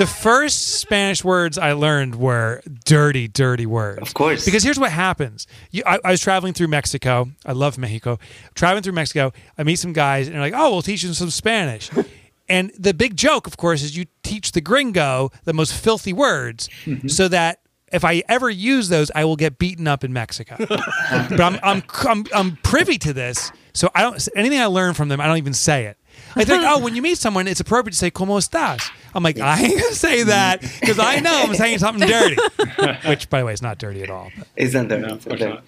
the 0.00 0.06
first 0.06 0.78
Spanish 0.80 1.22
words 1.22 1.58
I 1.58 1.72
learned 1.72 2.14
were 2.14 2.62
dirty, 2.86 3.28
dirty 3.28 3.66
words. 3.66 4.00
Of 4.00 4.14
course. 4.14 4.46
Because 4.46 4.62
here's 4.62 4.78
what 4.78 4.90
happens. 4.90 5.46
You, 5.72 5.82
I, 5.84 5.98
I 6.02 6.10
was 6.12 6.22
traveling 6.22 6.54
through 6.54 6.68
Mexico. 6.68 7.28
I 7.44 7.52
love 7.52 7.76
Mexico. 7.76 8.18
Traveling 8.54 8.82
through 8.82 8.94
Mexico, 8.94 9.30
I 9.58 9.62
meet 9.62 9.76
some 9.76 9.92
guys 9.92 10.26
and 10.26 10.34
they're 10.34 10.40
like, 10.40 10.54
oh, 10.56 10.70
we'll 10.70 10.80
teach 10.80 11.02
you 11.02 11.12
some 11.12 11.28
Spanish. 11.28 11.90
and 12.48 12.72
the 12.78 12.94
big 12.94 13.14
joke, 13.14 13.46
of 13.46 13.58
course, 13.58 13.82
is 13.82 13.94
you 13.94 14.06
teach 14.22 14.52
the 14.52 14.62
gringo 14.62 15.32
the 15.44 15.52
most 15.52 15.74
filthy 15.74 16.14
words 16.14 16.70
mm-hmm. 16.86 17.08
so 17.08 17.28
that 17.28 17.60
if 17.92 18.02
I 18.02 18.22
ever 18.26 18.48
use 18.48 18.88
those, 18.88 19.10
I 19.14 19.26
will 19.26 19.36
get 19.36 19.58
beaten 19.58 19.86
up 19.86 20.02
in 20.02 20.14
Mexico. 20.14 20.56
but 20.66 21.40
I'm, 21.42 21.58
I'm, 21.62 21.82
I'm, 22.08 22.24
I'm 22.34 22.56
privy 22.62 22.96
to 22.96 23.12
this. 23.12 23.52
So 23.74 23.90
I 23.94 24.00
don't, 24.00 24.28
anything 24.34 24.60
I 24.60 24.66
learn 24.66 24.94
from 24.94 25.08
them, 25.10 25.20
I 25.20 25.26
don't 25.26 25.36
even 25.36 25.52
say 25.52 25.84
it. 25.84 25.98
I 26.36 26.44
think, 26.44 26.62
oh, 26.66 26.78
when 26.80 26.94
you 26.94 27.02
meet 27.02 27.18
someone, 27.18 27.48
it's 27.48 27.60
appropriate 27.60 27.92
to 27.92 27.98
say 27.98 28.10
"Cómo 28.10 28.38
estás." 28.38 28.90
I'm 29.14 29.22
like, 29.22 29.38
I 29.40 29.60
ain't 29.62 29.80
gonna 29.80 29.94
say 29.94 30.22
that 30.24 30.60
because 30.80 30.98
I 30.98 31.20
know 31.20 31.32
I'm 31.32 31.54
saying 31.54 31.78
something 31.78 32.08
dirty. 32.08 32.36
Which, 33.08 33.28
by 33.28 33.40
the 33.40 33.46
way, 33.46 33.52
is 33.52 33.62
not 33.62 33.78
dirty 33.78 34.02
at 34.02 34.10
all. 34.10 34.30
Isn't 34.56 34.88
there? 34.88 35.00
No, 35.00 35.14
of 35.14 35.24
there? 35.24 35.60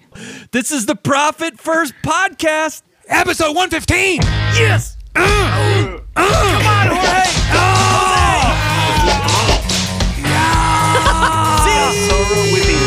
This 0.51 0.71
is 0.71 0.85
the 0.85 0.95
Profit 0.95 1.59
First 1.59 1.93
podcast. 2.03 2.81
Episode 3.07 3.47
115. 3.55 4.21
Yes. 4.21 4.97
Uh, 5.15 5.99
uh. 6.15 6.17
Come 6.59 6.67
on, 6.67 6.87
Jorge. 6.87 7.23
Oh. 11.05 11.65
See? 11.65 12.07
Sorrow 12.07 12.43
within. 12.53 12.83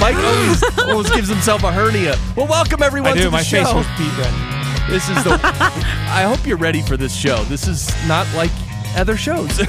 Mike 0.00 0.16
always, 0.16 0.62
always 0.88 1.10
gives 1.10 1.28
himself 1.28 1.62
a 1.64 1.72
hernia. 1.72 2.16
Well, 2.36 2.46
welcome 2.46 2.82
everyone 2.82 3.12
I 3.12 3.14
to 3.14 3.18
do. 3.18 3.24
the 3.24 3.30
My 3.30 3.42
show. 3.42 3.64
face 3.64 3.74
was 3.74 3.86
beat 3.98 4.16
red. 4.18 4.90
This 4.90 5.08
is 5.08 5.22
the. 5.24 5.38
I 5.42 6.22
hope 6.22 6.46
you're 6.46 6.56
ready 6.56 6.82
for 6.82 6.96
this 6.96 7.14
show. 7.14 7.42
This 7.44 7.66
is 7.68 7.90
not 8.06 8.26
like 8.34 8.50
other 8.96 9.16
shows. 9.16 9.56
this 9.58 9.68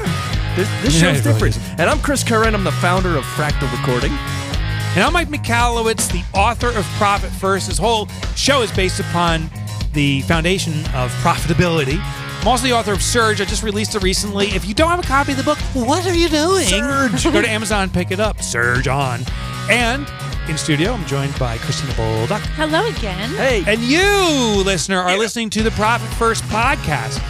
this 0.81 0.93
Yeah, 1.01 1.13
show's 1.13 1.19
it 1.19 1.25
really 1.29 1.49
different. 1.51 1.59
And 1.79 1.89
I'm 1.89 1.99
Chris 1.99 2.23
Curran. 2.23 2.53
I'm 2.55 2.63
the 2.63 2.71
founder 2.73 3.17
of 3.17 3.23
Fractal 3.25 3.71
Recording. 3.79 4.11
And 4.95 5.03
I'm 5.03 5.13
Mike 5.13 5.27
Michalowicz, 5.29 6.11
the 6.11 6.23
author 6.37 6.69
of 6.69 6.83
Profit 6.97 7.29
First. 7.31 7.67
This 7.67 7.77
whole 7.77 8.07
show 8.35 8.61
is 8.61 8.71
based 8.71 8.99
upon 8.99 9.49
the 9.93 10.21
foundation 10.21 10.73
of 10.95 11.11
profitability. 11.21 11.99
I'm 12.41 12.47
also 12.47 12.65
the 12.65 12.73
author 12.73 12.93
of 12.93 13.01
Surge. 13.03 13.41
I 13.41 13.45
just 13.45 13.63
released 13.63 13.95
it 13.95 14.03
recently. 14.03 14.47
If 14.47 14.65
you 14.65 14.73
don't 14.73 14.89
have 14.89 14.99
a 14.99 15.07
copy 15.07 15.31
of 15.33 15.37
the 15.37 15.43
book, 15.43 15.57
what 15.73 16.05
are 16.07 16.13
you 16.13 16.29
doing? 16.29 16.63
Surge. 16.65 17.23
Go 17.25 17.41
to 17.41 17.49
Amazon, 17.49 17.89
pick 17.89 18.11
it 18.11 18.19
up. 18.21 18.41
Surge 18.41 18.87
on. 18.87 19.21
And 19.69 20.07
in 20.49 20.57
studio, 20.57 20.93
I'm 20.93 21.05
joined 21.05 21.37
by 21.37 21.57
Christina 21.57 21.91
Bolduck. 21.93 22.39
Hello 22.55 22.85
again. 22.87 23.29
Hey, 23.31 23.63
And 23.67 23.81
you, 23.81 24.63
listener, 24.63 24.99
are 24.99 25.17
listening 25.17 25.49
to 25.51 25.63
the 25.63 25.71
Profit 25.71 26.07
First 26.17 26.43
podcast. 26.45 27.21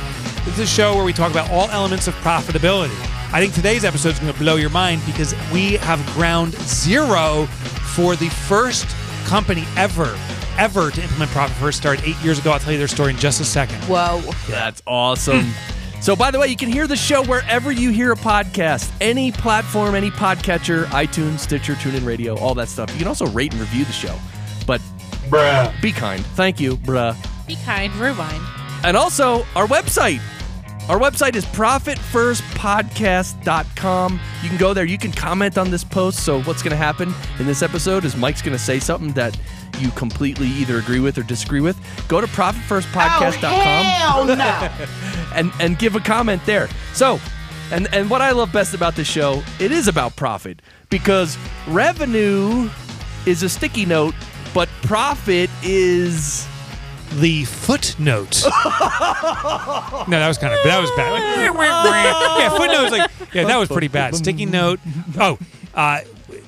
It's 0.48 0.60
a 0.60 0.68
show 0.68 0.96
where 0.96 1.04
we 1.04 1.12
talk 1.12 1.32
about 1.32 1.50
all 1.50 1.70
elements 1.72 2.08
of 2.08 2.14
profitability. 2.16 2.96
I 3.34 3.40
think 3.42 3.54
today's 3.54 3.84
episode 3.84 4.10
is 4.14 4.20
going 4.20 4.32
to 4.32 4.40
blow 4.40 4.56
your 4.58 4.70
mind 4.70 5.02
because 5.08 5.34
we 5.52 5.74
have 5.78 6.04
ground 6.14 6.54
zero 6.54 7.46
for 7.96 8.16
the 8.16 8.30
first 8.30 8.88
company 9.26 9.66
ever, 9.76 10.16
ever 10.60 10.92
to 10.92 11.02
implement 11.02 11.32
Profit 11.32 11.58
First. 11.58 11.80
Started 11.80 12.06
eight 12.06 12.18
years 12.18 12.38
ago. 12.38 12.52
I'll 12.52 12.60
tell 12.60 12.74
you 12.74 12.78
their 12.78 12.88
story 12.88 13.12
in 13.12 13.18
just 13.18 13.42
a 13.42 13.46
second. 13.46 13.78
Whoa. 13.86 14.22
That's 14.48 14.84
awesome. 14.86 15.52
so, 16.02 16.16
by 16.16 16.30
the 16.30 16.40
way, 16.40 16.48
you 16.48 16.58
can 16.58 16.72
hear 16.72 16.86
the 16.86 16.98
show 16.98 17.24
wherever 17.24 17.72
you 17.72 17.90
hear 17.92 18.12
a 18.12 18.16
podcast, 18.16 18.92
any 19.02 19.32
platform, 19.32 19.96
any 19.96 20.12
podcatcher, 20.12 20.86
iTunes, 20.88 21.40
Stitcher, 21.40 21.74
TuneIn 21.76 22.06
Radio, 22.06 22.38
all 22.38 22.54
that 22.56 22.68
stuff. 22.68 22.92
You 22.92 23.00
can 23.00 23.08
also 23.08 23.26
rate 23.28 23.54
and 23.54 23.62
review 23.62 23.86
the 23.86 23.94
show. 23.94 24.16
But 24.68 24.82
Bruh. 25.30 25.82
be 25.82 25.92
kind. 25.92 26.24
Thank 26.36 26.60
you, 26.60 26.78
bruh. 26.78 27.16
Be 27.48 27.56
kind. 27.66 27.92
Rewind. 27.96 28.44
And 28.84 28.98
also, 28.98 29.46
our 29.56 29.66
website. 29.66 30.22
Our 30.90 31.00
website 31.00 31.36
is 31.36 31.46
profitfirstpodcast.com. 31.46 34.20
You 34.42 34.50
can 34.50 34.58
go 34.58 34.74
there. 34.74 34.86
You 34.86 34.98
can 34.98 35.12
comment 35.12 35.56
on 35.58 35.70
this 35.70 35.84
post. 35.84 36.26
So, 36.26 36.42
what's 36.42 36.64
going 36.64 36.72
to 36.72 36.78
happen 36.78 37.14
in 37.40 37.46
this 37.46 37.62
episode 37.62 38.06
is 38.06 38.18
Mike's 38.18 38.42
going 38.42 38.58
to 38.58 38.64
say 38.64 38.80
something 38.80 39.12
that 39.14 39.38
you 39.80 39.90
completely 39.92 40.48
either 40.48 40.78
agree 40.78 41.00
with 41.00 41.18
or 41.18 41.24
disagree 41.24 41.62
with. 41.62 41.78
Go 42.08 42.22
to 42.22 42.28
profitfirstpodcast.com 42.28 44.30
and 45.36 45.52
and 45.60 45.80
give 45.80 45.96
a 45.96 46.00
comment 46.00 46.46
there. 46.46 46.70
So, 46.94 47.20
and 47.72 47.88
and 47.94 48.10
what 48.10 48.22
I 48.22 48.32
love 48.32 48.52
best 48.52 48.74
about 48.74 48.96
this 48.96 49.08
show, 49.08 49.44
it 49.60 49.72
is 49.72 49.88
about 49.88 50.16
profit 50.16 50.62
because 50.90 51.38
revenue 51.68 52.70
is 53.26 53.44
a 53.44 53.50
sticky 53.50 53.86
note, 53.86 54.16
but 54.54 54.70
profit 54.84 55.50
is 55.64 56.48
The 57.20 57.46
footnote. 57.46 58.44
no, 58.46 58.52
that 60.10 60.28
was 60.28 60.38
kind 60.38 60.54
of 60.54 60.60
that 60.64 60.80
was 60.82 60.92
bad. 60.92 61.20
yeah, 62.40 62.50
footnote 62.58 62.84
was 62.84 62.92
like 62.92 63.12
yeah, 63.34 63.46
that 63.46 63.58
was 63.58 63.70
pretty 63.70 63.88
bad. 63.88 64.16
Sticky 64.16 64.46
note. 64.46 64.80
Oh, 65.20 65.38
uh, 65.74 66.02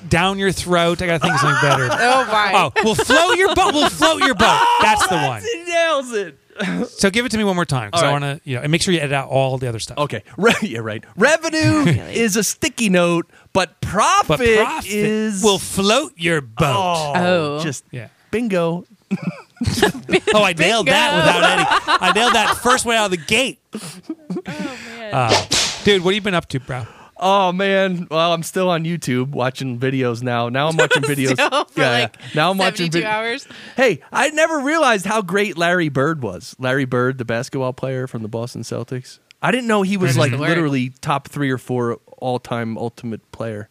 down 0.08 0.38
your 0.38 0.52
throat. 0.52 1.00
I 1.02 1.06
gotta 1.06 1.18
think 1.18 1.34
of 1.34 1.40
something 1.40 1.60
better. 1.68 1.88
Oh 1.92 2.24
my. 2.30 2.52
Oh, 2.54 2.72
we'll 2.84 2.94
float 2.94 3.36
your 3.38 3.54
boat. 3.54 3.74
We'll 3.74 3.88
float 3.90 4.22
your 4.22 4.34
boat. 4.34 4.66
That's 4.80 5.06
the 5.08 5.16
one. 5.16 5.42
He 5.52 5.64
nails 5.64 6.12
it. 6.12 6.38
So 6.90 7.08
give 7.10 7.24
it 7.24 7.30
to 7.30 7.38
me 7.38 7.44
one 7.44 7.56
more 7.56 7.64
time 7.64 7.88
because 7.88 8.02
All 8.02 8.10
I 8.10 8.12
right. 8.12 8.20
want 8.22 8.42
to, 8.44 8.48
you 8.50 8.56
know, 8.56 8.62
and 8.62 8.70
make 8.70 8.82
sure 8.82 8.92
you 8.92 9.00
edit 9.00 9.14
out 9.14 9.30
all 9.30 9.56
the 9.56 9.68
other 9.68 9.78
stuff. 9.78 9.96
Okay, 9.96 10.22
Re- 10.36 10.52
yeah, 10.60 10.80
right. 10.80 11.02
Revenue 11.16 11.86
is 12.12 12.36
a 12.36 12.44
sticky 12.44 12.90
note, 12.90 13.26
but 13.54 13.80
profit, 13.80 14.38
But 14.38 14.56
profit 14.64 14.90
is 14.90 15.42
will 15.42 15.58
float 15.58 16.12
your 16.16 16.42
boat. 16.42 16.76
oh, 16.76 17.12
Oh. 17.16 17.62
just 17.62 17.84
Yeah. 17.90 18.08
bingo. 18.30 18.84
Oh, 20.34 20.42
I 20.44 20.52
nailed 20.52 20.88
that 20.88 21.16
without 21.16 21.42
any. 21.44 21.98
I 22.00 22.12
nailed 22.12 22.34
that 22.34 22.56
first 22.58 22.84
way 22.84 22.96
out 22.96 23.06
of 23.06 23.10
the 23.12 23.16
gate. 23.16 23.58
Oh 23.74 24.78
man, 24.86 25.14
uh, 25.14 25.46
dude, 25.84 26.02
what 26.04 26.10
have 26.10 26.14
you 26.16 26.20
been 26.20 26.34
up 26.34 26.48
to, 26.50 26.60
bro? 26.60 26.86
Oh 27.24 27.52
man, 27.52 28.08
well 28.10 28.32
I'm 28.32 28.42
still 28.42 28.68
on 28.68 28.84
YouTube 28.84 29.28
watching 29.28 29.78
videos 29.78 30.22
now. 30.22 30.48
Now 30.48 30.68
I'm 30.68 30.76
watching 30.76 31.02
videos. 31.04 31.34
Still 31.34 31.64
for 31.66 31.80
like 31.80 32.16
Now 32.34 32.50
I'm 32.50 32.58
watching 32.58 32.90
72 32.90 32.98
vid- 32.98 33.04
hours. 33.06 33.46
Hey, 33.76 34.00
I 34.12 34.30
never 34.30 34.58
realized 34.58 35.06
how 35.06 35.22
great 35.22 35.56
Larry 35.56 35.88
Bird 35.88 36.20
was. 36.22 36.56
Larry 36.58 36.84
Bird, 36.84 37.18
the 37.18 37.24
basketball 37.24 37.72
player 37.72 38.06
from 38.08 38.22
the 38.22 38.28
Boston 38.28 38.62
Celtics. 38.62 39.20
I 39.40 39.50
didn't 39.52 39.68
know 39.68 39.82
he 39.82 39.96
was 39.96 40.18
like 40.18 40.32
the 40.32 40.38
word. 40.38 40.48
literally 40.48 40.90
top 41.00 41.28
three 41.28 41.50
or 41.50 41.58
four 41.58 41.98
all-time 42.18 42.76
ultimate 42.76 43.30
player. 43.32 43.68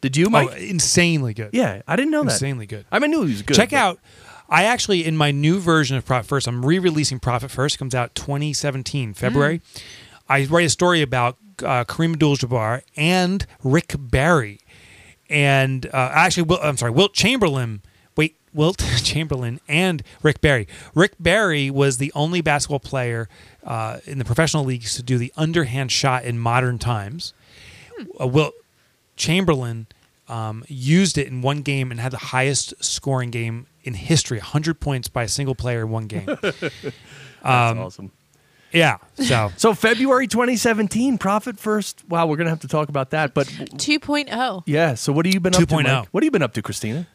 Did 0.00 0.16
you, 0.16 0.28
Mike? 0.30 0.48
Oh, 0.50 0.54
insanely 0.56 1.32
good. 1.34 1.50
yeah, 1.52 1.82
I 1.86 1.94
didn't 1.96 2.10
know 2.10 2.24
that. 2.24 2.32
insanely 2.32 2.66
good. 2.66 2.86
I 2.90 2.98
mean, 2.98 3.10
I 3.10 3.14
knew 3.16 3.22
he 3.24 3.32
was 3.32 3.42
good. 3.42 3.56
Check 3.56 3.70
but- 3.70 3.76
out. 3.76 4.00
I 4.48 4.64
actually, 4.64 5.04
in 5.06 5.16
my 5.16 5.30
new 5.30 5.60
version 5.60 5.96
of 5.96 6.04
Profit 6.04 6.28
First, 6.28 6.46
I'm 6.46 6.64
re-releasing 6.66 7.20
Profit 7.20 7.50
First. 7.50 7.76
It 7.76 7.78
comes 7.78 7.94
out 7.94 8.14
2017 8.14 9.14
February. 9.14 9.60
Mm. 9.60 9.82
I 10.28 10.44
write 10.46 10.66
a 10.66 10.70
story 10.70 11.02
about 11.02 11.36
uh, 11.62 11.84
Kareem 11.84 12.12
Abdul-Jabbar 12.14 12.82
and 12.96 13.46
Rick 13.62 13.94
Barry, 13.98 14.60
and 15.30 15.86
uh, 15.86 16.10
actually, 16.12 16.56
I'm 16.62 16.76
sorry, 16.76 16.92
Wilt 16.92 17.14
Chamberlain. 17.14 17.82
Wait, 18.16 18.36
Wilt 18.52 18.78
Chamberlain 19.02 19.60
and 19.68 20.02
Rick 20.22 20.40
Barry. 20.40 20.68
Rick 20.94 21.14
Barry 21.18 21.70
was 21.70 21.96
the 21.98 22.12
only 22.14 22.40
basketball 22.42 22.80
player 22.80 23.28
uh, 23.64 23.98
in 24.04 24.18
the 24.18 24.24
professional 24.24 24.64
leagues 24.64 24.94
to 24.96 25.02
do 25.02 25.16
the 25.18 25.32
underhand 25.36 25.90
shot 25.90 26.24
in 26.24 26.38
modern 26.38 26.78
times. 26.78 27.32
Uh, 28.20 28.26
Wilt 28.26 28.54
Chamberlain 29.16 29.86
um, 30.28 30.64
used 30.68 31.16
it 31.18 31.26
in 31.28 31.40
one 31.42 31.62
game 31.62 31.90
and 31.90 32.00
had 32.00 32.12
the 32.12 32.18
highest 32.18 32.74
scoring 32.84 33.30
game 33.30 33.66
in 33.84 33.94
history 33.94 34.38
100 34.38 34.80
points 34.80 35.08
by 35.08 35.22
a 35.24 35.28
single 35.28 35.54
player 35.54 35.80
in 35.82 35.90
one 35.90 36.06
game. 36.06 36.26
That's 36.42 36.62
Um, 37.42 37.78
awesome. 37.78 38.12
Yeah. 38.72 38.98
So, 39.14 39.52
So 39.56 39.74
February 39.74 40.26
2017, 40.26 41.18
Profit 41.18 41.58
First. 41.58 42.02
Wow, 42.08 42.26
we're 42.26 42.36
gonna 42.36 42.50
have 42.50 42.60
to 42.60 42.68
talk 42.68 42.88
about 42.88 43.10
that. 43.10 43.34
But 43.34 43.46
2.0. 43.46 44.62
yeah, 44.66 44.94
so 44.94 45.12
what 45.12 45.26
have 45.26 45.34
you 45.34 45.40
been 45.40 45.54
up 45.54 45.60
to? 45.60 45.66
2.0. 45.66 45.84
Mike? 45.84 46.08
What 46.10 46.22
have 46.22 46.26
you 46.26 46.30
been 46.30 46.42
up 46.42 46.54
to, 46.54 46.62
Christina? 46.62 47.06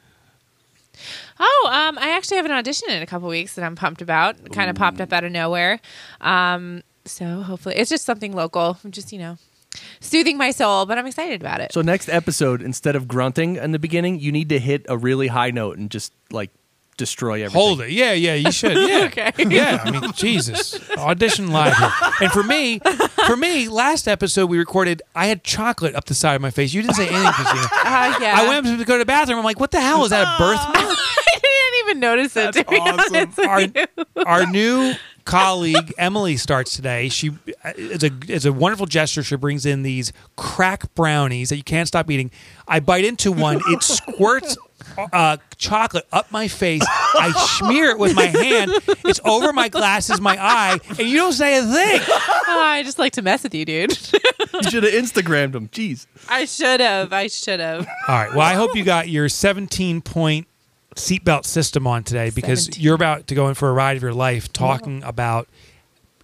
Oh, 1.39 1.69
um, 1.71 1.97
I 1.99 2.09
actually 2.09 2.37
have 2.37 2.45
an 2.45 2.51
audition 2.51 2.89
in 2.89 3.03
a 3.03 3.05
couple 3.05 3.27
weeks 3.29 3.55
that 3.55 3.63
I'm 3.63 3.75
pumped 3.75 4.01
about. 4.01 4.51
Kind 4.51 4.69
of 4.69 4.75
popped 4.75 4.99
up 4.99 5.13
out 5.13 5.23
of 5.23 5.31
nowhere. 5.31 5.79
Um, 6.21 6.83
so 7.05 7.41
hopefully, 7.41 7.75
it's 7.75 7.89
just 7.89 8.05
something 8.05 8.33
local. 8.33 8.77
I'm 8.83 8.91
just, 8.91 9.11
you 9.13 9.19
know, 9.19 9.37
soothing 9.99 10.37
my 10.37 10.51
soul, 10.51 10.85
but 10.85 10.97
I'm 10.97 11.05
excited 11.05 11.39
about 11.39 11.61
it. 11.61 11.71
So 11.71 11.81
next 11.81 12.09
episode, 12.09 12.61
instead 12.61 12.95
of 12.95 13.07
grunting 13.07 13.57
in 13.57 13.71
the 13.71 13.79
beginning, 13.79 14.19
you 14.19 14.31
need 14.31 14.49
to 14.49 14.59
hit 14.59 14.85
a 14.89 14.97
really 14.97 15.27
high 15.27 15.51
note 15.51 15.77
and 15.77 15.91
just 15.91 16.11
like 16.31 16.49
destroy 16.97 17.35
everything. 17.43 17.51
hold 17.61 17.81
it. 17.81 17.91
Yeah, 17.91 18.13
yeah, 18.13 18.33
you 18.33 18.51
should. 18.51 18.75
Yeah. 18.77 18.97
Okay. 19.07 19.31
Yeah, 19.47 19.81
I 19.83 19.91
mean, 19.91 20.11
Jesus. 20.13 20.77
Audition 20.97 21.51
live 21.51 21.75
here. 21.77 21.91
And 22.21 22.31
for 22.31 22.43
me, 22.43 22.79
for 23.25 23.37
me, 23.37 23.67
last 23.69 24.07
episode 24.07 24.47
we 24.49 24.57
recorded, 24.57 25.01
I 25.15 25.27
had 25.27 25.43
chocolate 25.43 25.95
up 25.95 26.05
the 26.05 26.13
side 26.13 26.35
of 26.35 26.41
my 26.41 26.49
face. 26.51 26.73
You 26.73 26.81
didn't 26.81 26.95
say 26.95 27.07
anything, 27.07 27.31
Christina. 27.33 27.67
Uh, 27.87 28.17
yeah. 28.19 28.33
I 28.37 28.47
went 28.47 28.65
up 28.67 28.77
to 28.77 28.83
go 28.85 28.95
to 28.95 28.99
the 28.99 29.05
bathroom. 29.05 29.39
I'm 29.39 29.45
like, 29.45 29.59
what 29.59 29.71
the 29.71 29.79
hell? 29.79 30.03
Is 30.03 30.09
that 30.09 30.23
a 30.23 30.37
birthmark? 30.37 30.75
I 30.75 31.39
didn't 31.41 31.87
even 31.89 31.99
notice 31.99 32.35
it. 32.35 32.67
honest 32.67 33.11
with 33.11 33.39
our, 33.39 34.25
our 34.25 34.45
new 34.47 34.93
colleague 35.27 35.93
Emily 35.97 36.37
starts 36.37 36.75
today. 36.75 37.09
She 37.09 37.31
it's 37.65 38.03
a 38.03 38.11
it's 38.27 38.45
a 38.45 38.53
wonderful 38.53 38.85
gesture. 38.85 39.21
She 39.23 39.35
brings 39.35 39.65
in 39.65 39.83
these 39.83 40.13
crack 40.35 40.93
brownies 40.95 41.49
that 41.49 41.57
you 41.57 41.63
can't 41.63 41.87
stop 41.87 42.09
eating. 42.09 42.31
I 42.67 42.79
bite 42.79 43.05
into 43.05 43.31
one, 43.31 43.61
it 43.67 43.83
squirts 43.83 44.57
uh, 45.11 45.37
chocolate 45.57 46.07
up 46.11 46.31
my 46.31 46.47
face. 46.47 46.83
I 46.87 47.31
smear 47.59 47.91
it 47.91 47.99
with 47.99 48.15
my 48.15 48.25
hand. 48.25 48.71
It's 49.05 49.19
over 49.25 49.53
my 49.53 49.69
glasses, 49.69 50.21
my 50.21 50.37
eye, 50.39 50.79
and 50.89 50.99
you 50.99 51.17
don't 51.17 51.33
say 51.33 51.57
a 51.57 51.61
thing. 51.61 52.01
Oh, 52.07 52.43
I 52.65 52.83
just 52.83 52.99
like 52.99 53.13
to 53.13 53.21
mess 53.21 53.43
with 53.43 53.53
you, 53.53 53.65
dude. 53.65 53.91
You 53.91 54.63
should 54.69 54.83
have 54.83 54.93
Instagrammed 54.93 55.55
him. 55.55 55.67
Jeez. 55.69 56.07
I 56.29 56.45
should 56.45 56.79
have. 56.79 57.13
I 57.13 57.27
should 57.27 57.59
have. 57.59 57.87
All 58.07 58.15
right. 58.15 58.29
Well, 58.31 58.41
I 58.41 58.53
hope 58.53 58.75
you 58.75 58.83
got 58.83 59.09
your 59.09 59.29
17 59.29 60.01
point 60.01 60.46
seatbelt 60.97 61.45
system 61.45 61.87
on 61.87 62.03
today 62.03 62.29
because 62.29 62.65
17. 62.65 62.83
you're 62.83 62.95
about 62.95 63.27
to 63.27 63.35
go 63.35 63.47
in 63.47 63.53
for 63.53 63.69
a 63.69 63.73
ride 63.73 63.97
of 63.97 64.03
your 64.03 64.13
life 64.13 64.51
talking 64.51 65.03
about 65.03 65.47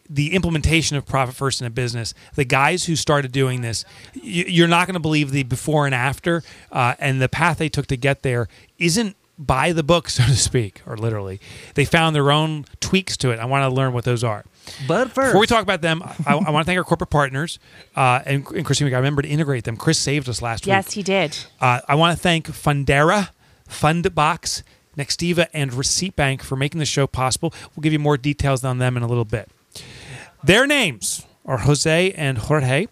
the 0.09 0.33
implementation 0.33 0.97
of 0.97 1.05
profit 1.05 1.35
first 1.35 1.61
in 1.61 1.67
a 1.67 1.69
business. 1.69 2.13
The 2.35 2.43
guys 2.43 2.85
who 2.85 2.95
started 2.95 3.31
doing 3.31 3.61
this, 3.61 3.85
you're 4.13 4.67
not 4.67 4.87
going 4.87 4.95
to 4.95 4.99
believe 4.99 5.31
the 5.31 5.43
before 5.43 5.85
and 5.85 5.95
after, 5.95 6.43
uh, 6.71 6.95
and 6.99 7.21
the 7.21 7.29
path 7.29 7.57
they 7.57 7.69
took 7.69 7.87
to 7.87 7.97
get 7.97 8.21
there 8.23 8.47
isn't 8.77 9.15
by 9.37 9.71
the 9.71 9.83
book, 9.83 10.09
so 10.09 10.23
to 10.23 10.35
speak, 10.35 10.81
or 10.85 10.97
literally. 10.97 11.39
They 11.75 11.85
found 11.85 12.15
their 12.15 12.31
own 12.31 12.65
tweaks 12.79 13.17
to 13.17 13.31
it. 13.31 13.39
I 13.39 13.45
want 13.45 13.69
to 13.69 13.73
learn 13.73 13.93
what 13.93 14.03
those 14.03 14.23
are. 14.23 14.43
But 14.87 15.11
first, 15.11 15.29
Before 15.29 15.41
we 15.41 15.47
talk 15.47 15.63
about 15.63 15.81
them, 15.81 16.01
I, 16.25 16.35
I 16.35 16.49
want 16.51 16.63
to 16.63 16.65
thank 16.65 16.77
our 16.77 16.83
corporate 16.85 17.09
partners 17.09 17.59
uh, 17.95 18.21
and, 18.25 18.47
and 18.51 18.65
Christine. 18.65 18.85
We 18.85 18.91
got 18.91 18.97
to 18.97 19.01
remember 19.01 19.21
to 19.21 19.27
integrate 19.27 19.63
them. 19.65 19.77
Chris 19.77 19.99
saved 19.99 20.29
us 20.29 20.41
last 20.41 20.65
week. 20.65 20.67
Yes, 20.67 20.93
he 20.93 21.03
did. 21.03 21.37
Uh, 21.59 21.81
I 21.87 21.95
want 21.95 22.15
to 22.15 22.21
thank 22.21 22.47
Fundera, 22.47 23.29
Fundbox, 23.73 24.63
Nextiva, 24.97 25.47
and 25.53 25.73
Receipt 25.73 26.15
Bank 26.15 26.43
for 26.43 26.55
making 26.55 26.79
the 26.79 26.85
show 26.85 27.07
possible. 27.07 27.53
We'll 27.75 27.81
give 27.81 27.93
you 27.93 27.99
more 27.99 28.17
details 28.17 28.63
on 28.63 28.77
them 28.77 28.95
in 28.95 29.03
a 29.03 29.07
little 29.07 29.25
bit. 29.25 29.49
Their 30.43 30.67
names 30.67 31.25
are 31.45 31.59
Jose 31.59 32.11
and 32.11 32.37
Jorge. 32.37 32.87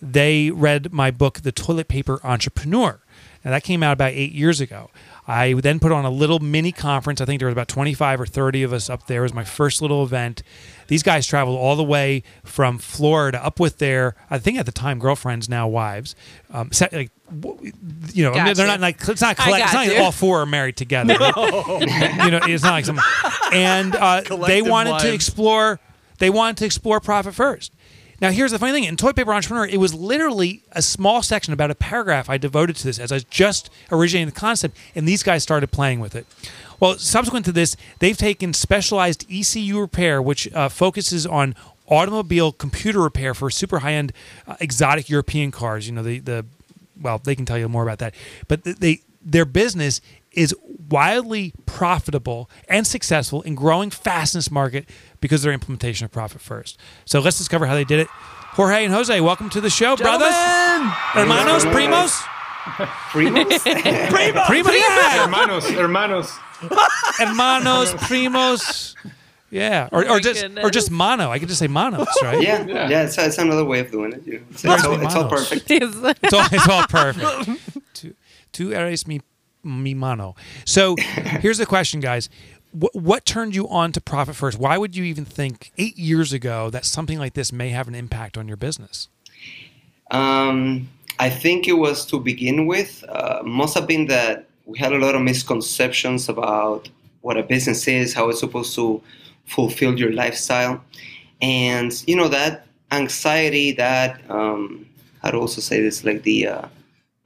They 0.00 0.50
read 0.50 0.92
my 0.92 1.10
book, 1.10 1.40
The 1.40 1.52
Toilet 1.52 1.88
Paper 1.88 2.20
Entrepreneur. 2.22 3.00
Now, 3.44 3.52
that 3.52 3.64
came 3.64 3.82
out 3.82 3.92
about 3.92 4.12
eight 4.12 4.32
years 4.32 4.60
ago. 4.60 4.90
I 5.26 5.52
then 5.54 5.78
put 5.78 5.92
on 5.92 6.04
a 6.04 6.10
little 6.10 6.38
mini 6.38 6.72
conference. 6.72 7.20
I 7.20 7.24
think 7.24 7.38
there 7.38 7.48
was 7.48 7.52
about 7.52 7.68
25 7.68 8.22
or 8.22 8.26
30 8.26 8.62
of 8.62 8.72
us 8.72 8.88
up 8.88 9.06
there. 9.06 9.20
It 9.20 9.24
was 9.24 9.34
my 9.34 9.44
first 9.44 9.82
little 9.82 10.02
event. 10.02 10.42
These 10.88 11.02
guys 11.02 11.26
traveled 11.26 11.58
all 11.58 11.76
the 11.76 11.84
way 11.84 12.22
from 12.44 12.78
Florida 12.78 13.44
up 13.44 13.60
with 13.60 13.78
their, 13.78 14.14
I 14.30 14.38
think 14.38 14.58
at 14.58 14.66
the 14.66 14.72
time, 14.72 14.98
girlfriends, 14.98 15.48
now 15.48 15.68
wives. 15.68 16.16
Um, 16.50 16.70
like, 16.92 17.10
you 18.12 18.24
know, 18.24 18.34
Gotcha. 18.34 18.54
they're 18.54 18.66
not 18.66 18.80
like, 18.80 18.96
it's 19.06 19.20
not, 19.20 19.36
collect, 19.36 19.64
it's 19.64 19.72
not 19.72 19.86
like 19.86 19.98
all 19.98 20.12
four 20.12 20.40
are 20.40 20.46
married 20.46 20.76
together. 20.76 21.12
you 21.14 21.18
know, 21.18 22.40
it's 22.42 22.62
not 22.62 22.72
like 22.72 22.84
some, 22.84 23.00
and 23.52 23.94
uh, 23.94 24.20
they 24.20 24.26
Collective 24.26 24.66
wanted 24.66 24.98
to 25.00 25.12
explore, 25.12 25.80
they 26.18 26.30
wanted 26.30 26.56
to 26.58 26.64
explore 26.64 27.00
profit 27.00 27.34
first. 27.34 27.72
Now, 28.20 28.30
here's 28.30 28.50
the 28.50 28.58
funny 28.58 28.72
thing: 28.72 28.84
in 28.84 28.96
Toilet 28.96 29.16
Paper 29.16 29.32
Entrepreneur, 29.32 29.66
it 29.66 29.78
was 29.78 29.94
literally 29.94 30.62
a 30.72 30.82
small 30.82 31.22
section, 31.22 31.52
about 31.52 31.70
a 31.70 31.74
paragraph, 31.74 32.28
I 32.28 32.36
devoted 32.36 32.76
to 32.76 32.84
this 32.84 32.98
as 32.98 33.12
I 33.12 33.16
was 33.16 33.24
just 33.24 33.70
originating 33.92 34.26
the 34.26 34.38
concept, 34.38 34.76
and 34.94 35.06
these 35.06 35.22
guys 35.22 35.42
started 35.42 35.70
playing 35.70 36.00
with 36.00 36.16
it. 36.16 36.26
Well, 36.80 36.98
subsequent 36.98 37.44
to 37.46 37.52
this, 37.52 37.76
they've 38.00 38.16
taken 38.16 38.52
specialized 38.54 39.24
ECU 39.30 39.80
repair, 39.80 40.20
which 40.20 40.52
uh, 40.52 40.68
focuses 40.68 41.26
on 41.26 41.54
automobile 41.88 42.52
computer 42.52 43.00
repair 43.00 43.34
for 43.34 43.50
super 43.50 43.80
high-end, 43.80 44.12
uh, 44.46 44.56
exotic 44.60 45.08
European 45.08 45.50
cars. 45.50 45.86
You 45.86 45.94
know, 45.94 46.02
the 46.02 46.18
the 46.18 46.44
well, 47.00 47.18
they 47.18 47.34
can 47.34 47.44
tell 47.46 47.58
you 47.58 47.68
more 47.68 47.82
about 47.82 47.98
that, 47.98 48.14
but 48.48 48.62
they 48.64 49.00
their 49.20 49.44
business 49.44 50.00
is 50.32 50.54
wildly 50.88 51.52
profitable 51.66 52.48
and 52.68 52.86
successful 52.86 53.42
in 53.42 53.54
growing 53.54 53.90
fast 53.90 54.34
in 54.34 54.38
this 54.38 54.50
market 54.50 54.88
because 55.20 55.40
of 55.40 55.44
their 55.44 55.52
implementation 55.52 56.04
of 56.04 56.12
profit 56.12 56.40
first. 56.40 56.78
So 57.04 57.20
let's 57.20 57.36
discover 57.36 57.66
how 57.66 57.74
they 57.74 57.84
did 57.84 57.98
it. 58.00 58.08
Jorge 58.52 58.84
and 58.84 58.94
Jose, 58.94 59.20
welcome 59.20 59.50
to 59.50 59.60
the 59.60 59.70
show, 59.70 59.96
brothers, 59.96 60.28
Gentlemen! 60.30 60.90
hermanos, 61.12 61.64
primos, 61.74 62.22
Primos? 63.12 63.58
primos, 64.46 64.72
yeah, 64.72 65.24
hermanos, 65.24 65.68
hermanos. 65.70 66.38
hermanos, 67.18 67.94
primos, 67.94 68.94
yeah, 69.50 69.88
or, 69.92 70.04
or 70.04 70.08
my 70.08 70.20
just 70.20 70.44
or 70.62 70.70
just 70.70 70.90
mono. 70.90 71.30
I 71.30 71.38
could 71.38 71.48
just 71.48 71.58
say 71.60 71.68
monos, 71.68 72.06
right? 72.22 72.40
yeah, 72.42 72.64
Yeah. 72.66 72.88
yeah, 72.88 73.02
it's, 73.04 73.16
it's 73.18 73.38
another 73.38 73.64
way 73.64 73.80
of 73.80 73.90
doing 73.90 74.12
it. 74.12 74.26
You 74.26 74.32
know. 74.34 74.44
It's, 74.50 74.64
it's, 74.64 74.84
all, 74.84 75.00
it's 75.00 75.14
all 75.14 75.28
perfect. 75.28 75.70
It's 75.70 75.96
all, 76.32 76.46
it's 76.52 76.68
all 76.68 76.86
perfect. 76.86 77.60
Tu, 77.94 78.14
tu 78.52 78.72
eres 78.72 79.06
mi, 79.06 79.20
mi 79.64 79.94
mano. 79.94 80.34
So 80.64 80.96
here's 80.96 81.58
the 81.58 81.66
question, 81.66 82.00
guys. 82.00 82.28
What, 82.72 82.94
what 82.94 83.24
turned 83.24 83.54
you 83.54 83.66
on 83.68 83.92
to 83.92 84.00
profit 84.00 84.36
first? 84.36 84.58
Why 84.58 84.76
would 84.76 84.94
you 84.94 85.04
even 85.04 85.24
think 85.24 85.72
eight 85.78 85.96
years 85.96 86.32
ago 86.34 86.68
that 86.70 86.84
something 86.84 87.18
like 87.18 87.32
this 87.32 87.50
may 87.50 87.70
have 87.70 87.88
an 87.88 87.94
impact 87.94 88.36
on 88.36 88.46
your 88.46 88.58
business? 88.58 89.08
Um, 90.10 90.88
I 91.18 91.30
think 91.30 91.66
it 91.66 91.72
was 91.74 92.04
to 92.06 92.20
begin 92.20 92.66
with, 92.66 93.04
uh, 93.08 93.40
must 93.42 93.74
have 93.74 93.86
been 93.86 94.06
that 94.06 94.46
we 94.66 94.78
had 94.78 94.92
a 94.92 94.98
lot 94.98 95.14
of 95.14 95.22
misconceptions 95.22 96.28
about 96.28 96.88
what 97.22 97.36
a 97.36 97.42
business 97.42 97.88
is, 97.88 98.14
how 98.14 98.28
it's 98.28 98.40
supposed 98.40 98.74
to 98.76 99.02
fulfill 99.48 99.98
your 99.98 100.12
lifestyle. 100.12 100.82
And, 101.40 101.92
you 102.06 102.16
know, 102.16 102.28
that 102.28 102.66
anxiety, 102.92 103.72
that, 103.72 104.20
um, 104.30 104.86
how 105.22 105.30
to 105.30 105.38
also 105.38 105.60
say 105.60 105.80
this, 105.82 106.04
like 106.04 106.22
the, 106.22 106.46
uh, 106.46 106.68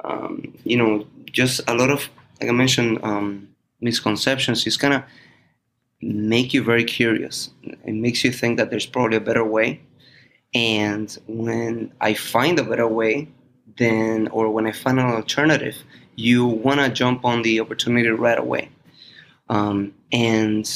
um, 0.05 0.53
you 0.65 0.77
know, 0.77 1.07
just 1.31 1.61
a 1.69 1.75
lot 1.75 1.91
of, 1.91 2.09
like 2.41 2.51
I 2.51 2.53
mentioned, 2.53 2.99
um, 3.03 3.49
misconceptions 3.81 4.67
It's 4.67 4.77
of 4.95 5.03
make 6.01 6.53
you 6.53 6.63
very 6.63 6.85
curious. 6.85 7.51
It 7.63 7.95
makes 7.95 8.25
you 8.25 8.33
think 8.33 8.59
that 8.59 8.71
there's 8.71 8.87
probably 8.87 9.17
a 9.17 9.21
better 9.21 9.45
way. 9.45 9.81
And 10.55 11.17
when 11.27 11.93
I 12.01 12.15
find 12.15 12.59
a 12.59 12.65
better 12.65 12.89
way, 12.89 13.29
then, 13.79 14.29
or 14.29 14.51
when 14.51 14.67
I 14.67 14.73
find 14.73 14.99
an 14.99 15.07
alternative, 15.07 15.77
you 16.17 16.45
want 16.47 16.81
to 16.81 16.91
jump 16.91 17.25
on 17.25 17.43
the 17.43 17.61
opportunity 17.61 18.09
right 18.09 18.39
away. 18.39 18.69
Um, 19.49 19.95
and 20.13 20.69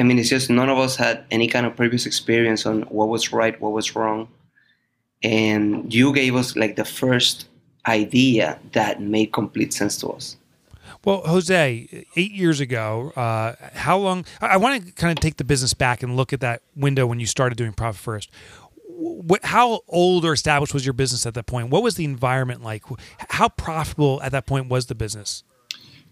I 0.00 0.02
mean, 0.02 0.18
it's 0.18 0.30
just 0.30 0.48
none 0.48 0.70
of 0.70 0.78
us 0.78 0.96
had 0.96 1.24
any 1.30 1.46
kind 1.46 1.66
of 1.66 1.76
previous 1.76 2.06
experience 2.06 2.64
on 2.64 2.82
what 2.84 3.10
was 3.10 3.34
right, 3.34 3.60
what 3.60 3.72
was 3.72 3.94
wrong. 3.94 4.28
And 5.22 5.92
you 5.92 6.14
gave 6.14 6.34
us 6.34 6.56
like 6.56 6.76
the 6.76 6.86
first 6.86 7.46
idea 7.86 8.58
that 8.72 9.02
made 9.02 9.34
complete 9.34 9.74
sense 9.74 9.98
to 9.98 10.08
us. 10.08 10.38
Well, 11.04 11.20
Jose, 11.26 12.06
eight 12.16 12.32
years 12.32 12.60
ago, 12.60 13.12
uh, 13.14 13.56
how 13.74 13.98
long? 13.98 14.24
I, 14.40 14.46
I 14.46 14.56
want 14.56 14.86
to 14.86 14.92
kind 14.92 15.16
of 15.16 15.20
take 15.20 15.36
the 15.36 15.44
business 15.44 15.74
back 15.74 16.02
and 16.02 16.16
look 16.16 16.32
at 16.32 16.40
that 16.40 16.62
window 16.74 17.06
when 17.06 17.20
you 17.20 17.26
started 17.26 17.58
doing 17.58 17.74
profit 17.74 18.00
first. 18.00 18.30
What, 18.88 19.44
how 19.44 19.80
old 19.86 20.24
or 20.24 20.32
established 20.32 20.72
was 20.72 20.86
your 20.86 20.94
business 20.94 21.26
at 21.26 21.34
that 21.34 21.44
point? 21.44 21.68
What 21.68 21.82
was 21.82 21.96
the 21.96 22.06
environment 22.06 22.62
like? 22.62 22.84
How 23.28 23.50
profitable 23.50 24.22
at 24.22 24.32
that 24.32 24.46
point 24.46 24.70
was 24.70 24.86
the 24.86 24.94
business? 24.94 25.44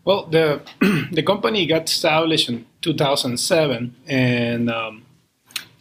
Well, 0.04 0.26
the 0.26 0.60
the 1.12 1.22
company 1.22 1.66
got 1.66 1.84
established 1.88 2.48
in 2.48 2.64
2007, 2.82 3.94
and 4.06 4.70
um, 4.70 5.04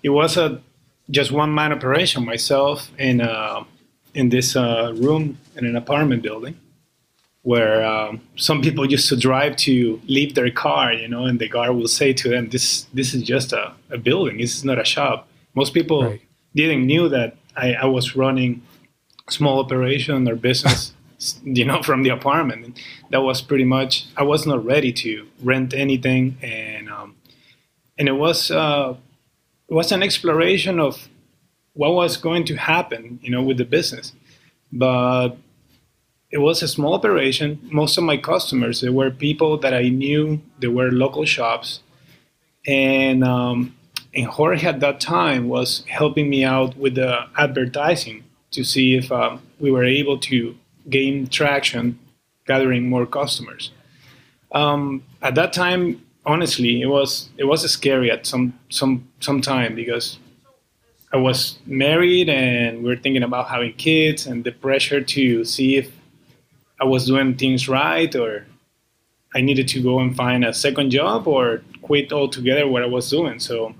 it 0.03 0.09
was 0.09 0.37
a 0.37 0.61
just 1.09 1.31
one 1.31 1.53
man 1.53 1.71
operation. 1.71 2.25
Myself 2.25 2.91
in 2.97 3.21
uh, 3.21 3.63
in 4.13 4.29
this 4.29 4.55
uh, 4.55 4.93
room 4.97 5.37
in 5.55 5.65
an 5.65 5.75
apartment 5.75 6.23
building, 6.23 6.55
where 7.43 7.85
um, 7.85 8.21
some 8.35 8.61
people 8.61 8.85
used 8.89 9.07
to 9.09 9.15
drive 9.15 9.55
to 9.57 10.01
leave 10.07 10.35
their 10.35 10.51
car, 10.51 10.91
you 10.93 11.07
know, 11.07 11.25
and 11.25 11.39
the 11.39 11.47
guard 11.47 11.75
will 11.75 11.87
say 11.87 12.11
to 12.13 12.29
them, 12.29 12.49
"This 12.49 12.83
this 12.93 13.13
is 13.13 13.23
just 13.23 13.53
a, 13.53 13.73
a 13.89 13.97
building. 13.97 14.37
This 14.39 14.55
is 14.57 14.65
not 14.65 14.79
a 14.79 14.85
shop." 14.85 15.27
Most 15.55 15.73
people 15.73 16.03
Right. 16.03 16.21
didn't 16.55 16.85
knew 16.85 17.07
that 17.09 17.37
I, 17.55 17.73
I 17.73 17.85
was 17.85 18.15
running 18.15 18.61
small 19.29 19.59
operation 19.59 20.27
or 20.27 20.35
business 20.35 20.93
you 21.43 21.65
know 21.65 21.81
from 21.87 22.03
the 22.03 22.09
apartment. 22.09 22.65
And 22.65 22.79
that 23.09 23.21
was 23.21 23.41
pretty 23.41 23.63
much 23.63 24.05
i 24.15 24.23
was 24.23 24.45
not 24.45 24.63
ready 24.63 24.91
to 24.93 25.27
rent 25.41 25.73
anything. 25.73 26.37
And 26.41 26.89
um, 26.89 27.15
and 27.97 28.07
it 28.07 28.13
was 28.13 28.51
uh, 28.51 28.95
it 29.67 29.73
was 29.73 29.91
an 29.91 30.03
exploration 30.03 30.79
of 30.79 31.09
what 31.73 31.93
was 31.93 32.17
going 32.17 32.43
to 32.45 32.55
happen 32.55 33.19
you 33.21 33.31
know 33.31 33.43
with 33.43 33.57
the 33.57 33.65
business. 33.65 34.13
But 34.71 35.37
it 36.29 36.39
was 36.39 36.61
a 36.61 36.67
small 36.67 36.93
operation. 36.93 37.59
Most 37.71 37.97
of 37.97 38.03
my 38.03 38.17
customers 38.17 38.81
they 38.81 38.89
were 38.89 39.11
people 39.11 39.57
that 39.59 39.73
i 39.73 39.89
knew. 39.89 40.41
They 40.59 40.67
were 40.67 40.91
local 40.91 41.25
shops. 41.25 41.81
And 42.65 43.23
um, 43.23 43.77
and 44.13 44.25
Jorge 44.25 44.65
at 44.65 44.79
that 44.79 44.99
time 44.99 45.47
was 45.47 45.83
helping 45.87 46.29
me 46.29 46.43
out 46.43 46.75
with 46.75 46.95
the 46.95 47.25
advertising 47.37 48.23
to 48.51 48.63
see 48.63 48.95
if 48.95 49.11
um, 49.11 49.41
we 49.59 49.71
were 49.71 49.83
able 49.83 50.17
to 50.17 50.55
gain 50.89 51.27
traction, 51.27 51.99
gathering 52.45 52.89
more 52.89 53.05
customers. 53.05 53.71
Um, 54.51 55.03
at 55.21 55.35
that 55.35 55.53
time, 55.53 56.01
honestly, 56.25 56.81
it 56.81 56.87
was 56.87 57.29
it 57.37 57.45
was 57.45 57.69
scary 57.71 58.11
at 58.11 58.25
some 58.25 58.57
some 58.69 59.07
some 59.19 59.41
time 59.41 59.75
because 59.75 60.19
I 61.11 61.17
was 61.17 61.57
married 61.65 62.29
and 62.29 62.83
we 62.83 62.89
were 62.89 62.97
thinking 62.97 63.23
about 63.23 63.49
having 63.49 63.73
kids 63.73 64.27
and 64.27 64.43
the 64.43 64.51
pressure 64.51 65.01
to 65.01 65.45
see 65.45 65.77
if 65.77 65.91
I 66.81 66.85
was 66.85 67.07
doing 67.07 67.35
things 67.35 67.67
right 67.67 68.13
or 68.15 68.45
I 69.33 69.41
needed 69.41 69.67
to 69.69 69.81
go 69.81 69.99
and 69.99 70.15
find 70.15 70.43
a 70.43 70.53
second 70.53 70.91
job 70.91 71.27
or 71.27 71.61
quit 71.81 72.11
altogether 72.11 72.67
what 72.67 72.83
I 72.83 72.87
was 72.87 73.09
doing. 73.09 73.39
So 73.39 73.73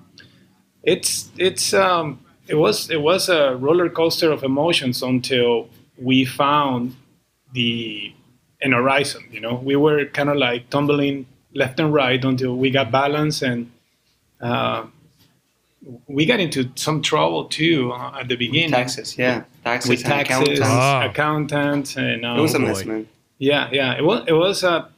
it's 0.83 1.29
it's 1.37 1.73
um, 1.73 2.19
it 2.47 2.55
was 2.55 2.89
it 2.89 3.01
was 3.01 3.27
a 3.29 3.55
roller 3.57 3.89
coaster 3.89 4.31
of 4.31 4.43
emotions 4.43 5.03
until 5.03 5.69
we 6.01 6.25
found 6.25 6.95
the 7.53 8.13
an 8.61 8.71
horizon. 8.71 9.23
You 9.31 9.41
know, 9.41 9.55
we 9.55 9.75
were 9.75 10.05
kind 10.05 10.29
of 10.29 10.37
like 10.37 10.69
tumbling 10.69 11.25
left 11.53 11.79
and 11.79 11.93
right 11.93 12.23
until 12.23 12.55
we 12.55 12.69
got 12.71 12.91
balance 12.91 13.41
and. 13.41 13.71
Uh, 14.41 14.85
we 16.07 16.25
got 16.25 16.39
into 16.39 16.69
some 16.75 17.01
trouble 17.01 17.45
too 17.45 17.91
uh, 17.93 18.19
at 18.19 18.27
the 18.27 18.35
beginning. 18.35 18.71
Taxes, 18.71 19.17
yeah, 19.17 19.43
taxes, 19.63 19.89
with 19.89 20.03
taxes, 20.03 20.35
accountants. 20.37 20.61
Ah. 20.63 21.05
accountants, 21.05 21.95
and 21.97 22.25
um, 22.25 22.37
It 22.37 22.41
was 22.41 22.53
a 22.55 22.59
boy. 22.59 22.65
mess, 22.65 22.85
man. 22.85 23.07
yeah, 23.37 23.69
yeah. 23.71 23.97
It 23.97 24.03
was. 24.03 24.23
It 24.27 24.33
was. 24.33 24.63
Uh, 24.63 24.89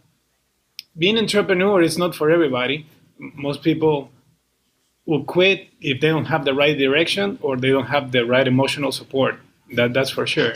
being 0.98 1.18
entrepreneur 1.18 1.82
is 1.82 1.98
not 1.98 2.16
for 2.16 2.32
everybody. 2.32 2.88
Most 3.20 3.62
people 3.62 4.10
will 5.06 5.24
quit 5.24 5.68
if 5.80 6.02
they 6.02 6.08
don't 6.10 6.26
have 6.26 6.44
the 6.46 6.54
right 6.54 6.78
direction 6.78 7.38
or 7.42 7.56
they 7.56 7.70
don't 7.70 7.88
have 7.88 8.12
the 8.12 8.26
right 8.26 8.48
emotional 8.48 8.92
support. 8.92 9.36
That 9.76 9.94
that's 9.94 10.10
for 10.10 10.26
sure. 10.26 10.54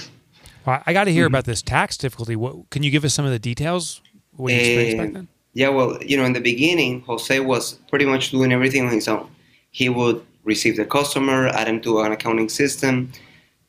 Well, 0.66 0.82
I 0.86 0.94
got 0.94 1.06
to 1.06 1.12
hear 1.12 1.26
Mm-hmm. 1.26 1.34
about 1.34 1.46
this 1.46 1.62
tax 1.62 1.98
difficulty. 1.98 2.36
What 2.36 2.70
can 2.70 2.84
you 2.84 2.92
give 2.92 3.04
us 3.06 3.14
some 3.14 3.26
of 3.26 3.32
the 3.32 3.40
details? 3.40 4.02
What 4.36 4.52
you 4.54 4.60
experienced 4.60 4.98
back 4.98 5.08
Um, 5.08 5.14
then? 5.14 5.28
Yeah, 5.54 5.70
well, 5.70 6.02
you 6.04 6.18
know, 6.18 6.26
in 6.26 6.34
the 6.34 6.40
beginning, 6.42 7.02
Jose 7.02 7.40
was 7.40 7.74
pretty 7.90 8.06
much 8.06 8.32
doing 8.32 8.52
everything 8.52 8.86
on 8.88 8.92
his 8.92 9.08
own. 9.08 9.30
He 9.72 9.88
would 9.90 10.24
receive 10.44 10.78
the 10.78 10.86
customer, 10.86 11.48
add 11.48 11.68
him 11.68 11.80
to 11.82 12.00
an 12.02 12.12
accounting 12.12 12.50
system, 12.50 13.12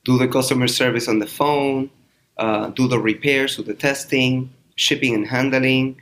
do 0.03 0.17
the 0.17 0.27
customer 0.27 0.67
service 0.67 1.07
on 1.07 1.19
the 1.19 1.27
phone, 1.27 1.89
uh, 2.37 2.69
do 2.69 2.87
the 2.87 2.99
repairs, 2.99 3.57
do 3.57 3.63
the 3.63 3.73
testing, 3.75 4.51
shipping 4.75 5.13
and 5.13 5.27
handling. 5.27 5.95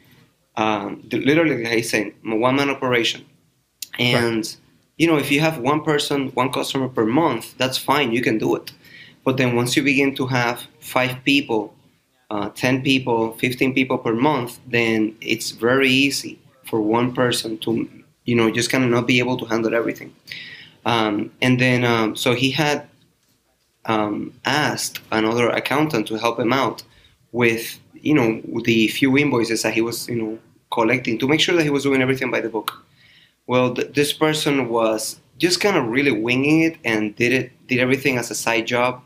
Um, 0.55 1.03
literally, 1.11 1.63
like 1.63 1.73
he's 1.73 1.89
saying, 1.89 2.13
one 2.23 2.55
man 2.55 2.69
operation. 2.69 3.25
And, 3.99 4.55
you 4.97 5.07
know, 5.07 5.17
if 5.17 5.31
you 5.31 5.41
have 5.41 5.57
one 5.59 5.81
person, 5.83 6.29
one 6.29 6.51
customer 6.51 6.87
per 6.87 7.05
month, 7.05 7.57
that's 7.57 7.77
fine, 7.77 8.11
you 8.13 8.21
can 8.21 8.37
do 8.37 8.55
it. 8.55 8.71
But 9.23 9.37
then 9.37 9.55
once 9.55 9.75
you 9.75 9.83
begin 9.83 10.15
to 10.15 10.27
have 10.27 10.65
five 10.79 11.23
people, 11.23 11.73
uh, 12.29 12.49
10 12.49 12.83
people, 12.83 13.33
15 13.33 13.73
people 13.73 13.97
per 13.97 14.13
month, 14.13 14.59
then 14.67 15.15
it's 15.21 15.51
very 15.51 15.89
easy 15.89 16.39
for 16.65 16.81
one 16.81 17.13
person 17.13 17.57
to, 17.59 17.87
you 18.25 18.35
know, 18.35 18.51
just 18.51 18.69
kind 18.69 18.83
of 18.83 18.89
not 18.89 19.07
be 19.07 19.19
able 19.19 19.37
to 19.37 19.45
handle 19.45 19.73
everything. 19.73 20.13
Um, 20.85 21.31
and 21.41 21.59
then, 21.59 21.85
um, 21.85 22.15
so 22.15 22.33
he 22.33 22.51
had 22.51 22.87
um, 23.85 24.33
asked 24.45 24.99
another 25.11 25.49
accountant 25.49 26.07
to 26.07 26.15
help 26.15 26.39
him 26.39 26.51
out 26.51 26.83
with, 27.31 27.79
you 27.93 28.13
know, 28.13 28.41
the 28.63 28.87
few 28.89 29.17
invoices 29.17 29.61
that 29.63 29.73
he 29.73 29.81
was, 29.81 30.07
you 30.07 30.15
know, 30.15 30.39
collecting 30.71 31.17
to 31.19 31.27
make 31.27 31.39
sure 31.39 31.55
that 31.55 31.63
he 31.63 31.69
was 31.69 31.83
doing 31.83 32.01
everything 32.01 32.31
by 32.31 32.41
the 32.41 32.49
book. 32.49 32.83
Well, 33.47 33.73
th- 33.73 33.93
this 33.93 34.13
person 34.13 34.69
was 34.69 35.19
just 35.37 35.59
kind 35.61 35.77
of 35.77 35.87
really 35.87 36.11
winging 36.11 36.61
it 36.61 36.77
and 36.83 37.15
did 37.15 37.33
it, 37.33 37.62
did 37.75 37.81
everything 37.81 38.17
as 38.17 38.31
a 38.31 38.35
side 38.35 38.67
job, 38.67 39.01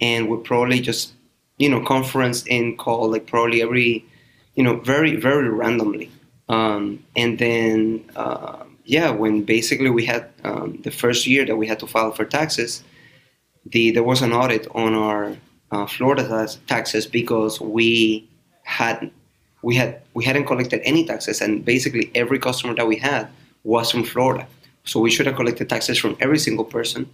and 0.00 0.28
would 0.28 0.44
probably 0.44 0.80
just, 0.80 1.12
you 1.58 1.68
know, 1.68 1.80
conference 1.84 2.44
in 2.46 2.76
call 2.76 3.10
like 3.10 3.26
probably 3.26 3.62
every, 3.62 4.04
you 4.56 4.62
know, 4.62 4.76
very 4.80 5.16
very 5.16 5.48
randomly. 5.48 6.10
Um, 6.48 7.04
and 7.14 7.38
then, 7.38 8.04
uh, 8.16 8.64
yeah, 8.84 9.10
when 9.10 9.42
basically 9.44 9.90
we 9.90 10.04
had 10.06 10.30
um, 10.44 10.80
the 10.82 10.90
first 10.90 11.26
year 11.26 11.44
that 11.44 11.56
we 11.56 11.66
had 11.66 11.78
to 11.80 11.86
file 11.86 12.12
for 12.12 12.24
taxes, 12.24 12.82
the 13.66 13.90
there 13.90 14.02
was 14.02 14.22
an 14.22 14.32
audit 14.32 14.66
on 14.74 14.94
our 14.94 15.36
uh, 15.70 15.86
Florida 15.86 16.48
taxes 16.66 17.06
because 17.06 17.60
we 17.60 18.26
had 18.62 19.10
we 19.62 19.76
had 19.76 20.00
we 20.14 20.24
hadn't 20.24 20.46
collected 20.46 20.80
any 20.84 21.04
taxes, 21.04 21.40
and 21.40 21.64
basically 21.64 22.10
every 22.14 22.38
customer 22.38 22.74
that 22.74 22.86
we 22.86 22.96
had 22.96 23.28
was 23.64 23.90
from 23.90 24.04
Florida. 24.04 24.46
So 24.84 25.00
we 25.00 25.10
should 25.10 25.26
have 25.26 25.36
collected 25.36 25.68
taxes 25.68 25.98
from 25.98 26.16
every 26.20 26.38
single 26.38 26.64
person, 26.64 27.10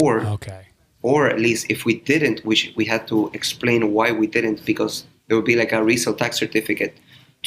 or 0.00 0.12
Okay. 0.36 0.62
or 1.02 1.20
at 1.32 1.38
least 1.46 1.62
if 1.74 1.84
we 1.88 1.94
didn't, 2.12 2.36
we 2.48 2.54
sh- 2.60 2.72
we 2.76 2.84
had 2.94 3.02
to 3.12 3.16
explain 3.38 3.80
why 3.96 4.08
we 4.20 4.26
didn't 4.36 4.58
because 4.72 4.94
there 5.26 5.36
would 5.38 5.50
be 5.54 5.56
like 5.62 5.72
a 5.72 5.82
resale 5.90 6.14
tax 6.22 6.32
certificate 6.38 6.94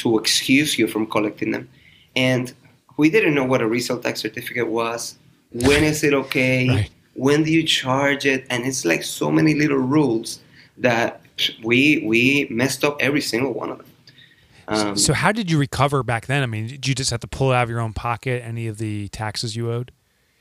to 0.01 0.07
excuse 0.21 0.77
you 0.79 0.85
from 0.93 1.03
collecting 1.07 1.51
them, 1.55 1.65
and 2.15 2.45
we 2.97 3.09
didn't 3.15 3.33
know 3.37 3.47
what 3.51 3.61
a 3.61 3.67
resale 3.77 3.99
tax 4.05 4.15
certificate 4.21 4.67
was. 4.81 5.17
When 5.67 5.83
is 5.91 6.03
it 6.03 6.13
okay? 6.23 6.59
Right. 6.75 6.91
When 7.27 7.43
do 7.45 7.51
you 7.57 7.63
charge 7.63 8.25
it? 8.33 8.45
And 8.49 8.65
it's 8.69 8.83
like 8.91 9.01
so 9.03 9.31
many 9.31 9.53
little 9.63 9.77
rules 9.97 10.39
that 10.87 11.21
we 11.63 12.03
we 12.11 12.45
messed 12.61 12.83
up 12.83 12.97
every 12.99 13.21
single 13.31 13.53
one 13.53 13.69
of 13.73 13.77
them. 13.79 13.87
Um, 14.67 14.97
so 14.97 15.13
how 15.13 15.31
did 15.31 15.49
you 15.51 15.57
recover 15.57 16.03
back 16.03 16.25
then? 16.25 16.43
I 16.43 16.45
mean, 16.47 16.67
did 16.67 16.85
you 16.87 16.93
just 16.95 17.11
have 17.11 17.21
to 17.21 17.27
pull 17.27 17.51
out 17.53 17.63
of 17.63 17.69
your 17.69 17.79
own 17.79 17.93
pocket 17.93 18.43
any 18.43 18.67
of 18.67 18.79
the 18.79 19.07
taxes 19.09 19.55
you 19.55 19.71
owed? 19.71 19.91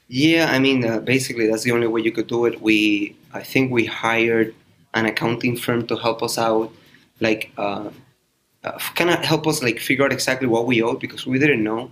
Yeah, 0.08 0.50
I 0.50 0.58
mean, 0.58 0.84
uh, 0.84 1.00
basically, 1.00 1.46
that's 1.48 1.62
the 1.62 1.72
only 1.72 1.86
way 1.86 2.02
you 2.02 2.12
could 2.12 2.26
do 2.26 2.44
it. 2.44 2.60
We, 2.60 3.16
I 3.32 3.42
think, 3.42 3.72
we 3.72 3.86
hired 3.86 4.54
an 4.92 5.06
accounting 5.06 5.56
firm 5.56 5.86
to 5.86 5.96
help 5.96 6.22
us 6.22 6.38
out, 6.38 6.72
like, 7.20 7.50
uh, 7.56 7.90
uh, 8.64 8.78
kind 8.94 9.10
of 9.10 9.18
help 9.24 9.46
us 9.46 9.62
like 9.62 9.78
figure 9.78 10.04
out 10.04 10.12
exactly 10.12 10.48
what 10.48 10.66
we 10.66 10.82
owed 10.82 11.00
because 11.00 11.26
we 11.26 11.38
didn't 11.38 11.62
know. 11.64 11.90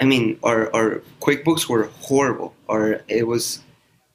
I 0.00 0.04
mean, 0.04 0.38
our 0.42 0.74
our 0.74 1.02
QuickBooks 1.20 1.68
were 1.68 1.84
horrible, 2.00 2.54
or 2.68 3.02
it 3.08 3.26
was, 3.26 3.60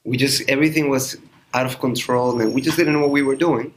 we 0.05 0.17
just 0.17 0.49
everything 0.49 0.89
was 0.89 1.17
out 1.53 1.65
of 1.65 1.79
control, 1.79 2.39
and 2.41 2.53
we 2.53 2.61
just 2.61 2.77
didn't 2.77 2.93
know 2.93 3.01
what 3.01 3.11
we 3.11 3.23
were 3.23 3.35
doing. 3.35 3.73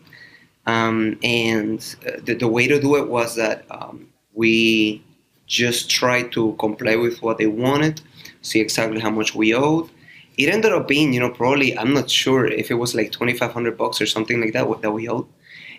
Um, 0.66 1.18
and 1.22 1.78
uh, 2.06 2.20
the, 2.24 2.34
the 2.34 2.48
way 2.48 2.66
to 2.68 2.80
do 2.80 2.96
it 2.96 3.08
was 3.08 3.34
that 3.36 3.64
um, 3.70 4.08
we 4.34 5.02
just 5.46 5.90
tried 5.90 6.32
to 6.32 6.54
comply 6.58 6.96
with 6.96 7.22
what 7.22 7.38
they 7.38 7.46
wanted, 7.46 8.00
see 8.42 8.60
exactly 8.60 9.00
how 9.00 9.10
much 9.10 9.34
we 9.34 9.54
owed. 9.54 9.90
It 10.38 10.48
ended 10.48 10.72
up 10.72 10.88
being, 10.88 11.12
you 11.12 11.20
know, 11.20 11.30
probably 11.30 11.76
I'm 11.78 11.92
not 11.94 12.10
sure 12.10 12.46
if 12.46 12.70
it 12.70 12.74
was 12.74 12.94
like 12.94 13.12
2,500 13.12 13.76
bucks 13.76 14.00
or 14.00 14.06
something 14.06 14.40
like 14.40 14.52
that 14.54 14.66
that 14.82 14.90
we 14.90 15.08
owed. 15.08 15.26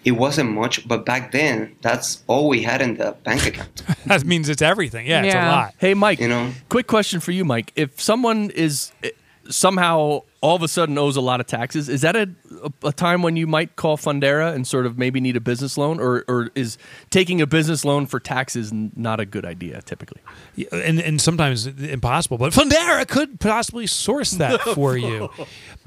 It 0.06 0.12
wasn't 0.12 0.52
much, 0.52 0.86
but 0.88 1.06
back 1.06 1.32
then 1.32 1.76
that's 1.82 2.24
all 2.28 2.50
we 2.50 2.62
had 2.62 2.82
in 2.82 2.98
the 2.98 3.16
bank 3.24 3.46
account. 3.48 3.84
that 4.06 4.26
means 4.26 4.50
it's 4.50 4.62
everything. 4.62 5.08
Yeah, 5.08 5.24
it's 5.24 5.34
a 5.34 5.38
Yeah. 5.38 5.52
lot. 5.52 5.74
Hey, 5.78 5.94
Mike. 5.94 6.20
You 6.20 6.28
know? 6.28 6.52
quick 6.70 6.88
question 6.88 7.20
for 7.22 7.32
you, 7.32 7.46
Mike. 7.46 7.72
If 7.76 8.02
someone 8.02 8.50
is 8.52 8.92
eh, 9.04 9.12
somehow 9.50 10.24
all 10.44 10.58
of 10.58 10.62
a 10.62 10.68
sudden 10.68 10.98
owes 10.98 11.16
a 11.16 11.22
lot 11.22 11.40
of 11.40 11.48
taxes, 11.48 11.88
is 11.88 12.02
that 12.02 12.18
a, 12.18 12.30
a, 12.62 12.88
a 12.90 12.92
time 12.92 13.22
when 13.22 13.38
you 13.38 13.48
might 13.48 13.78
call 13.78 13.96
Fundera 13.96 14.54
and 14.54 14.68
sort 14.68 14.86
of 14.86 14.98
maybe 14.98 15.22
need 15.22 15.38
a 15.38 15.40
business 15.40 15.78
loan, 15.78 16.02
or, 16.02 16.26
or 16.28 16.50
is 16.54 16.78
taking 17.10 17.40
a 17.40 17.48
business 17.48 17.86
loan 17.86 18.06
for 18.06 18.20
taxes 18.20 18.74
not 18.74 19.22
a 19.22 19.26
good 19.26 19.46
idea 19.46 19.82
typically? 19.84 20.22
Yeah, 20.56 20.68
and 20.74 21.00
and 21.00 21.22
sometimes 21.22 21.66
impossible. 21.66 22.38
But 22.38 22.52
Fundera 22.52 23.08
could 23.08 23.40
possibly 23.40 23.88
source 23.88 24.32
that 24.32 24.60
for 24.76 24.98
you. 24.98 25.30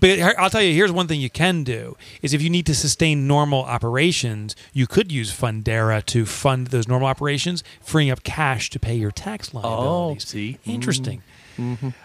But 0.00 0.20
I'll 0.20 0.48
tell 0.48 0.62
you, 0.62 0.72
here's 0.72 0.90
one 0.90 1.06
thing 1.06 1.20
you 1.20 1.30
can 1.30 1.62
do: 1.62 1.94
is 2.22 2.32
if 2.32 2.40
you 2.40 2.48
need 2.48 2.64
to 2.64 2.74
sustain 2.74 3.26
normal 3.26 3.62
operations, 3.62 4.56
you 4.72 4.86
could 4.86 5.12
use 5.12 5.30
Fundera 5.30 6.02
to 6.06 6.24
fund 6.24 6.68
those 6.68 6.88
normal 6.88 7.08
operations, 7.08 7.62
freeing 7.82 8.10
up 8.10 8.22
cash 8.22 8.70
to 8.70 8.80
pay 8.80 8.94
your 8.94 9.10
tax 9.10 9.52
liabilities. 9.52 10.24
Oh, 10.24 10.30
see. 10.30 10.58
interesting. 10.64 11.22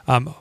Um, 0.08 0.36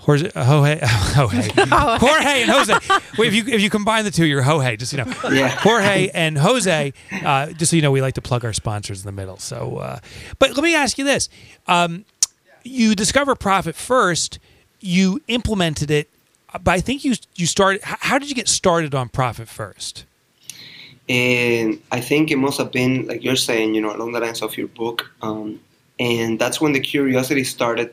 Jorge, 0.00 0.30
Jorge, 0.34 0.80
Jorge, 1.14 1.48
Jorge 1.50 2.42
and 2.42 2.50
Jose. 2.50 2.74
Wait, 3.18 3.28
if 3.28 3.34
you 3.34 3.54
if 3.54 3.60
you 3.60 3.68
combine 3.70 4.04
the 4.04 4.10
two, 4.10 4.26
you're 4.26 4.42
Jorge. 4.42 4.76
Just 4.76 4.92
you 4.92 4.98
know, 4.98 5.12
Yeah. 5.30 5.48
Jorge 5.48 6.08
and 6.14 6.38
Jose. 6.38 6.92
Uh, 7.22 7.46
just 7.52 7.70
so 7.70 7.76
you 7.76 7.82
know, 7.82 7.90
we 7.90 8.00
like 8.00 8.14
to 8.14 8.22
plug 8.22 8.44
our 8.44 8.52
sponsors 8.52 9.00
in 9.00 9.06
the 9.06 9.12
middle. 9.12 9.36
So, 9.36 9.76
uh, 9.76 10.00
but 10.38 10.54
let 10.54 10.64
me 10.64 10.74
ask 10.74 10.96
you 10.98 11.04
this: 11.04 11.28
um, 11.68 12.04
you 12.64 12.94
discover 12.94 13.34
profit 13.34 13.74
first, 13.76 14.38
you 14.80 15.20
implemented 15.28 15.90
it, 15.90 16.08
but 16.52 16.68
I 16.72 16.80
think 16.80 17.04
you 17.04 17.14
you 17.36 17.46
started. 17.46 17.82
How 17.84 18.18
did 18.18 18.28
you 18.30 18.34
get 18.34 18.48
started 18.48 18.94
on 18.94 19.10
profit 19.10 19.48
first? 19.48 20.06
And 21.08 21.82
I 21.90 22.00
think 22.00 22.30
it 22.30 22.36
must 22.36 22.56
have 22.58 22.70
been, 22.70 23.08
like 23.08 23.24
you're 23.24 23.34
saying, 23.34 23.74
you 23.74 23.80
know, 23.80 23.94
along 23.94 24.12
the 24.12 24.20
lines 24.20 24.42
of 24.42 24.56
your 24.56 24.68
book. 24.68 25.10
Um, 25.22 25.58
and 25.98 26.38
that's 26.38 26.60
when 26.60 26.72
the 26.72 26.78
curiosity 26.78 27.42
started. 27.42 27.92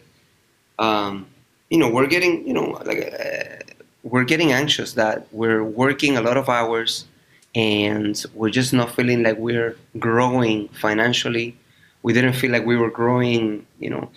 Um, 0.77 1.25
you 1.69 1.77
know, 1.77 1.89
we're 1.89 2.07
getting, 2.07 2.47
you 2.47 2.53
know, 2.53 2.79
like 2.85 3.13
uh, 3.19 3.63
we're 4.03 4.23
getting 4.23 4.51
anxious 4.51 4.93
that 4.93 5.27
we're 5.31 5.63
working 5.63 6.17
a 6.17 6.21
lot 6.21 6.37
of 6.37 6.47
hours 6.49 7.05
and 7.55 8.23
we're 8.33 8.49
just 8.49 8.73
not 8.73 8.91
feeling 8.95 9.23
like 9.23 9.37
we're 9.37 9.75
growing 9.99 10.67
financially. 10.69 11.55
We 12.03 12.13
didn't 12.13 12.33
feel 12.33 12.51
like 12.51 12.65
we 12.65 12.77
were 12.77 12.91
growing, 12.91 13.65
you 13.79 13.89
know. 13.89 14.09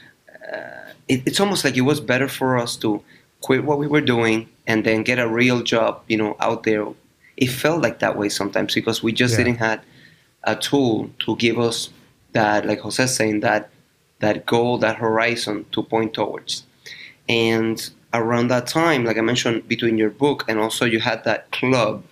Uh, 0.53 0.93
it, 1.09 1.23
it's 1.27 1.41
almost 1.41 1.65
like 1.65 1.77
it 1.77 1.81
was 1.83 2.01
better 2.01 2.29
for 2.29 2.59
us 2.59 2.77
to 2.77 3.03
quit 3.41 3.65
what 3.65 3.79
we 3.79 3.87
were 3.87 4.01
doing 4.01 4.49
and 4.67 4.85
then 4.85 5.03
get 5.03 5.19
a 5.19 5.27
real 5.27 5.63
job, 5.63 6.03
you 6.09 6.17
know, 6.17 6.37
out 6.41 6.63
there. 6.65 6.87
It 7.37 7.47
felt 7.49 7.83
like 7.83 7.99
that 8.01 8.17
way 8.17 8.29
sometimes 8.29 8.75
because 8.75 9.03
we 9.03 9.13
just 9.13 9.37
Yeah. 9.39 9.45
didn't 9.45 9.59
had 9.59 9.81
a 10.45 10.55
tool 10.57 11.11
to 11.21 11.37
give 11.37 11.59
us 11.59 11.91
that, 12.33 12.67
like 12.67 12.81
Jose's 12.81 13.15
saying, 13.17 13.41
that 13.41 13.71
that 14.21 14.45
goal, 14.45 14.77
that 14.79 14.97
horizon 14.97 15.65
to 15.73 15.83
point 15.83 16.13
towards. 16.13 16.65
And 17.31 17.77
around 18.13 18.49
that 18.49 18.67
time, 18.67 19.05
like 19.05 19.19
I 19.23 19.25
mentioned, 19.33 19.69
between 19.75 19.97
your 20.03 20.11
book 20.25 20.39
and 20.49 20.59
also 20.59 20.85
you 20.85 21.01
had 21.11 21.23
that 21.25 21.41
club 21.53 22.03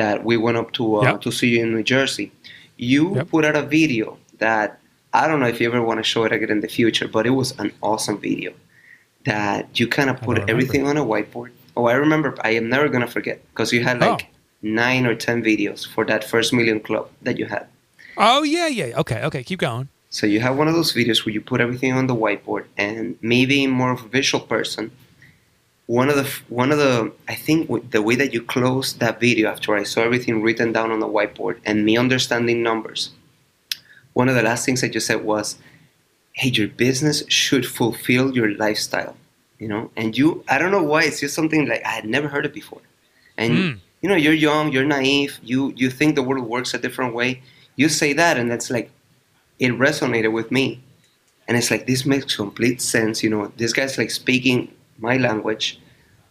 that 0.00 0.16
we 0.24 0.36
went 0.36 0.56
up 0.62 0.68
to 0.78 0.84
uh, 0.98 1.02
Yep. 1.06 1.20
to 1.24 1.30
see 1.38 1.48
you 1.54 1.60
in 1.64 1.68
New 1.74 1.82
Jersey. 1.82 2.30
You 2.76 3.02
Yep. 3.16 3.28
put 3.34 3.42
out 3.48 3.56
a 3.56 3.62
video 3.78 4.16
that 4.38 4.78
I 5.12 5.26
don't 5.26 5.40
know 5.42 5.48
if 5.54 5.60
you 5.60 5.66
ever 5.72 5.82
want 5.82 5.98
to 5.98 6.04
show 6.12 6.22
it 6.26 6.32
again 6.32 6.50
in 6.56 6.60
the 6.60 6.68
future, 6.78 7.08
but 7.16 7.22
it 7.26 7.34
was 7.40 7.48
an 7.58 7.70
awesome 7.82 8.18
video 8.28 8.52
that 9.24 9.78
you 9.78 9.86
kind 9.88 10.08
of 10.08 10.16
put 10.28 10.36
everything 10.52 10.86
on 10.86 10.96
a 10.96 11.04
whiteboard. 11.04 11.50
Oh, 11.76 11.86
I 11.86 11.94
remember. 11.94 12.28
I 12.48 12.50
am 12.60 12.68
never 12.68 12.88
gonna 12.88 13.08
forget 13.16 13.38
because 13.50 13.72
you 13.72 13.82
had 13.88 13.98
like 14.06 14.22
Oh. 14.22 14.26
nine 14.62 15.04
or 15.10 15.14
ten 15.26 15.42
videos 15.42 15.80
for 15.94 16.04
that 16.10 16.22
first 16.32 16.52
million 16.52 16.78
club 16.80 17.04
that 17.22 17.36
you 17.38 17.46
had. 17.46 17.66
Oh 18.16 18.42
yeah, 18.56 18.68
yeah. 18.68 18.98
Okay, 19.02 19.20
okay. 19.28 19.42
Keep 19.42 19.60
going. 19.60 19.88
So 20.10 20.26
you 20.26 20.40
have 20.40 20.56
one 20.58 20.68
of 20.68 20.74
those 20.74 20.92
videos 20.92 21.24
where 21.24 21.32
you 21.32 21.40
put 21.40 21.60
everything 21.60 21.92
on 21.92 22.06
the 22.08 22.16
whiteboard, 22.16 22.64
and 22.76 23.16
maybe 23.22 23.66
more 23.66 23.92
of 23.92 24.04
a 24.04 24.08
visual 24.08 24.44
person, 24.44 24.90
one 25.86 26.08
of 26.08 26.16
the 26.16 26.28
one 26.48 26.72
of 26.72 26.78
the 26.78 27.12
I 27.28 27.34
think 27.36 27.90
the 27.92 28.02
way 28.02 28.16
that 28.16 28.32
you 28.34 28.42
closed 28.42 28.98
that 29.00 29.20
video 29.20 29.50
after 29.50 29.74
I 29.76 29.84
saw 29.84 30.00
everything 30.02 30.42
written 30.42 30.72
down 30.72 30.90
on 30.90 31.00
the 31.00 31.06
whiteboard 31.08 31.58
and 31.64 31.84
me 31.84 31.96
understanding 31.96 32.62
numbers, 32.62 33.10
one 34.12 34.28
of 34.28 34.34
the 34.34 34.42
last 34.42 34.64
things 34.66 34.80
that 34.80 34.94
you 34.94 35.00
said 35.00 35.24
was, 35.24 35.56
"Hey, 36.32 36.48
your 36.50 36.68
business 36.68 37.22
should 37.28 37.66
fulfill 37.66 38.34
your 38.36 38.50
lifestyle," 38.56 39.16
you 39.60 39.68
know. 39.68 39.90
And 39.96 40.18
you, 40.18 40.44
I 40.48 40.58
don't 40.58 40.72
know 40.72 40.82
why, 40.82 41.04
it's 41.04 41.20
just 41.20 41.34
something 41.34 41.66
like 41.68 41.84
I 41.86 41.90
had 41.90 42.04
never 42.04 42.28
heard 42.28 42.46
it 42.46 42.54
before, 42.54 42.82
and 43.36 43.52
Mm. 43.56 43.78
you 44.02 44.08
know, 44.08 44.16
you're 44.16 44.40
young, 44.48 44.72
you're 44.72 44.84
naive, 44.98 45.38
you 45.42 45.72
you 45.76 45.88
think 45.90 46.14
the 46.14 46.22
world 46.28 46.46
works 46.54 46.74
a 46.74 46.78
different 46.78 47.14
way. 47.14 47.42
You 47.76 47.88
say 47.88 48.12
that, 48.14 48.36
and 48.38 48.50
that's 48.50 48.70
like 48.70 48.90
it 49.60 49.70
resonated 49.72 50.32
with 50.32 50.50
me 50.50 50.80
and 51.46 51.56
it's 51.56 51.70
like 51.70 51.86
this 51.86 52.04
makes 52.04 52.34
complete 52.34 52.80
sense 52.80 53.22
you 53.22 53.30
know 53.30 53.52
this 53.56 53.72
guy's 53.72 53.96
like 53.96 54.10
speaking 54.10 54.72
my 54.98 55.16
language 55.16 55.78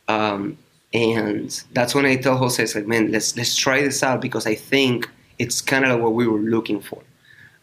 um, 0.09 0.57
and 0.93 1.63
that's 1.74 1.95
when 1.95 2.05
i 2.05 2.15
tell 2.15 2.36
jose 2.36 2.62
it's 2.62 2.75
like 2.75 2.88
man 2.88 3.12
let's 3.12 3.38
let's 3.38 3.55
try 3.55 3.81
this 3.81 4.03
out 4.03 4.19
because 4.19 4.45
i 4.45 4.55
think 4.55 5.09
it's 5.38 5.62
kind 5.62 5.86
of 5.86 5.91
like 5.91 6.01
what 6.01 6.13
we 6.13 6.27
were 6.27 6.39
looking 6.39 6.81
for 6.81 7.01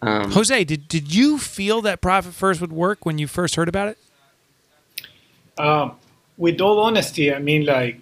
um, 0.03 0.31
Jose, 0.33 0.65
did 0.65 0.89
did 0.89 1.15
you 1.15 1.39
feel 1.39 1.81
that 1.83 2.03
Profit 2.03 2.35
First 2.35 2.61
would 2.61 2.73
work 2.73 3.07
when 3.07 3.19
you 3.19 3.27
first 3.27 3.55
heard 3.57 3.67
about 3.67 3.89
it? 3.89 3.99
Um, 5.59 5.97
with 6.37 6.61
all 6.61 6.81
honesty, 6.81 7.33
I 7.33 7.39
mean, 7.39 7.65
like 7.65 7.99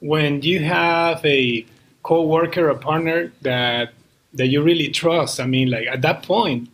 when 0.00 0.42
you 0.42 0.62
have 0.62 1.24
a 1.24 1.64
co-worker, 2.02 2.68
a 2.68 2.76
partner 2.76 3.32
that 3.42 3.92
that 4.34 4.48
you 4.48 4.62
really 4.62 4.88
trust. 4.90 5.40
I 5.40 5.46
mean, 5.46 5.70
like 5.70 5.86
at 5.86 6.02
that 6.02 6.22
point, 6.22 6.68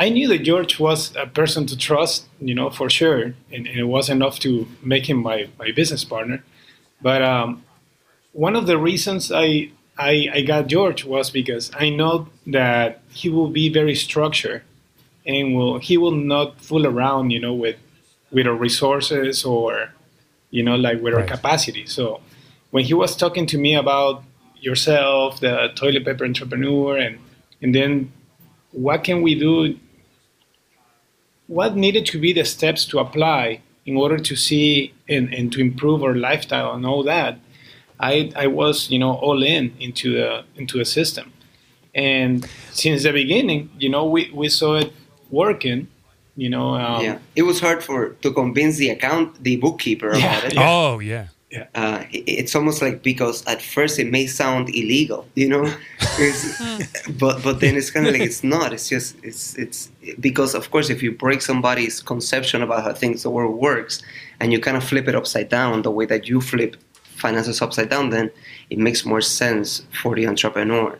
I 0.00 0.08
knew 0.08 0.26
that 0.28 0.38
George 0.44 0.80
was 0.80 1.14
a 1.14 1.26
person 1.26 1.66
to 1.66 1.76
trust, 1.76 2.26
you 2.40 2.54
know, 2.54 2.70
for 2.70 2.88
sure, 2.90 3.22
and, 3.22 3.34
and 3.52 3.78
it 3.78 3.84
was 3.84 4.08
enough 4.08 4.38
to 4.40 4.66
make 4.82 5.10
him 5.10 5.18
my, 5.18 5.48
my 5.58 5.72
business 5.72 6.04
partner. 6.04 6.42
But 7.02 7.22
um, 7.22 7.62
one 8.32 8.56
of 8.56 8.66
the 8.66 8.78
reasons 8.78 9.30
I, 9.30 9.70
I 9.98 10.28
I 10.32 10.42
got 10.42 10.68
George 10.68 11.04
was 11.04 11.30
because 11.30 11.70
I 11.74 11.90
know 11.90 12.28
that 12.46 13.02
he 13.10 13.28
will 13.28 13.48
be 13.50 13.68
very 13.80 13.94
structured, 13.94 14.62
and 15.26 15.54
will 15.54 15.78
he 15.78 15.98
will 15.98 16.18
not 16.34 16.60
fool 16.60 16.86
around, 16.86 17.30
you 17.30 17.40
know, 17.40 17.52
with 17.54 17.76
with 18.32 18.46
our 18.46 18.54
resources 18.54 19.44
or 19.44 19.92
you 20.50 20.62
know 20.62 20.76
like 20.76 21.00
with 21.02 21.14
our 21.14 21.20
Right. 21.20 21.28
capacity 21.28 21.86
so 21.86 22.20
when 22.70 22.84
he 22.84 22.94
was 22.94 23.16
talking 23.16 23.46
to 23.46 23.58
me 23.58 23.74
about 23.74 24.22
yourself 24.60 25.40
the 25.40 25.70
toilet 25.74 26.04
paper 26.04 26.24
entrepreneur 26.24 26.96
and 26.96 27.18
and 27.62 27.74
then 27.74 28.12
what 28.72 29.04
can 29.04 29.22
we 29.22 29.34
do 29.34 29.76
what 31.50 31.74
needed 31.74 32.06
to 32.06 32.16
be 32.20 32.32
the 32.32 32.44
steps 32.44 32.86
to 32.86 33.00
apply 33.00 33.60
in 33.84 33.96
order 33.96 34.18
to 34.18 34.36
see 34.36 34.94
and, 35.08 35.34
and 35.34 35.52
to 35.52 35.60
improve 35.60 36.04
our 36.04 36.14
lifestyle 36.14 36.72
and 36.76 36.86
all 36.86 37.02
that 37.02 37.32
i 37.98 38.30
i 38.36 38.46
was 38.46 38.88
you 38.90 38.98
know 38.98 39.14
all 39.26 39.42
in 39.42 39.74
into 39.80 40.06
the 40.18 40.44
into 40.56 40.78
the 40.78 40.84
system 40.84 41.32
and 41.92 42.48
since 42.70 43.02
the 43.02 43.12
beginning 43.12 43.68
you 43.78 43.88
know 43.88 44.04
we 44.14 44.30
we 44.32 44.48
saw 44.48 44.76
it 44.76 44.92
working 45.30 45.88
you 46.36 46.48
know 46.48 46.74
um, 46.76 47.04
yeah 47.04 47.18
it 47.34 47.42
was 47.42 47.58
hard 47.60 47.82
for 47.82 48.10
to 48.22 48.32
convince 48.32 48.76
the 48.76 48.88
account 48.90 49.42
the 49.42 49.56
bookkeeper 49.56 50.10
Yeah, 50.14 50.18
about 50.18 50.44
it 50.44 50.54
yeah. 50.54 50.70
Oh 50.70 50.98
yeah. 51.00 51.26
Uh, 51.74 52.04
it's 52.12 52.54
almost 52.54 52.80
like 52.82 53.02
because 53.02 53.44
at 53.46 53.60
first 53.60 53.98
it 53.98 54.10
may 54.10 54.26
sound 54.26 54.68
illegal, 54.70 55.26
you 55.34 55.48
know, 55.48 55.64
It's- 56.18 56.62
but 57.18 57.42
but 57.42 57.60
then 57.60 57.76
it's 57.76 57.90
kind 57.90 58.06
of 58.06 58.12
like 58.12 58.22
it's 58.22 58.44
not. 58.44 58.72
It's 58.72 58.88
just 58.88 59.16
it's 59.22 59.56
it's 59.58 59.88
because 60.20 60.54
of 60.54 60.70
course 60.70 60.90
if 60.90 61.02
you 61.02 61.12
break 61.12 61.42
somebody's 61.42 62.00
conception 62.00 62.62
about 62.62 62.84
how 62.84 62.92
things 62.92 63.22
the 63.22 63.30
world 63.30 63.56
works, 63.60 64.02
and 64.40 64.52
you 64.52 64.60
kind 64.60 64.76
of 64.76 64.84
flip 64.84 65.08
it 65.08 65.14
upside 65.14 65.48
down 65.48 65.82
the 65.82 65.90
way 65.90 66.06
that 66.06 66.28
you 66.28 66.40
flip 66.40 66.76
finances 67.16 67.60
upside 67.60 67.88
down, 67.90 68.10
then 68.10 68.30
it 68.70 68.78
makes 68.78 69.04
more 69.04 69.20
sense 69.20 69.82
for 70.02 70.14
the 70.14 70.26
entrepreneur. 70.26 70.98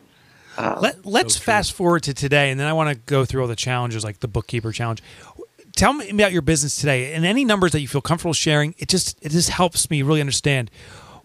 Uh, 0.58 0.76
Let, 0.82 1.06
let's 1.06 1.36
fast 1.38 1.72
forward 1.72 2.02
to 2.02 2.12
today, 2.12 2.50
and 2.50 2.60
then 2.60 2.66
I 2.66 2.74
want 2.74 2.90
to 2.90 2.96
go 3.06 3.24
through 3.24 3.40
all 3.42 3.48
the 3.48 3.56
challenges, 3.56 4.04
like 4.04 4.18
the 4.20 4.28
bookkeeper 4.28 4.72
challenge. 4.72 5.00
Tell 5.76 5.92
me 5.92 6.10
about 6.10 6.32
your 6.32 6.42
business 6.42 6.76
today, 6.76 7.12
and 7.14 7.24
any 7.24 7.44
numbers 7.44 7.72
that 7.72 7.80
you 7.80 7.88
feel 7.88 8.00
comfortable 8.00 8.32
sharing. 8.34 8.74
It 8.78 8.88
just 8.88 9.18
it 9.22 9.30
just 9.30 9.50
helps 9.50 9.88
me 9.90 10.02
really 10.02 10.20
understand 10.20 10.70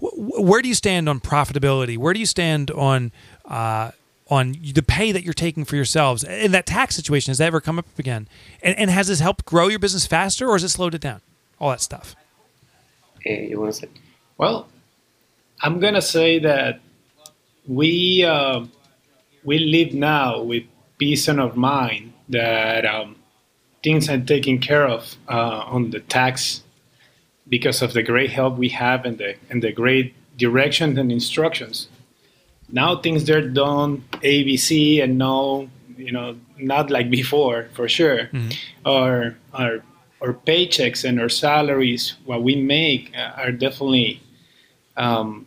Wh- 0.01 0.09
wh- 0.15 0.41
where 0.41 0.61
do 0.61 0.67
you 0.67 0.75
stand 0.75 1.07
on 1.09 1.19
profitability. 1.19 1.97
Where 1.97 2.13
do 2.13 2.19
you 2.19 2.25
stand 2.25 2.69
on 2.71 3.11
uh, 3.45 3.91
on 4.29 4.53
the 4.73 4.81
pay 4.83 5.11
that 5.11 5.23
you're 5.23 5.33
taking 5.33 5.65
for 5.65 5.75
yourselves 5.75 6.23
in 6.23 6.51
that 6.51 6.65
tax 6.65 6.95
situation? 6.95 7.31
Has 7.31 7.37
that 7.39 7.45
ever 7.47 7.61
come 7.61 7.79
up 7.79 7.85
again? 7.99 8.27
And, 8.61 8.77
and 8.77 8.89
has 8.89 9.07
this 9.07 9.19
helped 9.19 9.45
grow 9.45 9.67
your 9.67 9.79
business 9.79 10.05
faster, 10.05 10.47
or 10.49 10.53
has 10.53 10.63
it 10.63 10.69
slowed 10.69 10.93
it 10.95 11.01
down? 11.01 11.21
All 11.59 11.69
that 11.69 11.81
stuff. 11.81 12.15
eh, 13.25 13.41
you 13.49 13.59
want 13.59 13.73
to 13.73 13.79
say? 13.81 13.89
Well, 14.37 14.67
I'm 15.61 15.79
gonna 15.79 16.01
say 16.01 16.39
that 16.39 16.81
we 17.67 18.23
uh, 18.23 18.65
we 19.43 19.59
live 19.59 19.93
now 19.93 20.41
with 20.41 20.63
peace 20.97 21.27
and 21.27 21.39
of 21.39 21.55
mind 21.55 22.13
that 22.29 22.85
um, 22.85 23.15
things 23.85 24.09
are 24.09 24.19
taken 24.19 24.57
care 24.57 24.87
of 24.87 25.15
uh, 25.29 25.75
on 25.75 25.91
the 25.91 25.99
tax 25.99 26.63
because 27.47 27.83
of 27.83 27.93
the 27.93 28.01
great 28.01 28.31
help 28.31 28.57
we 28.57 28.69
have 28.69 29.05
and 29.05 29.19
the 29.19 29.35
and 29.51 29.61
the 29.61 29.71
great 29.71 30.07
directions 30.37 30.97
and 30.97 31.11
instructions. 31.11 31.87
Now 32.67 32.97
things 32.97 33.25
they're 33.25 33.47
done 33.47 34.03
ABC 34.23 35.03
and 35.03 35.19
no, 35.19 35.69
you 35.97 36.11
know, 36.11 36.35
not 36.57 36.89
like 36.89 37.11
before 37.11 37.69
for 37.77 37.87
sure. 37.87 38.21
Our 38.85 39.37
our 39.53 39.73
our 40.19 40.33
paychecks 40.33 41.05
and 41.07 41.19
our 41.21 41.29
salaries, 41.29 42.15
what 42.25 42.41
we 42.41 42.55
make, 42.55 43.11
uh, 43.15 43.41
are 43.43 43.51
definitely 43.51 44.19
um, 44.97 45.45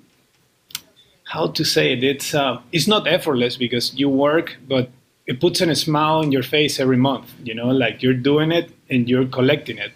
how 1.24 1.48
to 1.58 1.64
say 1.64 1.92
it. 1.94 2.04
It's 2.04 2.34
uh, 2.34 2.60
it's 2.70 2.86
not 2.86 3.08
effortless 3.08 3.56
because 3.56 3.86
you 4.00 4.08
work, 4.08 4.56
but 4.68 4.90
it 5.28 5.40
puts 5.40 5.60
a 5.60 5.74
smile 5.74 6.16
on 6.16 6.32
your 6.32 6.42
face 6.42 6.80
every 6.80 6.96
month. 6.96 7.32
You 7.44 7.54
know, 7.54 7.68
like 7.68 8.02
you're 8.02 8.14
doing 8.14 8.50
it 8.50 8.72
and 8.90 9.08
you're 9.08 9.26
collecting 9.26 9.78
it, 9.78 9.92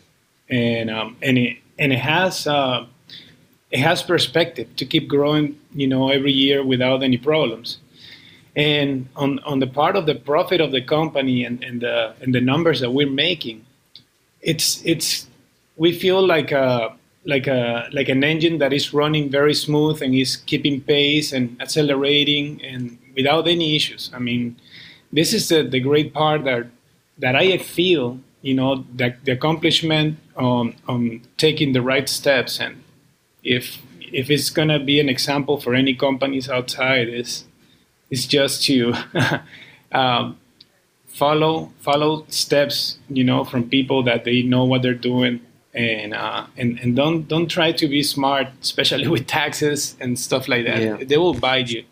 and 0.48 0.90
um, 0.90 1.16
and 1.22 1.38
it 1.38 1.56
and 1.78 1.92
it 1.92 1.98
has 1.98 2.46
uh, 2.46 2.86
it 3.70 3.80
has 3.80 4.02
perspective 4.02 4.68
to 4.76 4.84
keep 4.84 5.08
growing. 5.08 5.58
You 5.74 5.88
know, 5.88 6.10
every 6.10 6.32
year 6.32 6.62
without 6.62 7.02
any 7.02 7.16
problems. 7.16 7.78
And 8.54 9.08
on, 9.16 9.38
on 9.46 9.60
the 9.60 9.66
part 9.66 9.96
of 9.96 10.04
the 10.04 10.14
profit 10.14 10.60
of 10.60 10.72
the 10.72 10.82
company 10.82 11.42
and, 11.42 11.64
and 11.64 11.80
the 11.80 12.14
and 12.20 12.34
the 12.34 12.40
numbers 12.42 12.80
that 12.80 12.90
we're 12.90 13.08
making, 13.08 13.64
it's 14.42 14.82
it's 14.84 15.26
we 15.78 15.90
feel 15.98 16.24
like 16.26 16.52
a 16.52 16.94
like 17.24 17.46
a 17.46 17.88
like 17.92 18.10
an 18.10 18.22
engine 18.22 18.58
that 18.58 18.74
is 18.74 18.92
running 18.92 19.30
very 19.30 19.54
smooth 19.54 20.02
and 20.02 20.14
is 20.14 20.36
keeping 20.36 20.82
pace 20.82 21.32
and 21.32 21.56
accelerating 21.62 22.62
and 22.62 22.98
without 23.16 23.48
any 23.48 23.74
issues. 23.74 24.10
I 24.12 24.18
mean, 24.18 24.56
this 25.12 25.32
is 25.32 25.48
the, 25.48 25.62
the 25.62 25.80
great 25.80 26.12
part 26.14 26.44
that 26.44 26.66
that 27.18 27.36
I 27.36 27.58
feel. 27.58 28.18
You 28.42 28.54
know, 28.54 28.84
the, 28.96 29.14
the 29.24 29.32
accomplishment 29.32 30.18
on 30.36 30.74
on 30.88 31.22
taking 31.36 31.72
the 31.74 31.82
right 31.82 32.08
steps 32.08 32.58
and 32.60 32.82
if 33.44 33.80
if 34.00 34.30
it's 34.30 34.50
gonna 34.50 34.78
be 34.78 34.98
an 35.00 35.08
example 35.08 35.60
for 35.60 35.74
any 35.74 35.94
companies 35.94 36.48
outside 36.48 37.08
is 37.08 37.44
is 38.10 38.26
just 38.26 38.64
to 38.64 38.94
um, 39.92 40.38
follow 41.06 41.72
follow 41.80 42.24
steps 42.28 42.98
you 43.08 43.22
know 43.24 43.44
from 43.44 43.68
people 43.68 44.02
that 44.02 44.24
they 44.24 44.42
know 44.42 44.64
what 44.64 44.82
they're 44.82 44.94
doing 44.94 45.40
and 45.74 46.14
uh, 46.14 46.46
and 46.56 46.78
and 46.80 46.96
don't 46.96 47.28
don't 47.28 47.48
try 47.48 47.70
to 47.72 47.86
be 47.86 48.02
smart 48.02 48.48
especially 48.62 49.06
with 49.14 49.26
taxes 49.26 49.96
and 50.00 50.18
stuff 50.18 50.48
like 50.48 50.64
that 50.64 50.80
Yeah. 50.80 50.96
they 51.04 51.16
will 51.18 51.34
bite 51.34 51.70
you 51.70 51.84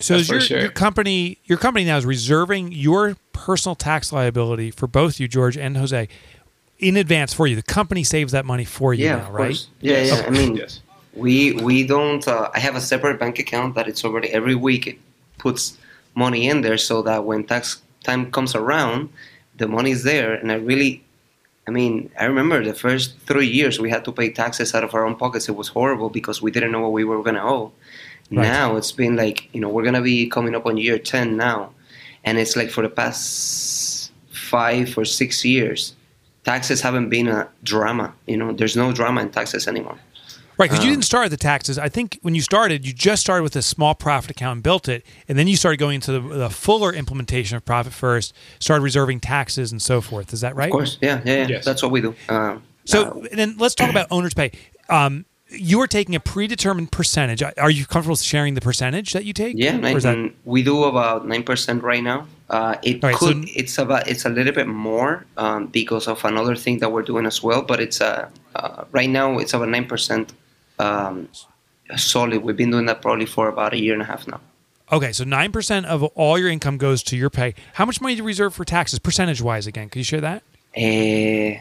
So 0.00 0.14
That's 0.14 0.24
is 0.24 0.30
your, 0.30 0.40
sure. 0.40 0.60
your 0.60 0.70
company 0.70 1.38
your 1.44 1.58
company 1.58 1.84
now 1.84 1.96
is 1.96 2.06
reserving 2.06 2.72
your 2.72 3.16
personal 3.32 3.74
tax 3.74 4.12
liability 4.12 4.70
for 4.70 4.86
both 4.86 5.20
you, 5.20 5.28
George 5.28 5.56
and 5.56 5.76
Jose, 5.76 6.08
in 6.78 6.96
advance 6.96 7.34
for 7.34 7.46
you. 7.46 7.56
The 7.56 7.62
company 7.62 8.02
saves 8.02 8.32
that 8.32 8.44
money 8.44 8.64
for 8.64 8.94
you 8.94 9.04
yeah, 9.04 9.16
now, 9.16 9.30
right? 9.30 9.48
course. 9.48 9.68
Yeah, 9.80 10.02
yeah. 10.02 10.24
I 10.26 10.30
mean, 10.30 10.56
yes 10.56 10.80
we 11.14 11.52
we 11.52 11.86
don't. 11.86 12.26
Uh, 12.26 12.50
I 12.54 12.60
have 12.60 12.76
a 12.76 12.80
separate 12.80 13.18
bank 13.18 13.38
account 13.38 13.74
that 13.74 13.88
it's 13.88 14.04
already 14.04 14.28
every 14.28 14.54
week 14.54 14.86
it 14.86 14.98
puts 15.38 15.78
money 16.14 16.48
in 16.48 16.60
there 16.62 16.78
so 16.78 17.02
that 17.02 17.24
when 17.24 17.44
tax 17.44 17.82
time 18.04 18.30
comes 18.30 18.54
around, 18.54 19.10
the 19.56 19.68
money's 19.68 20.04
there. 20.04 20.34
And 20.34 20.50
I 20.52 20.56
really, 20.56 21.04
I 21.66 21.70
mean, 21.70 22.10
I 22.18 22.24
remember 22.24 22.64
the 22.64 22.74
first 22.74 23.16
three 23.26 23.46
years 23.46 23.80
we 23.80 23.90
had 23.90 24.04
to 24.04 24.12
pay 24.12 24.30
taxes 24.30 24.74
out 24.74 24.84
of 24.84 24.94
our 24.94 25.04
own 25.04 25.16
pockets. 25.16 25.48
It 25.48 25.56
was 25.56 25.68
horrible 25.68 26.10
because 26.10 26.40
we 26.42 26.50
didn't 26.50 26.72
know 26.72 26.80
what 26.80 26.92
we 26.92 27.04
were 27.04 27.22
gonna 27.22 27.44
owe. 27.44 27.72
Right. 28.30 28.42
Now 28.44 28.76
it's 28.76 28.92
been 28.92 29.16
like 29.16 29.52
you 29.52 29.60
know 29.60 29.68
we're 29.68 29.82
gonna 29.84 30.02
be 30.02 30.28
coming 30.28 30.54
up 30.54 30.66
on 30.66 30.76
year 30.76 30.98
ten 30.98 31.36
now, 31.36 31.70
and 32.24 32.38
it's 32.38 32.54
like 32.56 32.70
for 32.70 32.82
the 32.82 32.88
past 32.88 34.12
five 34.30 34.96
or 34.96 35.04
six 35.04 35.44
years, 35.44 35.94
taxes 36.44 36.80
haven't 36.80 37.08
been 37.08 37.28
a 37.28 37.48
drama. 37.64 38.12
You 38.26 38.36
know, 38.36 38.52
there's 38.52 38.76
no 38.76 38.92
drama 38.92 39.22
in 39.22 39.30
taxes 39.30 39.66
anymore. 39.66 39.98
Right, 40.58 40.68
because 40.68 40.84
you 40.84 40.90
Um, 40.90 40.96
didn't 40.96 41.06
start 41.06 41.24
at 41.24 41.30
the 41.30 41.38
taxes. 41.38 41.78
I 41.78 41.88
think 41.88 42.18
when 42.20 42.34
you 42.34 42.42
started, 42.42 42.86
you 42.86 42.92
just 42.92 43.22
started 43.22 43.42
with 43.42 43.56
a 43.56 43.62
small 43.62 43.94
profit 43.94 44.30
account 44.32 44.56
and 44.56 44.62
built 44.62 44.88
it, 44.88 45.06
and 45.26 45.38
then 45.38 45.48
you 45.48 45.56
started 45.56 45.78
going 45.78 45.94
into 45.94 46.12
the, 46.12 46.20
the 46.20 46.50
fuller 46.50 46.92
implementation 46.92 47.56
of 47.56 47.64
profit 47.64 47.94
first. 47.94 48.34
Started 48.58 48.82
reserving 48.82 49.20
taxes 49.20 49.72
and 49.72 49.80
so 49.80 50.02
forth. 50.02 50.34
Is 50.34 50.42
that 50.42 50.54
right? 50.54 50.66
Of 50.68 50.72
course, 50.72 50.98
yeah, 51.00 51.22
yeah, 51.24 51.34
yeah. 51.34 51.46
Yes. 51.48 51.64
That's 51.64 51.82
what 51.82 51.90
we 51.90 52.02
do. 52.02 52.14
Um, 52.28 52.62
So, 52.84 53.04
uh, 53.04 53.26
and 53.30 53.38
then 53.38 53.54
let's 53.58 53.74
talk 53.74 53.88
about 53.90 54.08
owner's 54.10 54.34
pay. 54.34 54.52
Um, 54.90 55.24
you 55.52 55.80
are 55.80 55.86
taking 55.86 56.14
a 56.14 56.20
predetermined 56.20 56.92
percentage. 56.92 57.42
Are 57.42 57.70
you 57.70 57.86
comfortable 57.86 58.16
sharing 58.16 58.54
the 58.54 58.60
percentage 58.60 59.12
that 59.12 59.24
you 59.24 59.32
take? 59.32 59.54
yeah, 59.56 59.76
is 59.88 60.02
that- 60.04 60.32
we 60.44 60.62
do 60.62 60.84
about 60.84 61.26
nine 61.26 61.42
percent 61.42 61.82
right 61.82 62.02
now. 62.02 62.26
Uh, 62.48 62.76
it 62.82 63.02
right, 63.02 63.14
so- 63.16 63.26
could, 63.28 63.48
it's 63.54 63.78
about, 63.78 64.08
it's 64.08 64.24
a 64.24 64.28
little 64.28 64.52
bit 64.52 64.66
more 64.66 65.24
um, 65.36 65.66
because 65.66 66.08
of 66.08 66.24
another 66.24 66.56
thing 66.56 66.78
that 66.78 66.90
we're 66.90 67.02
doing 67.02 67.26
as 67.26 67.42
well. 67.42 67.62
But 67.62 67.80
it's 67.80 68.00
uh, 68.00 68.28
uh, 68.56 68.84
right 68.92 69.08
now 69.10 69.38
it's 69.38 69.54
about 69.54 69.68
nine 69.68 69.86
percent 69.86 70.32
um, 70.78 71.28
solid. 71.96 72.42
We've 72.42 72.56
been 72.56 72.70
doing 72.70 72.86
that 72.86 73.02
probably 73.02 73.26
for 73.26 73.48
about 73.48 73.72
a 73.72 73.78
year 73.78 73.92
and 73.94 74.02
a 74.02 74.06
half 74.06 74.26
now. 74.26 74.40
okay, 74.92 75.12
so 75.12 75.24
nine 75.24 75.52
percent 75.52 75.86
of 75.86 76.02
all 76.02 76.38
your 76.38 76.48
income 76.48 76.76
goes 76.78 77.02
to 77.04 77.16
your 77.16 77.30
pay. 77.30 77.54
How 77.74 77.84
much 77.86 78.00
money 78.00 78.14
do 78.14 78.18
you 78.18 78.24
reserve 78.26 78.54
for 78.54 78.64
taxes, 78.64 78.98
percentage 78.98 79.40
wise? 79.40 79.66
Again, 79.66 79.88
can 79.88 80.00
you 80.00 80.04
share 80.04 80.20
that? 80.20 80.42
Uh, 80.76 81.60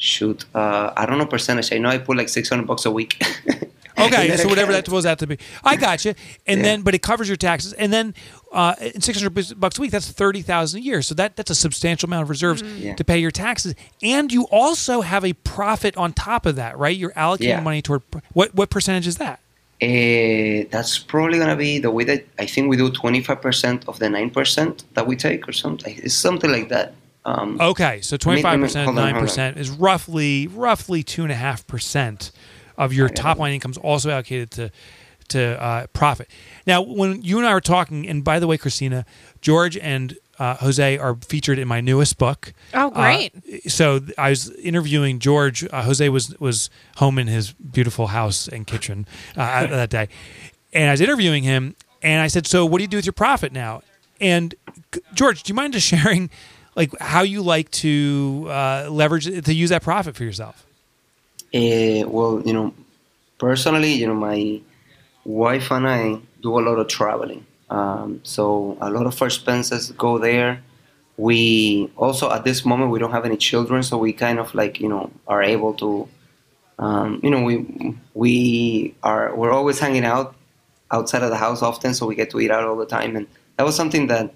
shoot, 0.00 0.44
uh, 0.56 0.92
I 0.96 1.06
don't 1.06 1.18
know 1.18 1.26
percentage. 1.26 1.72
I 1.72 1.78
know 1.78 1.90
I 1.90 1.98
put 1.98 2.16
like 2.16 2.28
six 2.28 2.48
hundred 2.48 2.66
bucks 2.66 2.84
a 2.86 2.90
week. 2.90 3.22
Okay, 3.98 4.34
so 4.42 4.48
whatever 4.48 4.72
that 4.72 4.88
was 4.88 5.04
out 5.04 5.18
to 5.18 5.26
be. 5.26 5.36
I 5.62 5.76
got 5.76 6.06
you. 6.06 6.14
And 6.46 6.60
Yeah. 6.60 6.64
then, 6.68 6.82
but 6.82 6.94
it 6.94 7.02
covers 7.02 7.28
your 7.28 7.36
taxes, 7.36 7.74
and 7.74 7.92
then 7.92 8.14
uh, 8.50 8.74
six 8.98 9.20
hundred 9.20 9.34
bucks 9.60 9.76
a 9.78 9.80
week. 9.82 9.90
That's 9.90 10.10
thirty 10.10 10.40
thousand 10.40 10.80
a 10.80 10.82
year. 10.84 11.02
So 11.02 11.14
that 11.16 11.36
that's 11.36 11.50
a 11.50 11.54
substantial 11.54 12.08
amount 12.08 12.22
of 12.22 12.30
reserves 12.30 12.62
Yeah. 12.62 12.94
to 12.94 13.04
pay 13.04 13.18
your 13.18 13.30
taxes, 13.30 13.74
and 14.02 14.32
you 14.32 14.44
also 14.44 15.02
have 15.02 15.22
a 15.22 15.34
profit 15.34 15.98
on 15.98 16.14
top 16.14 16.46
of 16.46 16.56
that, 16.56 16.78
right? 16.78 16.96
You're 16.96 17.12
allocating 17.12 17.40
Yeah. 17.56 17.60
money 17.60 17.82
toward 17.82 18.00
what 18.32 18.54
what 18.54 18.70
percentage 18.70 19.06
is 19.06 19.18
that? 19.18 19.38
Uh, 19.82 20.64
that's 20.70 20.96
probably 20.98 21.38
gonna 21.38 21.56
be 21.56 21.78
the 21.78 21.90
way 21.90 22.04
that 22.04 22.24
I 22.38 22.46
think 22.46 22.70
we 22.70 22.76
do 22.78 22.90
twenty 22.90 23.20
five 23.22 23.42
percent 23.42 23.84
of 23.86 23.98
the 23.98 24.08
nine 24.08 24.30
percent 24.30 24.84
that 24.94 25.06
we 25.06 25.14
take, 25.16 25.46
or 25.46 25.52
something. 25.52 25.98
It's 26.02 26.14
something 26.14 26.50
like 26.50 26.68
that. 26.70 26.94
Um, 27.24 27.60
Okay, 27.60 28.00
so 28.00 28.16
twenty 28.16 28.42
five 28.42 28.58
percent, 28.60 28.94
nine 28.94 29.14
percent 29.14 29.56
is 29.58 29.70
roughly 29.70 30.46
roughly 30.46 31.02
two 31.02 31.22
and 31.22 31.30
a 31.32 31.34
half 31.36 31.66
percent 31.66 32.32
of 32.78 32.92
your 32.94 33.08
top 33.10 33.38
line 33.38 33.52
income 33.52 33.72
is 33.72 33.78
also 33.78 34.10
allocated 34.10 34.50
to 34.52 34.70
to 35.28 35.62
uh, 35.62 35.86
profit. 35.92 36.28
Now, 36.66 36.82
when 36.82 37.22
you 37.22 37.38
and 37.38 37.46
I 37.46 37.54
were 37.54 37.60
talking, 37.60 38.08
and 38.08 38.24
by 38.24 38.38
the 38.40 38.46
way, 38.48 38.56
Christina, 38.58 39.04
George 39.40 39.76
and 39.76 40.16
uh, 40.40 40.56
Jose 40.56 40.98
are 40.98 41.14
featured 41.28 41.58
in 41.58 41.68
my 41.68 41.80
newest 41.80 42.16
book. 42.18 42.52
Oh, 42.74 42.88
Uh, 42.88 42.90
great. 43.04 43.70
so 43.70 44.00
I 44.18 44.30
was 44.30 44.50
interviewing 44.56 45.18
George. 45.20 45.62
Uh, 45.70 45.82
Jose 45.82 46.08
was 46.08 46.34
was 46.40 46.70
home 46.96 47.18
in 47.18 47.26
his 47.26 47.52
beautiful 47.52 48.08
house 48.08 48.48
and 48.48 48.66
kitchen 48.66 49.06
uh, 49.36 49.66
that 49.66 49.90
day, 49.90 50.08
and 50.72 50.88
I 50.88 50.92
was 50.92 51.00
interviewing 51.02 51.42
him. 51.44 51.76
And 52.02 52.22
I 52.22 52.28
said, 52.28 52.46
"So, 52.46 52.64
what 52.64 52.78
do 52.78 52.82
you 52.84 52.88
do 52.88 52.96
with 52.96 53.04
your 53.06 53.12
profit 53.12 53.52
now?" 53.52 53.82
And 54.22 54.54
George, 55.14 55.42
do 55.42 55.50
you 55.50 55.54
mind 55.54 55.74
just 55.74 55.86
sharing, 55.86 56.30
like, 56.76 56.96
how 57.00 57.22
you 57.22 57.42
like 57.42 57.70
to 57.70 58.46
uh, 58.48 58.88
leverage 58.90 59.24
to 59.44 59.54
use 59.54 59.70
that 59.70 59.82
profit 59.82 60.16
for 60.16 60.24
yourself? 60.24 60.66
Uh, 61.54 62.06
well, 62.06 62.42
you 62.44 62.52
know, 62.52 62.72
personally, 63.38 63.92
you 63.92 64.06
know, 64.06 64.14
my 64.14 64.60
wife 65.24 65.70
and 65.70 65.88
I 65.88 66.18
do 66.42 66.58
a 66.58 66.62
lot 66.62 66.78
of 66.78 66.88
traveling. 66.88 67.44
Um, 67.68 68.20
so 68.22 68.76
a 68.80 68.90
lot 68.90 69.06
of 69.06 69.20
our 69.20 69.28
expenses 69.28 69.92
go 69.92 70.18
there. 70.18 70.62
We 71.16 71.90
also, 71.96 72.30
at 72.30 72.44
this 72.44 72.64
moment, 72.64 72.90
we 72.90 72.98
don't 72.98 73.12
have 73.12 73.26
any 73.26 73.36
children, 73.36 73.82
so 73.82 73.98
we 73.98 74.12
kind 74.12 74.38
of 74.38 74.54
like, 74.54 74.80
you 74.80 74.88
know, 74.88 75.10
are 75.28 75.42
able 75.42 75.74
to, 75.74 76.08
um, 76.78 77.20
you 77.22 77.30
know, 77.30 77.42
we 77.42 77.94
we 78.14 78.94
are 79.02 79.34
we're 79.36 79.52
always 79.52 79.78
hanging 79.78 80.04
out 80.04 80.34
outside 80.90 81.22
of 81.22 81.30
the 81.30 81.36
house 81.36 81.60
often, 81.62 81.92
so 81.94 82.06
we 82.06 82.14
get 82.14 82.30
to 82.30 82.40
eat 82.40 82.50
out 82.50 82.64
all 82.64 82.76
the 82.76 82.86
time, 82.86 83.16
and 83.16 83.26
that 83.56 83.64
was 83.64 83.76
something 83.76 84.06
that, 84.06 84.32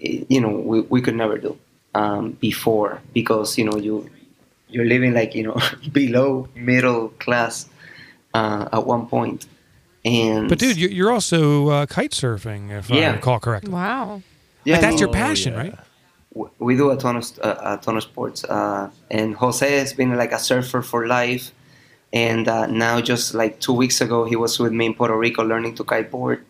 you 0.00 0.40
know, 0.40 0.48
we, 0.50 0.80
we 0.82 1.00
could 1.02 1.14
never 1.14 1.38
do 1.38 1.58
um, 1.94 2.32
before 2.40 3.00
because 3.12 3.58
you 3.58 3.64
know 3.64 3.76
you 3.76 4.08
you're 4.68 4.84
living 4.86 5.12
like 5.14 5.34
you 5.34 5.42
know 5.42 5.56
below 5.92 6.48
middle 6.54 7.08
class 7.18 7.68
uh, 8.34 8.68
at 8.72 8.86
one 8.86 9.06
point 9.06 9.46
and 10.04 10.48
But 10.48 10.58
dude, 10.58 10.76
you're, 10.78 10.90
you're 10.90 11.12
also 11.12 11.68
uh, 11.68 11.86
kite 11.86 12.12
surfing, 12.12 12.70
if 12.70 12.90
I 12.90 12.96
Yeah. 12.96 13.12
recall 13.16 13.38
correctly. 13.38 13.70
Wow. 13.72 14.22
yeah, 14.64 14.74
Like, 14.76 14.80
that's 14.82 14.96
I 14.96 15.00
your 15.00 15.12
passion, 15.12 15.52
yeah. 15.52 15.58
right? 15.60 15.74
we 16.60 16.76
do 16.76 16.90
a 16.90 16.96
ton 16.96 17.16
of 17.16 17.24
uh, 17.42 17.56
a 17.60 17.76
ton 17.82 17.96
of 17.96 18.04
sports 18.04 18.44
uh, 18.44 18.88
and 19.10 19.34
Jose 19.34 19.66
has 19.78 19.92
been 19.92 20.16
like 20.16 20.30
a 20.32 20.38
surfer 20.38 20.80
for 20.80 21.08
life 21.08 21.50
and 22.12 22.46
uh, 22.46 22.66
now 22.66 23.00
just 23.00 23.34
like 23.34 23.58
two 23.58 23.72
weeks 23.72 24.00
ago 24.00 24.24
he 24.24 24.36
was 24.36 24.56
with 24.60 24.72
me 24.72 24.86
in 24.86 24.94
Puerto 24.94 25.16
Rico 25.18 25.42
learning 25.42 25.74
to 25.74 25.82
kiteboard 25.84 26.42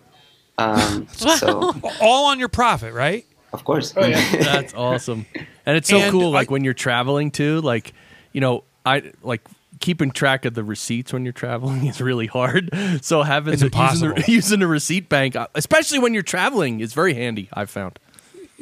um, 0.58 1.06
so 1.12 1.72
All 1.98 2.26
on 2.26 2.38
your 2.38 2.48
profit, 2.50 2.92
right? 2.92 3.24
Of 3.52 3.64
course 3.64 3.92
Oh, 3.96 4.04
yeah. 4.06 4.36
That's 4.36 4.74
awesome. 4.74 5.26
And 5.66 5.76
it's 5.76 5.88
so 5.88 5.98
And 5.98 6.10
cool 6.10 6.30
like 6.30 6.48
I- 6.48 6.52
when 6.52 6.64
you're 6.64 6.74
traveling 6.74 7.30
too, 7.30 7.60
like, 7.60 7.92
you 8.32 8.40
know, 8.40 8.64
I 8.86 9.12
like 9.22 9.42
keeping 9.80 10.10
track 10.10 10.44
of 10.44 10.54
the 10.54 10.62
receipts 10.64 11.12
when 11.12 11.24
you're 11.24 11.32
traveling 11.32 11.86
is 11.92 12.00
really 12.00 12.26
hard. 12.26 12.70
So 13.02 13.22
having 13.22 13.52
It's 13.54 13.62
the, 13.62 13.66
using, 13.68 13.78
impossible. 13.80 14.14
the, 14.22 14.24
using 14.32 14.62
a 14.62 14.66
receipt 14.66 15.08
bank, 15.08 15.36
uh, 15.36 15.46
especially 15.54 15.98
when 15.98 16.14
you're 16.14 16.22
traveling, 16.22 16.80
is 16.80 16.92
very 16.92 17.14
handy. 17.14 17.48
I've 17.52 17.70
found. 17.70 17.98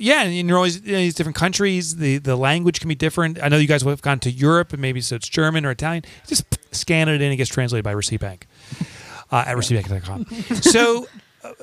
Yeah, 0.00 0.22
and 0.22 0.48
you're 0.48 0.56
always 0.56 0.76
in 0.76 0.84
these 0.94 1.14
different 1.16 1.34
countries. 1.34 1.96
The 1.96 2.18
the 2.18 2.36
language 2.36 2.78
can 2.78 2.88
be 2.88 2.94
different. 2.94 3.42
I 3.42 3.48
know 3.48 3.56
you 3.56 3.66
guys 3.66 3.82
have 3.82 4.00
gone 4.00 4.20
to 4.20 4.30
Europe, 4.30 4.72
and 4.72 4.80
maybe 4.80 5.00
so 5.00 5.16
it's 5.16 5.28
German 5.28 5.66
or 5.66 5.72
Italian. 5.72 6.04
Just 6.28 6.44
scan 6.70 7.08
it 7.08 7.20
in, 7.20 7.32
it 7.32 7.36
gets 7.36 7.50
translated 7.50 7.82
by 7.82 7.90
Receipt 7.90 8.20
Bank 8.20 8.46
uh, 9.32 9.42
at 9.44 9.56
receiptbank.com. 9.56 10.24
so, 10.62 11.08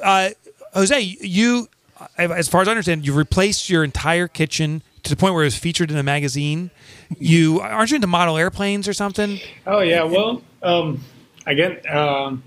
uh, 0.04 0.32
Jose, 0.74 1.00
you, 1.00 1.70
as 2.18 2.48
far 2.48 2.62
as 2.62 2.68
I 2.68 2.72
understand, 2.72 3.06
you've 3.06 3.16
replaced 3.16 3.70
your 3.70 3.84
entire 3.84 4.28
kitchen 4.28 4.82
to 5.04 5.10
the 5.10 5.16
point 5.16 5.34
where 5.34 5.44
it 5.44 5.48
was 5.48 5.58
featured 5.58 5.92
in 5.92 5.98
a 5.98 6.04
magazine. 6.04 6.72
You 7.20 7.62
aren't 7.62 7.92
you 7.92 7.96
into 7.96 8.08
model 8.08 8.38
airplanes 8.38 8.88
or 8.88 8.94
something? 8.94 9.40
Oh 9.68 9.80
yeah, 9.80 10.04
well, 10.04 10.42
um, 10.64 11.04
again, 11.46 11.80
um, 11.90 12.44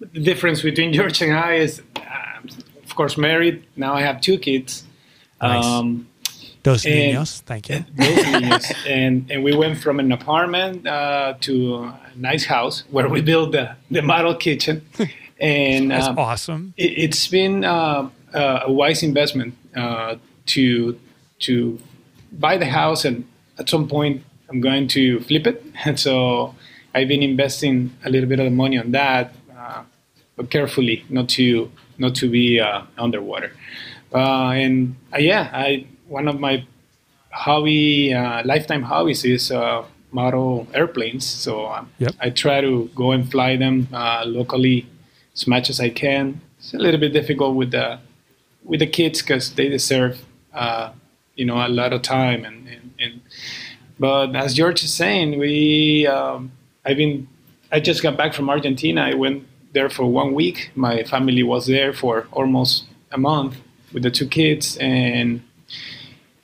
the 0.00 0.20
difference 0.20 0.62
between 0.62 0.92
George 0.92 1.20
and 1.22 1.32
I 1.32 1.54
is, 1.56 1.82
uh, 1.96 2.00
of 2.82 2.94
course, 2.94 3.16
married. 3.16 3.64
Now 3.76 3.94
I 3.94 4.00
have 4.02 4.20
two 4.20 4.38
kids. 4.38 4.84
Nice. 5.40 5.64
Um, 5.64 6.06
Dos 6.62 6.84
And- 6.84 6.94
niños. 7.16 7.40
Thank 7.40 7.70
you. 7.70 7.84
both 7.96 8.06
niños. 8.26 8.86
and 8.86 9.30
and 9.30 9.42
we 9.42 9.54
went 9.56 9.78
from 9.78 9.98
an 9.98 10.12
apartment 10.12 10.86
uh, 10.86 11.34
to 11.40 11.74
a 11.76 12.00
nice 12.16 12.44
house 12.44 12.84
where 12.90 13.08
we 13.08 13.22
built 13.22 13.52
the, 13.52 13.76
the 13.90 14.02
model 14.02 14.34
kitchen. 14.34 14.82
And 15.42 15.90
That's 15.90 16.06
um, 16.06 16.18
awesome. 16.18 16.74
it, 16.76 16.98
it's 16.98 17.26
been 17.26 17.64
uh, 17.64 18.10
uh, 18.34 18.60
a 18.66 18.72
wise 18.72 19.02
investment 19.02 19.54
uh, 19.76 20.16
to 20.46 20.98
to 21.40 21.78
buy 22.32 22.56
the 22.58 22.66
house, 22.66 23.04
and 23.04 23.24
at 23.58 23.68
some 23.68 23.88
point 23.88 24.22
I'm 24.48 24.60
going 24.60 24.88
to 24.88 25.20
flip 25.20 25.46
it. 25.46 25.64
And 25.84 25.98
so 25.98 26.54
I've 26.94 27.08
been 27.08 27.22
investing 27.22 27.90
a 28.04 28.10
little 28.10 28.28
bit 28.28 28.40
of 28.40 28.52
money 28.52 28.76
on 28.78 28.90
that, 28.92 29.34
uh, 29.56 29.82
but 30.36 30.50
carefully, 30.50 31.04
not 31.08 31.28
to 31.30 31.70
not 31.98 32.14
to 32.16 32.28
be 32.28 32.60
uh, 32.60 32.82
underwater. 32.98 33.52
Uh, 34.12 34.50
and 34.50 34.96
uh, 35.14 35.18
yeah, 35.18 35.50
I 35.52 35.86
one 36.08 36.28
of 36.28 36.40
my 36.40 36.64
hobby 37.30 38.12
uh, 38.12 38.42
lifetime 38.44 38.82
hobbies 38.82 39.24
is 39.24 39.50
uh, 39.50 39.84
model 40.12 40.66
airplanes. 40.74 41.24
So 41.24 41.66
uh, 41.66 41.84
Yep. 41.98 42.14
I 42.20 42.30
try 42.30 42.60
to 42.60 42.90
go 42.94 43.12
and 43.12 43.30
fly 43.30 43.56
them 43.56 43.86
uh, 43.92 44.24
locally 44.26 44.86
as 45.34 45.46
much 45.46 45.70
as 45.70 45.80
I 45.80 45.90
can. 45.90 46.40
It's 46.58 46.74
a 46.74 46.78
little 46.78 47.00
bit 47.00 47.12
difficult 47.12 47.54
with 47.56 47.70
the 47.70 47.98
with 48.64 48.80
the 48.80 48.86
kids 48.86 49.20
because 49.22 49.54
they 49.54 49.68
deserve 49.68 50.20
uh, 50.54 50.92
you 51.34 51.44
know 51.44 51.64
a 51.64 51.68
lot 51.68 51.92
of 51.92 52.02
time 52.02 52.44
and, 52.44 52.68
and, 52.68 52.94
and 52.98 53.20
but 54.00 54.34
as 54.34 54.54
George 54.54 54.82
is 54.82 54.92
saying, 54.94 55.38
we 55.38 56.06
um, 56.06 56.52
I've 56.86 56.96
been 56.96 57.28
I 57.70 57.80
just 57.80 58.02
got 58.02 58.16
back 58.16 58.32
from 58.32 58.48
Argentina. 58.48 59.02
I 59.02 59.14
went 59.14 59.46
there 59.74 59.90
for 59.90 60.06
one 60.06 60.32
week. 60.32 60.70
My 60.74 61.04
family 61.04 61.42
was 61.42 61.66
there 61.66 61.92
for 61.92 62.26
almost 62.32 62.86
a 63.12 63.18
month 63.18 63.56
with 63.92 64.02
the 64.02 64.10
two 64.10 64.26
kids, 64.26 64.78
and 64.78 65.42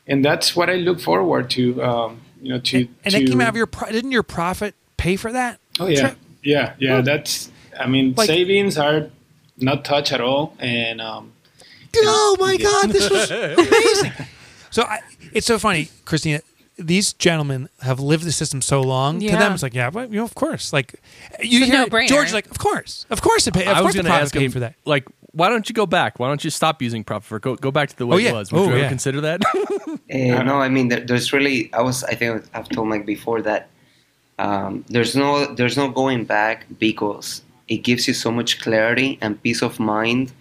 and 0.07 0.23
that's 0.23 0.55
what 0.55 0.69
I 0.69 0.75
look 0.75 1.01
forward 1.01 1.49
to. 1.51 1.83
Um, 1.83 2.21
you 2.43 2.51
know, 2.51 2.61
to 2.61 2.77
And 3.05 3.15
to, 3.15 3.21
that 3.21 3.27
came 3.27 3.41
out 3.41 3.49
of 3.49 3.57
your 3.57 3.71
didn't 3.91 4.13
your 4.13 4.23
profit 4.23 4.75
pay 4.99 5.17
for 5.17 5.33
that? 5.33 5.59
Oh 5.81 5.87
yeah, 5.87 6.01
trip? 6.01 6.19
yeah, 6.43 6.75
yeah. 6.79 7.01
That's 7.01 7.51
I 7.81 7.87
mean, 7.87 8.13
Like- 8.15 8.27
savings 8.27 8.77
are 8.77 9.09
not 9.57 9.87
touched 9.87 10.13
at 10.13 10.21
all, 10.21 10.55
and 10.59 11.01
um, 11.01 11.33
Oh 11.97 12.37
my 12.41 12.57
God, 12.57 12.91
this 12.91 13.09
was 13.11 13.31
amazing. 13.31 14.13
So 14.71 14.83
I, 14.83 15.01
it's 15.33 15.47
so 15.47 15.59
funny, 15.59 15.89
Christina. 16.05 16.41
These 16.79 17.15
gentlemen 17.15 17.71
have 17.81 18.01
lived 18.01 18.25
the 18.25 18.33
system 18.33 18.61
so 18.61 18.83
long. 18.83 19.21
To 19.21 19.25
Yeah. 19.25 19.39
them, 19.39 19.53
it's 19.55 19.63
like, 19.63 19.73
yeah, 19.75 19.89
well, 19.89 20.05
you 20.07 20.17
know, 20.19 20.25
of 20.25 20.35
course. 20.35 20.73
Like 20.75 21.01
you 21.43 21.61
It's 21.61 21.69
a 21.69 21.73
hear 21.73 21.81
no-brainer. 21.87 22.09
George, 22.09 22.33
like, 22.35 22.51
of 22.51 22.59
course, 22.59 23.07
of 23.09 23.23
course, 23.23 23.47
it 23.47 23.55
pay. 23.55 23.63
Of 23.63 23.69
I 23.69 23.81
was 23.81 23.81
course, 23.81 23.93
the 23.95 23.99
going 24.03 24.05
to 24.05 24.11
profit 24.11 24.23
ask 24.25 24.33
came 24.35 24.43
him 24.43 24.53
for 24.53 24.61
that. 24.61 24.75
Like, 24.85 25.07
why 25.33 25.49
don't 25.49 25.67
you 25.69 25.75
go 25.75 25.87
back? 25.87 26.19
Why 26.19 26.29
don't 26.29 26.45
you 26.45 26.51
stop 26.51 26.83
using 26.83 27.03
profit 27.05 27.25
for 27.27 27.39
go 27.39 27.57
go 27.57 27.71
back 27.71 27.89
to 27.89 27.97
the 27.97 28.07
way 28.07 28.17
Oh, 28.17 28.19
yeah. 28.19 28.31
it 28.31 28.35
was? 28.35 28.53
Would 28.53 28.59
Oh, 28.61 28.65
you 28.65 28.71
ever 28.73 28.79
yeah. 28.81 28.89
consider 28.89 29.21
that? 29.23 29.41
Uh, 29.47 30.43
no, 30.45 30.61
I 30.61 30.69
mean, 30.69 30.89
there, 30.89 31.01
there's 31.01 31.33
really. 31.33 31.73
I 31.73 31.81
was. 31.81 32.05
I 32.05 32.15
think 32.15 32.45
I've 32.53 32.69
told 32.69 32.89
Mike 32.89 33.07
before 33.07 33.41
that 33.43 33.69
um, 34.39 34.85
there's 34.89 35.17
no 35.17 35.47
there's 35.55 35.77
no 35.79 35.89
going 35.89 36.25
back 36.25 36.67
because 36.79 37.41
it 37.69 37.79
gives 37.79 38.07
you 38.07 38.13
so 38.15 38.31
much 38.31 38.61
clarity 38.61 39.19
and 39.23 39.43
peace 39.43 39.63
of 39.63 39.81
mind 39.81 40.33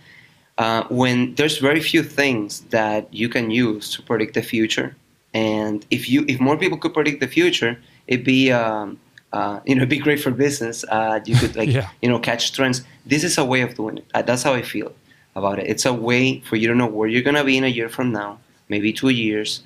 uh, 0.57 0.83
when 0.89 1.35
there's 1.35 1.57
very 1.57 1.81
few 1.81 2.03
things 2.03 2.61
that 2.69 3.13
you 3.13 3.27
can 3.29 3.51
use 3.51 3.93
to 3.95 4.01
predict 4.01 4.33
the 4.33 4.41
future 4.41 4.95
and 5.33 5.85
if 5.91 6.09
you 6.09 6.25
if 6.27 6.39
more 6.39 6.57
people 6.57 6.77
could 6.77 6.93
predict 6.93 7.19
the 7.19 7.27
future 7.27 7.77
it'd 8.07 8.25
be 8.25 8.51
um, 8.51 8.97
uh, 9.33 9.59
you 9.65 9.75
know 9.75 9.79
it'd 9.81 9.89
be 9.89 9.97
great 9.99 10.19
for 10.21 10.31
business 10.31 10.85
uh, 10.89 11.19
you 11.25 11.35
could 11.35 11.55
like 11.55 11.69
Yeah. 11.79 11.89
you 12.01 12.09
know 12.09 12.19
catch 12.19 12.53
trends. 12.53 12.83
This 13.05 13.23
is 13.23 13.37
a 13.37 13.45
way 13.45 13.61
of 13.61 13.75
doing 13.75 13.97
it. 13.99 14.05
Uh, 14.13 14.21
that's 14.21 14.43
how 14.43 14.53
i 14.53 14.61
feel 14.61 14.91
about 15.35 15.59
it. 15.59 15.67
It's 15.67 15.85
a 15.85 15.93
way 15.93 16.39
for 16.41 16.55
you 16.55 16.67
to 16.69 16.75
know 16.75 16.87
where 16.87 17.09
you're 17.09 17.21
going 17.21 17.35
to 17.35 17.43
be 17.43 17.57
in 17.57 17.63
a 17.65 17.67
year 17.67 17.89
from 17.89 18.11
now 18.11 18.39
maybe 18.69 18.91
two 18.93 19.09
years 19.09 19.61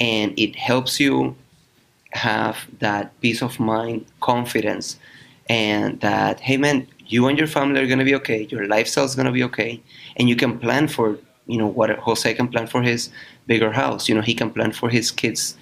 and 0.00 0.36
it 0.38 0.56
helps 0.56 0.98
you 1.00 1.34
have 2.12 2.56
that 2.80 3.18
peace 3.20 3.40
of 3.42 3.58
mind, 3.58 4.04
confidence, 4.20 4.98
and 5.48 6.00
that 6.00 6.40
hey 6.40 6.56
man, 6.56 6.86
you 7.12 7.26
and 7.28 7.38
your 7.38 7.46
family 7.46 7.80
are 7.80 7.86
gonna 7.86 8.04
be 8.04 8.14
okay. 8.14 8.46
Your 8.50 8.66
lifestyle 8.66 9.04
is 9.04 9.14
gonna 9.14 9.32
be 9.32 9.44
okay, 9.44 9.80
and 10.16 10.28
you 10.28 10.36
can 10.36 10.58
plan 10.58 10.88
for 10.88 11.18
you 11.46 11.58
know 11.58 11.66
what 11.66 11.90
Jose 11.98 12.32
can 12.34 12.48
plan 12.48 12.66
for 12.66 12.82
his 12.82 13.10
bigger 13.46 13.72
house. 13.72 14.08
You 14.08 14.14
know 14.14 14.22
he 14.22 14.34
can 14.34 14.50
plan 14.50 14.72
for 14.72 14.88
his 14.88 15.10
kids' 15.10 15.56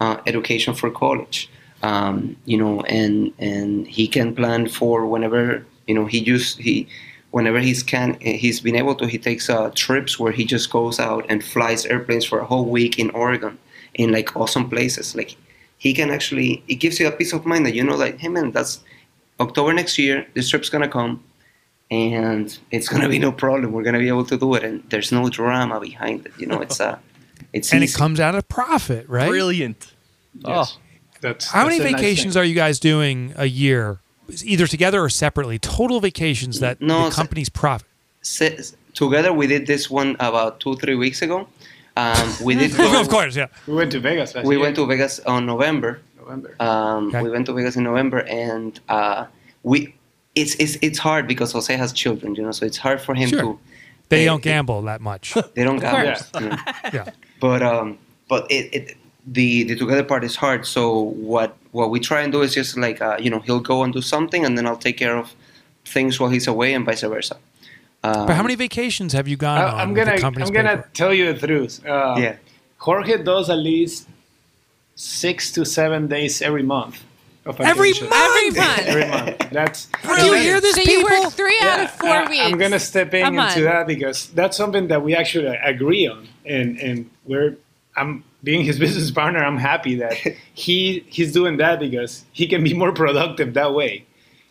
uh, 0.00 0.16
education 0.26 0.74
for 0.74 0.90
college. 0.90 1.50
Um, 1.82 2.36
you 2.44 2.56
know, 2.56 2.80
and 2.82 3.32
and 3.38 3.86
he 3.86 4.08
can 4.08 4.34
plan 4.34 4.68
for 4.68 5.06
whenever 5.06 5.64
you 5.86 5.94
know 5.94 6.06
he 6.06 6.22
just 6.22 6.58
he 6.58 6.88
whenever 7.30 7.60
he's 7.60 7.82
can 7.82 8.18
he's 8.20 8.60
been 8.60 8.76
able 8.76 8.94
to 8.94 9.06
he 9.06 9.18
takes 9.18 9.50
uh, 9.50 9.70
trips 9.74 10.18
where 10.18 10.32
he 10.32 10.44
just 10.44 10.70
goes 10.70 10.98
out 10.98 11.26
and 11.28 11.44
flies 11.44 11.84
airplanes 11.86 12.24
for 12.24 12.38
a 12.40 12.46
whole 12.46 12.64
week 12.64 12.98
in 12.98 13.10
Oregon 13.10 13.58
in 13.94 14.10
like 14.12 14.36
awesome 14.36 14.68
places 14.68 15.14
like 15.14 15.36
he 15.78 15.92
can 15.92 16.10
actually 16.10 16.62
it 16.68 16.76
gives 16.76 16.98
you 16.98 17.06
a 17.06 17.12
peace 17.12 17.32
of 17.32 17.44
mind 17.44 17.66
that 17.66 17.74
you 17.74 17.84
know 17.84 17.96
like 17.96 18.18
hey 18.18 18.28
man 18.28 18.50
that's 18.52 18.80
October 19.40 19.72
next 19.72 19.98
year 19.98 20.26
this 20.34 20.48
trip's 20.48 20.68
gonna 20.70 20.88
come 20.88 21.22
and 21.90 22.58
it's 22.70 22.88
gonna 22.88 23.08
be 23.08 23.18
no 23.18 23.30
problem 23.32 23.72
we're 23.72 23.82
gonna 23.82 23.98
be 23.98 24.08
able 24.08 24.24
to 24.24 24.36
do 24.36 24.54
it 24.54 24.64
and 24.64 24.82
there's 24.90 25.12
no 25.12 25.28
drama 25.28 25.78
behind 25.80 26.26
it 26.26 26.32
you 26.38 26.46
know 26.46 26.60
it's 26.60 26.80
uh 26.80 26.98
it's 27.52 27.72
and 27.72 27.84
it 27.84 27.92
comes 27.94 28.18
out 28.20 28.34
of 28.34 28.48
profit, 28.48 29.08
right? 29.08 29.28
Brilliant. 29.28 29.92
Yes. 30.38 30.78
That's 31.20 31.48
How 31.48 31.64
many 31.64 31.78
that's 31.78 31.88
a 31.88 31.92
nice 31.92 32.00
vacations 32.00 32.34
thing. 32.34 32.40
are 32.42 32.44
you 32.44 32.54
guys 32.54 32.78
doing 32.78 33.32
a 33.36 33.46
year, 33.46 33.98
either 34.44 34.66
together 34.66 35.02
or 35.02 35.08
separately? 35.08 35.58
Total 35.58 35.98
vacations 36.00 36.60
that 36.60 36.80
No, 36.80 37.08
the 37.08 37.14
company's 37.14 37.48
profit. 37.48 37.86
Se- 38.22 38.58
together 38.94 39.32
we 39.32 39.46
did 39.46 39.66
this 39.66 39.88
one 39.90 40.16
about 40.20 40.60
two 40.60 40.76
three 40.76 40.94
weeks 40.94 41.22
ago 41.22 41.46
um, 41.96 42.28
we 42.42 42.54
did 42.60 42.76
go, 42.76 43.00
of 43.00 43.08
course, 43.08 43.36
yeah. 43.36 43.46
We 43.66 43.74
went 43.74 43.90
to 43.92 44.00
Vegas 44.00 44.34
last 44.34 44.44
we 44.46 44.56
year. 44.56 44.62
went 44.64 44.76
to 44.76 44.86
Vegas 44.86 45.20
on 45.20 45.46
November 45.46 46.00
November. 46.26 46.54
Um, 46.60 47.08
Okay. 47.08 47.22
We 47.22 47.30
went 47.30 47.46
to 47.46 47.52
Vegas 47.52 47.76
in 47.76 47.84
November, 47.84 48.20
and 48.26 48.78
uh, 48.88 49.26
we 49.62 49.94
it's, 50.34 50.54
it's 50.56 50.76
it's 50.82 50.98
hard 50.98 51.26
because 51.26 51.52
Jose 51.52 51.74
has 51.74 51.92
children, 51.92 52.34
you 52.34 52.42
know, 52.42 52.52
so 52.52 52.66
it's 52.66 52.76
hard 52.78 53.00
for 53.00 53.14
him 53.14 53.28
Sure. 53.30 53.40
to. 53.42 53.58
They 54.08 54.22
eh, 54.22 54.26
don't 54.26 54.44
eh, 54.46 54.50
gamble 54.52 54.82
that 54.82 55.00
much. 55.00 55.34
They 55.54 55.64
don't 55.64 55.78
gamble. 55.78 56.14
course. 56.14 56.30
you 56.40 56.48
know. 56.50 56.56
yeah. 56.92 57.10
But 57.40 57.62
um, 57.62 57.98
but 58.28 58.50
it, 58.50 58.64
it 58.74 58.96
the 59.26 59.64
the 59.64 59.76
together 59.76 60.04
part 60.04 60.24
is 60.24 60.36
hard. 60.36 60.66
So 60.66 60.80
what 61.32 61.56
what 61.72 61.90
we 61.90 61.98
try 62.00 62.20
and 62.22 62.32
do 62.32 62.42
is 62.42 62.54
just 62.54 62.76
like 62.76 63.00
uh, 63.00 63.16
you 63.18 63.30
know 63.30 63.40
he'll 63.40 63.60
go 63.72 63.82
and 63.84 63.92
do 63.92 64.02
something, 64.02 64.44
and 64.44 64.56
then 64.56 64.66
I'll 64.66 64.76
take 64.88 64.96
care 64.98 65.16
of 65.16 65.34
things 65.84 66.18
while 66.20 66.30
he's 66.30 66.46
away, 66.46 66.74
and 66.74 66.84
vice 66.84 67.02
versa. 67.02 67.36
Um, 68.04 68.26
But 68.26 68.36
how 68.36 68.42
many 68.42 68.54
vacations 68.56 69.12
have 69.14 69.26
you 69.26 69.36
gone 69.36 69.58
I, 69.58 69.64
on? 69.64 69.74
I'm 69.80 69.94
gonna 69.94 70.18
I'm 70.22 70.52
gonna 70.52 70.82
for? 70.82 70.88
tell 70.92 71.12
you 71.14 71.32
the 71.32 71.46
truth. 71.46 71.84
Uh, 71.84 72.14
Yeah. 72.18 72.36
Jorge 72.78 73.22
does 73.22 73.48
at 73.50 73.58
least 73.58 74.06
six 74.96 75.52
to 75.52 75.64
seven 75.64 76.08
days 76.08 76.42
every 76.42 76.62
month. 76.64 77.04
Every 77.60 77.92
vacation. 77.92 78.08
Every 78.12 78.50
month. 78.50 78.78
Every 78.80 79.06
month. 79.08 79.50
That's 79.52 79.86
Do 80.02 80.26
you 80.26 80.34
hear 80.34 80.60
this, 80.60 80.74
so 80.74 80.82
people? 80.82 81.08
you 81.10 81.22
work 81.22 81.32
three 81.32 81.56
out 81.62 81.78
of 81.84 81.90
four 81.92 82.08
uh, 82.10 82.28
weeks. 82.28 82.42
I'm 82.44 82.58
gonna 82.58 82.80
step 82.80 83.14
a 83.14 83.24
in 83.24 83.36
month. 83.36 83.52
into 83.52 83.64
that 83.68 83.86
because 83.86 84.26
that's 84.30 84.56
something 84.56 84.88
that 84.88 85.02
we 85.04 85.14
actually 85.14 85.46
agree 85.46 86.08
on, 86.08 86.26
and 86.44 86.76
and 86.80 87.08
we're 87.24 87.56
I'm 87.96 88.24
being 88.42 88.64
his 88.64 88.78
business 88.84 89.12
partner. 89.12 89.44
I'm 89.44 89.58
happy 89.58 89.94
that 89.96 90.14
he 90.54 91.04
he's 91.06 91.32
doing 91.32 91.58
that 91.58 91.78
because 91.78 92.24
he 92.32 92.48
can 92.48 92.64
be 92.64 92.74
more 92.74 92.90
productive 92.90 93.54
that 93.54 93.72
way. 93.74 94.06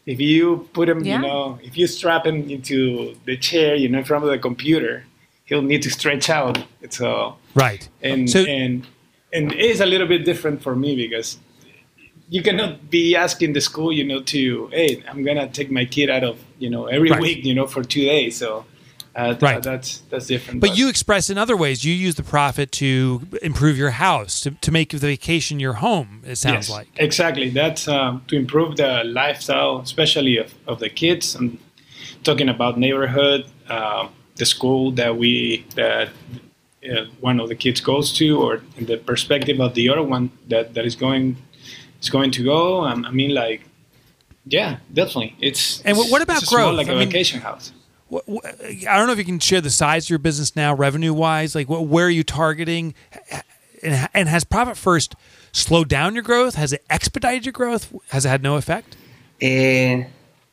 If 0.06 0.22
you 0.22 0.70
put 0.74 0.88
him, 0.88 1.04
Yeah. 1.04 1.16
you 1.16 1.22
know, 1.24 1.60
if 1.64 1.78
you 1.78 1.88
strap 1.88 2.26
him 2.28 2.48
into 2.50 3.16
the 3.26 3.36
chair, 3.36 3.76
you 3.76 3.90
know, 3.90 3.98
in 3.98 4.06
front 4.06 4.24
of 4.24 4.30
the 4.30 4.38
computer, 4.38 5.04
he'll 5.46 5.64
need 5.64 5.82
to 5.82 5.90
stretch 5.90 6.30
out. 6.30 6.64
So 6.92 7.36
Right. 7.56 7.90
and 8.04 8.30
So- 8.30 8.44
and 8.46 8.86
and 9.36 9.52
it 9.52 9.60
is 9.60 9.82
a 9.82 9.86
little 9.86 10.08
bit 10.08 10.26
different 10.26 10.62
for 10.62 10.76
me 10.76 10.96
because 10.96 11.38
you 12.30 12.42
cannot 12.42 12.90
be 12.90 13.16
asking 13.16 13.54
the 13.54 13.62
school, 13.62 13.92
you 13.92 14.04
know, 14.04 14.22
to 14.34 14.68
hey, 14.68 15.04
I'm 15.10 15.24
gonna 15.24 15.48
take 15.48 15.70
my 15.72 15.86
kid 15.86 16.10
out 16.10 16.24
of 16.24 16.40
you 16.60 16.70
know 16.70 16.86
every 16.88 17.12
Right. 17.12 17.22
week, 17.22 17.46
you 17.46 17.54
know, 17.54 17.68
for 17.68 17.84
two 17.84 18.06
days. 18.06 18.38
So 18.38 18.66
uh, 19.16 19.30
th- 19.34 19.42
Right. 19.42 19.64
that's 19.64 20.00
that's 20.10 20.28
different. 20.28 20.60
But 20.60 20.78
you 20.78 20.90
express 20.90 21.30
in 21.30 21.38
other 21.38 21.56
ways. 21.56 21.86
You 21.86 21.94
use 21.94 22.16
the 22.16 22.24
profit 22.24 22.72
to 22.74 23.22
improve 23.42 23.78
your 23.78 23.92
house, 23.92 24.42
to, 24.42 24.52
to 24.52 24.72
make 24.72 24.90
the 24.90 24.98
vacation 24.98 25.60
your 25.60 25.74
home, 25.74 26.22
it 26.26 26.38
sounds 26.38 26.68
Yes, 26.68 26.70
like. 26.70 26.88
exactly 26.98 27.50
that's 27.50 27.88
um, 27.88 28.24
to 28.28 28.36
improve 28.36 28.76
the 28.78 29.04
lifestyle, 29.06 29.80
especially 29.80 30.38
of, 30.38 30.54
of 30.68 30.80
the 30.80 30.90
kids. 30.90 31.36
And 31.36 31.58
talking 32.24 32.50
about 32.50 32.78
neighborhood, 32.78 33.46
uh, 33.70 34.08
the 34.36 34.46
school 34.46 34.92
that 35.00 35.16
we 35.18 35.64
that 35.76 36.10
uh, 36.92 37.06
one 37.22 37.40
of 37.40 37.50
the 37.50 37.56
kids 37.56 37.82
goes 37.82 38.12
to, 38.14 38.42
or 38.42 38.62
in 38.78 38.86
the 38.86 38.98
perspective 38.98 39.60
of 39.60 39.74
the 39.74 39.90
other 39.90 40.04
one 40.04 40.32
that, 40.48 40.74
that 40.74 40.86
is 40.86 40.96
going 40.96 41.38
is 42.02 42.10
going 42.10 42.32
to 42.32 42.44
go. 42.44 42.86
Um, 42.86 43.06
I 43.06 43.12
mean, 43.12 43.34
like, 43.34 43.62
yeah, 44.46 44.78
definitely. 44.94 45.36
It's 45.40 45.82
And 45.82 45.98
what- 45.98 46.10
what 46.12 46.22
about 46.22 46.42
it's 46.42 46.50
small, 46.50 46.68
growth? 46.68 46.78
Like 46.78 46.88
I 46.90 46.94
a 46.94 46.98
mean- 47.00 47.08
vacation 47.10 47.42
house. 47.42 47.72
Wh- 48.12 48.18
wh- 48.32 48.86
I 48.88 48.98
don't 48.98 49.08
know 49.08 49.14
if 49.14 49.18
you 49.18 49.26
can 49.26 49.40
share 49.40 49.62
the 49.62 49.70
size 49.72 50.06
of 50.06 50.10
your 50.12 50.20
business 50.20 50.56
now, 50.56 50.74
revenue 50.76 51.14
wise. 51.14 51.56
Like, 51.56 51.68
wh- 51.68 51.90
where 51.90 52.06
are 52.06 52.10
you 52.10 52.24
targeting? 52.24 52.94
And, 53.82 54.10
and 54.14 54.30
has 54.30 54.44
Profit 54.44 54.78
First 54.78 55.16
slowed 55.52 55.90
down 55.90 56.14
your 56.14 56.24
growth? 56.24 56.56
Has 56.56 56.72
it 56.74 56.84
expedited 56.90 57.46
your 57.46 57.54
growth? 57.54 57.92
Has 58.10 58.26
it 58.26 58.30
had 58.30 58.44
no 58.44 58.56
effect? 58.58 58.96
And 59.42 60.06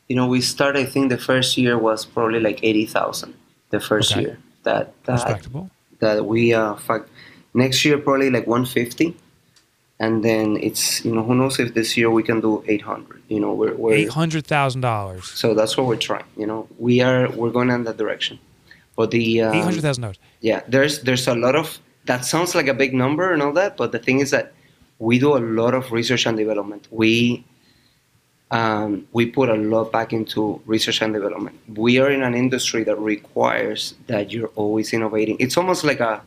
you 0.09 0.15
know, 0.15 0.27
we 0.27 0.41
started. 0.41 0.79
I 0.79 0.85
think 0.85 1.09
the 1.09 1.17
first 1.17 1.57
year 1.57 1.77
was 1.77 2.05
probably 2.05 2.39
like 2.39 2.59
eighty 2.63 2.85
thousand. 2.85 3.35
The 3.69 3.79
first 3.79 4.11
Okay. 4.11 4.21
year 4.21 4.37
that 4.63 4.93
that 5.05 5.13
Respectable. 5.13 5.69
That 6.03 6.25
we 6.25 6.53
uh 6.53 6.75
fact 6.87 7.05
next 7.53 7.83
year 7.85 7.97
probably 7.97 8.29
like 8.29 8.45
150 8.47 9.15
and 9.99 10.23
then 10.27 10.57
it's 10.57 10.83
you 11.05 11.13
know 11.15 11.23
who 11.27 11.35
knows 11.35 11.59
if 11.59 11.73
this 11.73 11.95
year 11.97 12.09
we 12.17 12.23
can 12.29 12.39
do 12.41 12.63
800 12.67 13.21
you 13.29 13.39
know 13.39 13.53
we're, 13.53 13.75
we're 13.75 13.93
Eight 13.93 14.09
hundred 14.21 14.45
thousand 14.45 14.81
dollars. 14.81 15.25
so 15.41 15.53
that's 15.53 15.73
what 15.77 15.85
we're 15.87 16.05
trying 16.09 16.25
you 16.41 16.47
know 16.51 16.67
we 16.87 17.01
are 17.01 17.29
we're 17.31 17.51
going 17.57 17.69
in 17.69 17.83
that 17.83 17.97
direction 17.97 18.39
but 18.97 19.11
the 19.11 19.41
um, 19.41 19.53
thousand 19.81 20.01
dollars. 20.01 20.19
yeah 20.41 20.61
there's 20.67 21.01
there's 21.03 21.27
a 21.27 21.35
lot 21.35 21.55
of 21.55 21.79
that 22.05 22.25
sounds 22.25 22.53
like 22.55 22.67
a 22.67 22.73
big 22.83 22.93
number 22.93 23.31
and 23.33 23.41
all 23.41 23.53
that 23.53 23.77
but 23.77 23.91
the 23.91 23.99
thing 23.99 24.19
is 24.19 24.29
that 24.31 24.53
we 24.99 25.19
do 25.19 25.29
a 25.37 25.43
lot 25.59 25.73
of 25.73 25.91
research 25.91 26.25
and 26.25 26.37
development 26.37 26.87
we 26.91 27.43
um, 28.59 28.89
we 29.17 29.23
put 29.25 29.47
a 29.49 29.55
lot 29.73 29.91
back 29.91 30.09
into 30.13 30.61
research 30.65 31.01
and 31.01 31.11
development 31.13 31.55
we 31.85 31.91
are 32.01 32.09
in 32.17 32.21
an 32.29 32.35
industry 32.43 32.81
that 32.83 32.97
requires 33.13 33.81
that 34.07 34.23
you're 34.31 34.51
always 34.63 34.87
innovating 34.97 35.35
it's 35.39 35.57
almost 35.57 35.83
like 35.83 35.99
a 35.99 36.21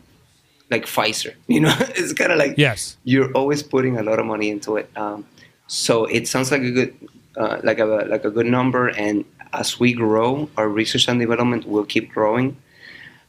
like 0.74 0.84
Pfizer, 0.84 1.34
you 1.46 1.60
know, 1.60 1.72
it's 2.00 2.12
kind 2.20 2.32
of 2.32 2.38
like 2.38 2.54
Yes. 2.58 2.96
you're 3.04 3.30
always 3.40 3.62
putting 3.62 3.94
a 3.98 4.02
lot 4.02 4.18
of 4.18 4.26
money 4.26 4.48
into 4.50 4.76
it. 4.80 4.90
Um, 4.96 5.24
so 5.68 6.06
it 6.06 6.26
sounds 6.26 6.50
like 6.50 6.62
a 6.62 6.72
good, 6.78 6.92
uh, 7.36 7.56
like 7.62 7.78
a 7.78 7.84
like 7.84 8.24
a 8.24 8.30
good 8.30 8.46
number. 8.58 8.88
And 8.88 9.24
as 9.52 9.78
we 9.78 9.92
grow, 9.92 10.48
our 10.56 10.68
research 10.68 11.06
and 11.08 11.20
development 11.20 11.62
will 11.68 11.84
keep 11.84 12.12
growing. 12.12 12.56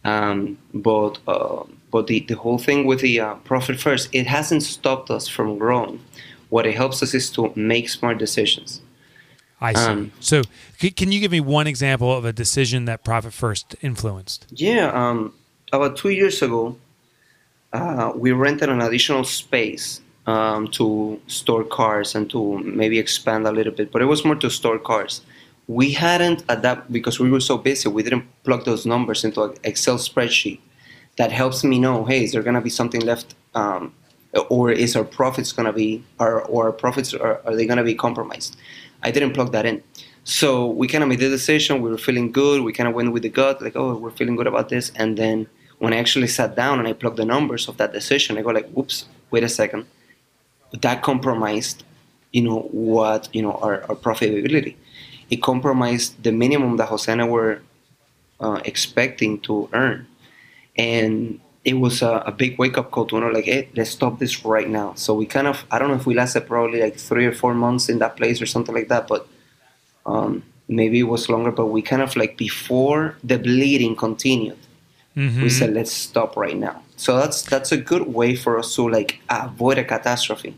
Um, 0.04 0.58
but 0.74 1.20
uh, 1.28 1.64
but 1.92 2.08
the, 2.08 2.22
the 2.22 2.36
whole 2.36 2.58
thing 2.58 2.86
with 2.88 3.02
the 3.02 3.20
uh, 3.20 3.36
profit 3.46 3.80
first, 3.80 4.10
it 4.14 4.26
hasn't 4.26 4.64
stopped 4.64 5.12
us 5.12 5.28
from 5.28 5.60
growing. 5.60 6.00
What 6.50 6.66
it 6.66 6.76
helps 6.76 7.04
us 7.04 7.14
is 7.14 7.30
to 7.32 7.52
make 7.56 7.88
smart 7.90 8.18
decisions. 8.18 8.82
I 9.60 9.74
see. 9.74 9.82
Um, 9.82 10.12
so, 10.20 10.44
c- 10.78 10.92
can 10.92 11.12
you 11.12 11.20
give 11.20 11.32
me 11.32 11.40
one 11.40 11.68
example 11.68 12.16
of 12.16 12.26
a 12.26 12.34
decision 12.34 12.86
that 12.86 13.04
Profit 13.04 13.34
First 13.34 13.76
influenced? 13.82 14.46
Yeah, 14.52 14.92
um, 14.92 15.34
about 15.74 15.98
two 15.98 16.10
years 16.10 16.42
ago, 16.42 16.78
uh, 17.74 18.12
we 18.16 18.32
rented 18.32 18.70
an 18.70 18.82
additional 18.82 19.24
space 19.24 20.02
um, 20.28 20.68
to 20.70 21.20
store 21.28 21.64
cars 21.64 22.14
and 22.16 22.30
to 22.30 22.60
maybe 22.60 23.00
expand 23.00 23.48
a 23.48 23.52
little 23.52 23.74
bit, 23.74 23.92
but 23.92 24.02
it 24.02 24.06
was 24.06 24.24
more 24.24 24.36
to 24.36 24.50
store 24.50 24.78
cars. 24.78 25.22
We 25.68 25.92
hadn't 25.92 26.44
adapt 26.48 26.92
because 26.92 27.20
we 27.20 27.30
were 27.30 27.40
so 27.42 27.58
busy. 27.58 27.90
We 27.90 28.04
didn't 28.04 28.26
plug 28.44 28.64
those 28.64 28.86
numbers 28.86 29.24
into 29.26 29.42
an 29.44 29.56
Excel 29.64 29.98
spreadsheet 29.98 30.60
that 31.18 31.32
helps 31.32 31.64
me 31.64 31.80
know, 31.80 32.06
hey, 32.06 32.24
is 32.24 32.32
there 32.32 32.44
gonna 32.44 32.62
be 32.62 32.70
something 32.70 33.02
left, 33.02 33.36
um, 33.56 33.94
or 34.50 34.72
is 34.72 34.96
our 34.96 35.04
profits 35.04 35.52
gonna 35.52 35.74
be, 35.74 36.04
or, 36.20 36.44
or 36.44 36.68
our 36.68 36.72
profits 36.72 37.14
are, 37.14 37.42
are 37.46 37.56
they 37.56 37.66
gonna 37.66 37.84
be 37.84 37.96
compromised? 37.96 38.56
I 39.04 39.12
didn't 39.12 39.34
plug 39.34 39.52
that 39.52 39.66
in. 39.66 39.84
So 40.24 40.68
we 40.68 40.88
kind 40.88 41.04
of 41.04 41.10
made 41.10 41.20
the 41.20 41.30
decision. 41.30 41.82
We 41.82 41.90
were 41.90 41.98
feeling 41.98 42.32
good. 42.32 42.62
We 42.62 42.74
kind 42.74 42.90
of 42.90 42.96
went 42.96 43.14
with 43.14 43.24
the 43.24 43.30
gut, 43.30 43.62
like, 43.62 43.76
oh, 43.76 43.96
we're 43.96 44.12
feeling 44.12 44.36
good 44.36 44.48
about 44.48 44.70
this. 44.70 44.92
And 44.96 45.18
then 45.18 45.48
when 45.80 45.94
I 45.94 45.98
actually 45.98 46.28
sat 46.28 46.56
down 46.56 46.80
and 46.80 46.88
I 46.88 46.94
plugged 46.94 47.18
the 47.18 47.26
numbers 47.26 47.68
of 47.68 47.78
that 47.78 47.94
decision, 47.94 48.38
I 48.38 48.42
go 48.42 48.50
like, 48.50 48.70
whoops, 48.72 49.06
wait 49.32 49.44
a 49.44 49.50
second. 49.50 49.86
That 50.82 51.02
compromised 51.02 51.84
you 52.32 52.42
know 52.42 52.60
what 52.72 53.30
you 53.34 53.42
know 53.42 53.54
our, 53.54 53.82
our 53.90 53.96
profitability. 53.96 54.76
It 55.30 55.42
compromised 55.42 56.24
the 56.24 56.32
minimum 56.32 56.78
that 56.78 56.90
I 57.10 57.24
were 57.24 57.62
uh, 58.40 58.62
expecting 58.66 59.40
to 59.42 59.70
earn, 59.74 60.08
and 60.78 61.40
it 61.72 61.74
was 61.86 62.02
a, 62.02 62.14
a 62.32 62.32
big 62.42 62.52
wake 62.62 62.78
up 62.80 62.88
call 62.94 63.06
to 63.08 63.20
know 63.20 63.28
like, 63.38 63.46
hey, 63.54 63.64
let's 63.78 63.92
stop 64.00 64.14
this 64.24 64.34
right 64.56 64.70
now. 64.80 64.90
So 65.04 65.10
we 65.22 65.26
kind 65.36 65.48
of 65.52 65.58
I 65.72 65.76
don't 65.80 65.90
know 65.92 66.00
if 66.02 66.06
we 66.10 66.14
lasted 66.22 66.44
probably 66.54 66.80
like 66.88 66.98
three 67.10 67.26
or 67.32 67.34
four 67.42 67.54
months 67.66 67.90
in 67.92 67.98
that 68.04 68.14
place 68.20 68.38
or 68.44 68.48
something 68.54 68.74
like 68.80 68.88
that, 68.94 69.04
but 69.08 69.22
um, 70.06 70.32
maybe 70.80 70.98
it 71.00 71.10
was 71.16 71.28
longer. 71.34 71.52
But 71.52 71.68
we 71.76 71.82
kind 71.92 72.02
of 72.02 72.16
like 72.16 72.34
before 72.38 73.02
the 73.30 73.38
bleeding 73.38 73.96
continued, 73.96 74.58
Mm-hmm. 75.18 75.42
we 75.42 75.50
said 75.50 75.74
let's 75.74 75.92
stop 75.92 76.38
right 76.38 76.56
now. 76.68 76.78
So 76.96 77.10
that's 77.22 77.42
that's 77.42 77.72
a 77.72 77.78
good 77.92 78.06
way 78.20 78.36
for 78.44 78.60
us 78.60 78.76
to 78.76 78.88
like 78.98 79.20
avoid 79.30 79.78
a 79.80 79.84
catastrophe. 79.84 80.54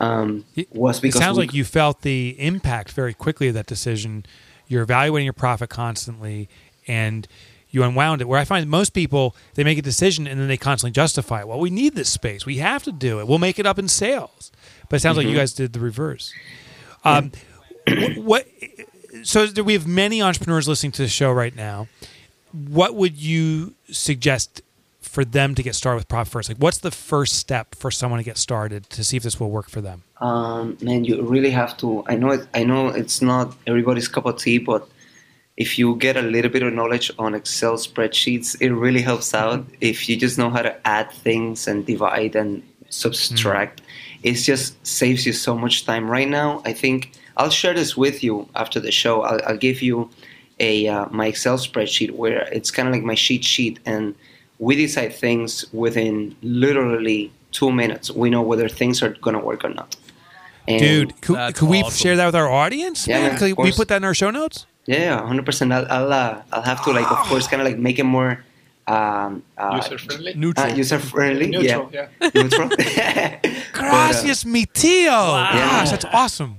Um, 0.00 0.44
It- 0.56 0.68
was 0.74 1.02
It 1.04 1.14
sounds 1.14 1.38
we- 1.38 1.44
like 1.44 1.54
you 1.54 1.64
felt 1.64 2.02
the 2.02 2.34
impact 2.38 2.90
very 2.92 3.14
quickly 3.14 3.46
of 3.48 3.54
that 3.54 3.66
decision. 3.66 4.26
You're 4.66 4.82
evaluating 4.82 5.26
your 5.26 5.32
profit 5.46 5.70
constantly, 5.70 6.48
and 6.88 7.28
you 7.72 7.82
unwound 7.82 8.20
it. 8.20 8.28
Where 8.28 8.38
I 8.38 8.44
find 8.44 8.68
most 8.70 8.90
people 8.90 9.34
they 9.54 9.64
make 9.64 9.78
a 9.78 9.82
decision 9.82 10.28
and 10.28 10.38
then 10.40 10.46
they 10.46 10.56
constantly 10.56 10.92
justify 10.92 11.40
it. 11.40 11.48
Well, 11.48 11.58
we 11.58 11.70
need 11.70 11.94
this 11.96 12.08
space. 12.10 12.46
We 12.46 12.58
have 12.58 12.84
to 12.84 12.92
do 12.92 13.18
it. 13.18 13.26
We'll 13.26 13.38
make 13.40 13.58
it 13.58 13.66
up 13.66 13.78
in 13.80 13.88
sales. 13.88 14.52
But 14.88 14.96
it 14.96 15.00
sounds 15.00 15.16
like 15.16 15.26
you 15.26 15.34
guys 15.34 15.52
did 15.52 15.72
the 15.72 15.80
reverse. 15.80 16.32
Um, 17.04 17.32
wh- 17.88 18.18
what? 18.18 18.46
So 19.24 19.46
there- 19.46 19.64
we 19.64 19.72
have 19.72 19.86
many 19.86 20.22
entrepreneurs 20.22 20.68
listening 20.68 20.92
to 20.92 21.02
the 21.02 21.08
show 21.08 21.32
right 21.32 21.54
now. 21.56 21.88
What 22.52 22.94
would 22.94 23.16
you 23.16 23.74
suggest 23.90 24.60
for 25.00 25.24
them 25.24 25.54
to 25.54 25.62
get 25.62 25.74
started 25.74 25.96
with 25.96 26.08
profit 26.08 26.32
first? 26.32 26.48
Like, 26.48 26.58
what's 26.58 26.78
the 26.78 26.90
first 26.90 27.34
step 27.34 27.74
for 27.74 27.90
someone 27.90 28.18
to 28.18 28.24
get 28.24 28.38
started 28.38 28.88
to 28.90 29.02
see 29.04 29.16
if 29.16 29.22
this 29.22 29.40
will 29.40 29.50
work 29.50 29.68
for 29.68 29.80
them? 29.80 30.02
um, 30.20 30.76
man, 30.80 31.04
you 31.04 31.20
really 31.22 31.50
have 31.50 31.76
to. 31.78 32.04
I 32.06 32.14
know 32.16 32.30
it. 32.30 32.46
I 32.54 32.62
know 32.64 32.88
it's 32.88 33.20
not 33.22 33.56
everybody's 33.66 34.06
cup 34.08 34.24
of 34.26 34.38
tea, 34.38 34.58
but 34.58 34.86
if 35.56 35.78
you 35.78 35.96
get 35.96 36.16
a 36.16 36.22
little 36.22 36.50
bit 36.50 36.62
of 36.62 36.72
knowledge 36.72 37.10
on 37.18 37.34
Excel 37.34 37.74
spreadsheets, 37.74 38.56
it 38.60 38.72
really 38.72 39.02
helps 39.02 39.34
out. 39.34 39.64
If 39.80 40.08
you 40.08 40.16
just 40.16 40.38
know 40.38 40.50
how 40.50 40.62
to 40.62 40.74
add 40.86 41.10
things 41.10 41.68
and 41.68 41.84
divide 41.84 42.34
and 42.36 42.62
subtract, 42.88 43.82
it 44.22 44.34
just 44.34 44.84
saves 44.86 45.26
you 45.26 45.32
so 45.32 45.56
much 45.56 45.84
time. 45.84 46.10
Right 46.10 46.28
now, 46.28 46.62
I 46.64 46.72
think 46.72 47.12
I'll 47.36 47.50
share 47.50 47.74
this 47.74 47.96
with 47.96 48.22
you 48.22 48.48
after 48.54 48.80
the 48.80 48.90
show. 48.92 49.22
I'll, 49.22 49.40
I'll 49.46 49.56
give 49.56 49.82
you 49.82 50.08
a 50.60 50.88
uh, 50.88 51.06
my 51.10 51.26
Excel 51.26 51.58
spreadsheet 51.58 52.12
where 52.12 52.48
it's 52.52 52.70
kind 52.70 52.88
of 52.88 52.94
like 52.94 53.02
my 53.02 53.14
cheat 53.14 53.44
sheet, 53.44 53.78
and 53.84 54.14
we 54.58 54.76
decide 54.76 55.14
things 55.14 55.70
within 55.72 56.36
literally 56.42 57.32
two 57.50 57.72
minutes. 57.72 58.10
We 58.10 58.30
know 58.30 58.42
whether 58.42 58.68
things 58.68 59.02
are 59.02 59.10
gonna 59.20 59.40
work 59.40 59.64
or 59.64 59.70
not. 59.70 59.96
And 60.68 60.80
Dude, 60.80 61.20
could, 61.20 61.36
That's 61.36 61.58
could 61.58 61.68
we 61.68 61.82
awesome. 61.82 61.96
share 61.96 62.16
that 62.16 62.26
with 62.26 62.36
our 62.36 62.48
audience? 62.48 63.06
Yeah, 63.08 63.18
man? 63.18 63.30
man, 63.30 63.38
Could 63.38 63.52
of 63.52 63.58
we 63.58 63.72
put 63.72 63.88
that 63.88 63.96
in 63.96 64.04
our 64.04 64.14
show 64.14 64.30
notes? 64.30 64.66
Yeah, 64.86 65.24
hundred 65.26 65.46
percent. 65.46 65.72
I'll 65.72 65.86
I'll, 65.90 66.12
uh, 66.12 66.42
I'll 66.52 66.62
have 66.62 66.82
to 66.84 66.90
like, 66.92 67.10
of 67.10 67.18
course, 67.28 67.46
kind 67.46 67.62
of 67.62 67.68
like 67.68 67.78
make 67.78 67.98
it 67.98 68.04
more 68.04 68.44
um, 68.88 69.42
uh, 69.56 69.76
User 69.82 69.98
friendly. 69.98 70.34
Neutral. 70.34 70.66
uh, 70.66 70.74
user 70.74 70.98
friendly. 70.98 71.46
Neutral, 71.46 71.88
yeah, 71.92 72.08
yeah. 72.20 72.30
neutral. 72.34 72.68
But, 72.76 73.46
uh, 73.48 73.48
Gracias, 73.72 74.44
mi 74.44 74.66
tío. 74.66 75.10
Gosh, 75.10 75.54
Yeah. 75.54 75.84
that's 75.90 76.04
awesome. 76.12 76.56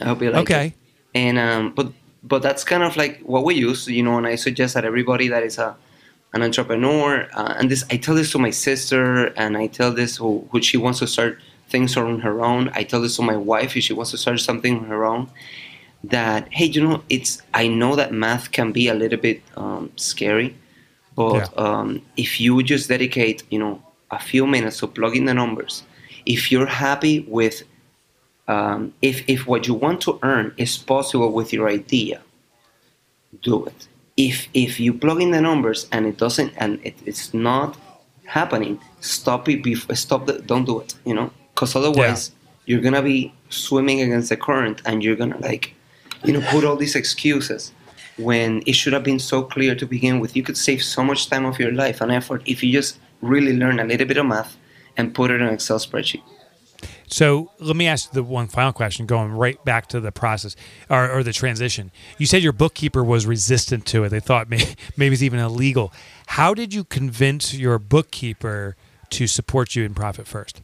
I 0.00 0.04
hope 0.04 0.22
you 0.22 0.30
like 0.30 0.42
Okay. 0.42 0.66
it. 0.66 0.72
And 1.14 1.38
um, 1.38 1.72
but 1.74 1.92
but 2.22 2.42
that's 2.42 2.62
kind 2.64 2.82
of 2.82 2.96
like 2.96 3.20
what 3.20 3.44
we 3.44 3.54
use, 3.54 3.88
you 3.88 4.02
know. 4.02 4.16
And 4.18 4.26
I 4.26 4.36
suggest 4.36 4.74
that 4.74 4.84
everybody 4.84 5.28
that 5.28 5.42
is 5.42 5.58
a 5.58 5.74
an 6.34 6.42
entrepreneur, 6.42 7.28
uh, 7.34 7.54
and 7.58 7.70
this 7.70 7.84
I 7.90 7.96
tell 7.98 8.14
this 8.14 8.32
to 8.32 8.38
my 8.38 8.50
sister, 8.50 9.26
and 9.36 9.56
I 9.56 9.66
tell 9.66 9.92
this 9.92 10.16
who, 10.16 10.46
who 10.50 10.62
she 10.62 10.76
wants 10.78 10.98
to 11.00 11.06
start 11.06 11.38
things 11.68 11.96
on 11.96 12.20
her 12.20 12.40
own. 12.42 12.70
I 12.74 12.84
tell 12.84 13.00
this 13.02 13.16
to 13.16 13.22
my 13.22 13.36
wife 13.36 13.76
if 13.76 13.84
she 13.84 13.92
wants 13.92 14.10
to 14.12 14.18
start 14.18 14.40
something 14.40 14.78
on 14.78 14.84
her 14.86 15.04
own. 15.04 15.28
That 16.04 16.48
hey, 16.50 16.66
you 16.66 16.82
know, 16.82 17.02
it's 17.08 17.40
I 17.54 17.68
know 17.68 17.94
that 17.96 18.12
math 18.12 18.50
can 18.50 18.72
be 18.72 18.88
a 18.88 18.94
little 18.94 19.18
bit 19.18 19.40
um, 19.56 19.90
scary, 19.96 20.56
but 21.14 21.34
Yeah. 21.34 21.64
um, 21.64 22.02
if 22.16 22.40
you 22.40 22.62
just 22.62 22.88
dedicate, 22.88 23.44
you 23.50 23.58
know, 23.58 23.80
a 24.10 24.18
few 24.18 24.46
minutes 24.46 24.78
to 24.78 24.88
plug 24.88 25.16
in 25.16 25.26
the 25.26 25.34
numbers, 25.34 25.84
if 26.26 26.50
you're 26.50 26.66
happy 26.66 27.20
with 27.28 27.62
um, 28.48 28.92
if 29.00 29.22
if 29.28 29.46
what 29.46 29.68
you 29.68 29.74
want 29.74 30.00
to 30.02 30.18
earn 30.22 30.52
is 30.56 30.76
possible 30.76 31.32
with 31.32 31.52
your 31.52 31.68
idea, 31.68 32.20
do 33.42 33.64
it. 33.66 33.86
If 34.16 34.48
if 34.54 34.80
you 34.80 34.92
plug 34.92 35.22
in 35.22 35.30
the 35.30 35.40
numbers 35.40 35.86
and 35.92 36.06
it 36.06 36.18
doesn't 36.18 36.52
and 36.56 36.80
it, 36.84 36.96
it's 37.06 37.32
not 37.32 37.76
happening, 38.26 38.80
stop 39.00 39.48
it. 39.48 39.62
Before, 39.62 39.94
stop 39.94 40.26
the, 40.26 40.34
Don't 40.40 40.64
do 40.64 40.80
it. 40.80 40.94
You 41.04 41.14
know, 41.14 41.30
because 41.54 41.76
otherwise 41.76 42.32
you're 42.66 42.80
gonna 42.80 43.02
be 43.02 43.32
swimming 43.50 44.00
against 44.00 44.28
the 44.30 44.36
current 44.36 44.82
and 44.84 45.02
you're 45.02 45.16
gonna 45.16 45.38
like, 45.38 45.74
you 46.24 46.32
know, 46.32 46.40
put 46.50 46.64
all 46.64 46.76
these 46.76 46.94
excuses 46.94 47.72
when 48.16 48.62
it 48.66 48.74
should 48.74 48.92
have 48.92 49.04
been 49.04 49.18
so 49.18 49.42
clear 49.42 49.74
to 49.74 49.86
begin 49.86 50.20
with. 50.20 50.36
You 50.36 50.42
could 50.42 50.56
save 50.56 50.82
so 50.82 51.02
much 51.02 51.28
time 51.28 51.44
of 51.44 51.58
your 51.58 51.72
life 51.72 52.00
and 52.00 52.12
effort 52.12 52.42
if 52.46 52.62
you 52.62 52.72
just 52.72 52.98
really 53.20 53.56
learn 53.56 53.80
a 53.80 53.84
little 53.84 54.06
bit 54.06 54.16
of 54.16 54.26
math 54.26 54.56
and 54.96 55.14
put 55.14 55.30
it 55.30 55.40
in 55.40 55.48
an 55.48 55.54
Excel 55.54 55.78
spreadsheet. 55.78 56.22
So 57.06 57.50
let 57.58 57.76
me 57.76 57.86
ask 57.86 58.10
the 58.12 58.22
one 58.22 58.48
final 58.48 58.72
question, 58.72 59.04
going 59.04 59.32
right 59.32 59.62
back 59.64 59.86
to 59.88 60.00
the 60.00 60.10
process 60.10 60.56
or, 60.88 61.10
or 61.10 61.22
the 61.22 61.32
transition. 61.32 61.90
You 62.16 62.24
said 62.24 62.42
your 62.42 62.52
bookkeeper 62.52 63.04
was 63.04 63.26
resistant 63.26 63.84
to 63.86 64.04
it. 64.04 64.08
They 64.08 64.20
thought 64.20 64.48
maybe, 64.48 64.74
maybe 64.96 65.12
it's 65.12 65.22
even 65.22 65.38
illegal. 65.38 65.92
How 66.26 66.54
did 66.54 66.72
you 66.72 66.84
convince 66.84 67.54
your 67.54 67.78
bookkeeper 67.78 68.76
to 69.10 69.26
support 69.26 69.76
you 69.76 69.84
in 69.84 69.94
Profit 69.94 70.26
First? 70.26 70.62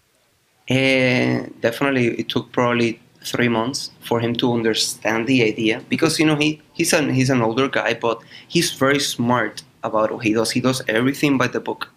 And 0.69 1.59
definitely, 1.61 2.19
it 2.19 2.29
took 2.29 2.51
probably 2.53 3.01
three 3.25 3.49
months 3.49 3.91
for 4.01 4.21
him 4.21 4.35
to 4.37 4.53
understand 4.53 5.27
the 5.27 5.43
idea 5.43 5.83
because 5.89 6.19
you 6.19 6.27
know 6.27 6.37
he 6.37 6.61
he's 6.73 6.93
an 6.93 7.13
he's 7.13 7.31
an 7.31 7.43
older 7.43 7.69
guy, 7.69 7.95
but 7.95 8.21
he's 8.49 8.73
very 8.73 9.01
smart 9.01 9.63
about 9.83 10.11
what 10.11 10.25
he 10.25 10.33
does. 10.33 10.51
He 10.51 10.61
does 10.61 10.83
everything 10.89 11.39
by 11.39 11.49
the 11.49 11.61
book, 11.61 11.89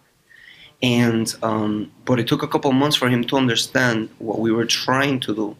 and 0.82 1.34
um, 1.42 1.90
but 2.04 2.18
it 2.20 2.26
took 2.26 2.42
a 2.42 2.48
couple 2.48 2.72
months 2.72 2.96
for 2.96 3.08
him 3.08 3.24
to 3.24 3.36
understand 3.36 4.08
what 4.18 4.40
we 4.40 4.52
were 4.52 4.66
trying 4.66 5.20
to 5.20 5.34
do, 5.34 5.56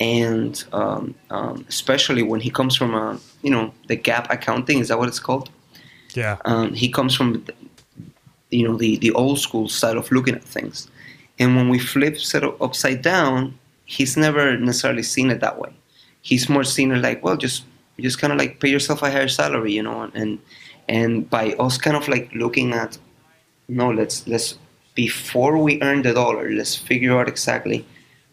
and 0.00 0.62
um, 0.72 1.14
um, 1.30 1.64
especially 1.68 2.22
when 2.22 2.40
he 2.40 2.50
comes 2.50 2.76
from 2.76 2.94
a 2.94 3.18
you 3.42 3.50
know 3.50 3.72
the 3.88 3.96
GAAP 3.96 4.30
accounting 4.30 4.78
is 4.78 4.88
that 4.88 4.98
what 4.98 5.08
it's 5.08 5.20
called? 5.20 5.50
Yeah. 6.14 6.38
um, 6.46 6.72
he 6.72 6.88
comes 6.90 7.14
from 7.14 7.44
you 8.50 8.66
know 8.66 8.76
the, 8.76 8.96
the 8.96 9.12
old 9.12 9.38
school 9.38 9.68
style 9.68 9.98
of 9.98 10.10
looking 10.10 10.34
at 10.34 10.42
things 10.42 10.88
and 11.38 11.56
when 11.56 11.68
we 11.68 11.78
flip 11.78 12.16
it 12.16 12.44
upside 12.60 13.02
down 13.02 13.57
he's 13.88 14.16
never 14.16 14.56
necessarily 14.58 15.02
seen 15.02 15.30
it 15.30 15.40
that 15.40 15.58
way. 15.58 15.72
He's 16.20 16.48
more 16.48 16.62
seen 16.62 16.92
it 16.92 16.98
like 16.98 17.24
well 17.24 17.36
just 17.36 17.64
just 17.98 18.20
kind 18.20 18.32
of 18.32 18.38
like 18.38 18.60
pay 18.60 18.68
yourself 18.68 19.02
a 19.02 19.10
higher 19.10 19.26
salary 19.26 19.72
you 19.72 19.82
know 19.82 20.08
and 20.14 20.38
and 20.88 21.28
by 21.28 21.52
us 21.54 21.78
kind 21.78 21.96
of 21.96 22.06
like 22.06 22.30
looking 22.32 22.72
at 22.72 22.96
no 23.66 23.90
let's 23.90 24.26
let's 24.28 24.58
before 24.94 25.58
we 25.58 25.82
earn 25.82 26.02
the 26.02 26.12
dollar 26.12 26.50
let's 26.52 26.76
figure 26.76 27.18
out 27.18 27.28
exactly 27.28 27.84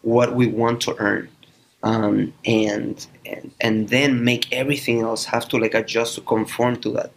what 0.01 0.35
we 0.35 0.45
want 0.45 0.81
to 0.81 0.95
earn. 0.99 1.29
Um, 1.83 2.33
and, 2.45 3.05
and 3.27 3.51
and 3.61 3.89
then 3.89 4.23
make 4.23 4.51
everything 4.51 5.01
else 5.01 5.23
have 5.25 5.47
to 5.49 5.57
like 5.57 5.75
adjust 5.75 6.15
to 6.15 6.21
conform 6.21 6.77
to 6.81 6.89
that. 6.93 7.11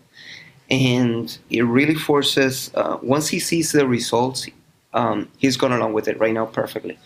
And 0.70 1.26
it 1.48 1.62
really 1.62 1.94
forces 1.94 2.70
uh, 2.74 2.98
once 3.02 3.28
he 3.28 3.40
sees 3.40 3.72
the 3.72 3.86
results 3.86 4.46
um, 4.94 5.28
he's 5.38 5.56
gone 5.56 5.72
along 5.72 5.92
with 5.94 6.08
it 6.08 6.18
right 6.18 6.34
now 6.34 6.46
perfectly 6.46 6.98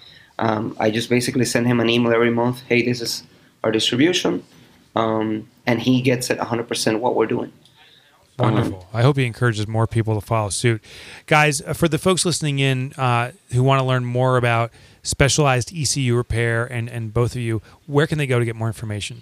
um, 0.45 0.65
i 0.85 0.87
just 0.99 1.09
basically 1.17 1.47
send 1.55 1.65
him 1.71 1.79
an 1.81 1.89
email 1.95 2.13
every 2.13 2.31
month 2.43 2.59
hey 2.71 2.81
this 2.89 3.01
is 3.01 3.13
our 3.65 3.73
distribution 3.79 4.33
um, 4.95 5.49
and 5.67 5.81
he 5.87 6.03
gets 6.03 6.29
it 6.31 6.39
100% 6.39 7.01
what 7.01 7.15
we're 7.17 7.27
doing 7.37 7.51
Wonderful. 8.39 8.89
I 8.93 9.03
hope 9.03 9.17
he 9.19 9.25
encourages 9.25 9.69
more 9.69 9.87
people 9.87 10.19
to 10.19 10.27
follow 10.27 10.49
suit. 10.49 10.83
Guys, 11.27 11.61
uh, 11.63 11.75
for 11.75 11.87
the 11.87 11.99
folks 11.99 12.25
listening 12.25 12.59
in 12.59 12.93
uh, 12.95 13.33
who 13.53 13.63
want 13.63 13.79
to 13.81 13.85
learn 13.85 14.05
more 14.05 14.37
about 14.37 14.73
specialized 15.03 15.71
ECU 15.73 16.17
repair 16.17 16.65
and, 16.65 16.89
and 16.89 17.15
both 17.15 17.37
of 17.37 17.43
you, 17.43 17.63
where 17.87 18.07
can 18.07 18.19
they 18.19 18.27
go 18.27 18.39
to 18.41 18.45
get 18.45 18.57
more 18.57 18.69
information? 18.69 19.21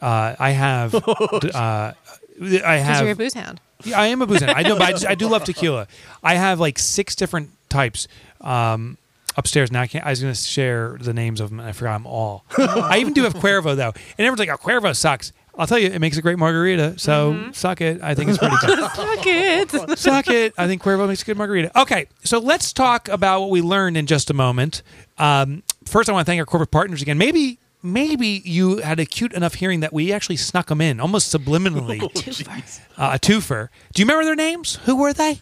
Uh, 0.00 0.36
I 0.38 0.50
have, 0.50 0.94
uh, 0.94 0.98
I 0.98 1.94
Because 2.38 2.62
have. 2.62 3.02
you're 3.02 3.12
a 3.12 3.16
booze 3.16 3.34
hound. 3.34 3.60
Yeah, 3.84 3.98
I 3.98 4.06
am 4.08 4.20
a 4.22 4.26
booze 4.26 4.40
hound. 4.42 4.56
I 4.56 4.62
know, 4.62 4.76
but 4.76 4.82
I, 4.88 4.90
just, 4.92 5.06
I 5.06 5.14
do 5.14 5.28
love 5.28 5.44
tequila. 5.44 5.86
I 6.22 6.34
have 6.34 6.60
like 6.60 6.78
six 6.78 7.14
different 7.14 7.50
types 7.68 8.08
um, 8.42 8.98
upstairs. 9.36 9.70
Now 9.72 9.82
I 9.82 9.86
can't. 9.86 10.04
I 10.04 10.10
was 10.10 10.20
going 10.20 10.32
to 10.34 10.38
share 10.40 10.96
the 11.00 11.14
names 11.14 11.40
of 11.40 11.50
them, 11.50 11.60
and 11.60 11.68
I 11.68 11.72
forgot 11.72 11.94
them 11.94 12.06
all. 12.06 12.44
I 12.58 12.98
even 12.98 13.12
do 13.14 13.22
have 13.24 13.34
Cuervo 13.34 13.74
though, 13.76 13.92
and 13.92 14.18
everyone's 14.18 14.38
like, 14.40 14.48
"Oh, 14.50 14.56
Cuervo 14.56 14.94
sucks." 14.94 15.32
I'll 15.58 15.66
tell 15.66 15.78
you, 15.78 15.88
it 15.88 16.00
makes 16.00 16.18
a 16.18 16.22
great 16.22 16.38
margarita. 16.38 16.98
So 16.98 17.48
suck 17.52 17.80
it. 17.80 18.02
I 18.02 18.14
think 18.14 18.28
it's 18.28 18.36
pretty 18.38 18.56
good. 18.66 18.78
Fuck 18.90 19.26
it. 19.26 19.98
suck 19.98 20.28
it. 20.28 20.52
I 20.58 20.66
think 20.66 20.82
Cuervo 20.82 21.08
makes 21.08 21.22
a 21.22 21.24
good 21.24 21.38
margarita. 21.38 21.78
Okay, 21.80 22.08
so 22.24 22.38
let's 22.38 22.74
talk 22.74 23.08
about 23.08 23.40
what 23.40 23.48
we 23.50 23.62
learned 23.62 23.96
in 23.96 24.04
just 24.04 24.28
a 24.28 24.34
moment. 24.34 24.82
Um, 25.16 25.62
first, 25.86 26.10
I 26.10 26.12
want 26.12 26.26
to 26.26 26.30
thank 26.30 26.38
our 26.40 26.44
corporate 26.44 26.70
partners 26.70 27.00
again. 27.00 27.16
Maybe. 27.16 27.58
Maybe 27.86 28.42
you 28.44 28.78
had 28.78 28.98
a 28.98 29.06
cute 29.06 29.32
enough 29.32 29.54
hearing 29.54 29.80
that 29.80 29.92
we 29.92 30.12
actually 30.12 30.36
snuck 30.36 30.66
them 30.66 30.80
in, 30.80 31.00
almost 31.00 31.34
subliminally. 31.34 32.02
uh, 32.98 33.10
a 33.14 33.18
twofer. 33.18 33.68
Do 33.94 34.02
you 34.02 34.06
remember 34.06 34.24
their 34.24 34.34
names? 34.34 34.76
Who 34.84 34.96
were 34.96 35.12
they? 35.12 35.40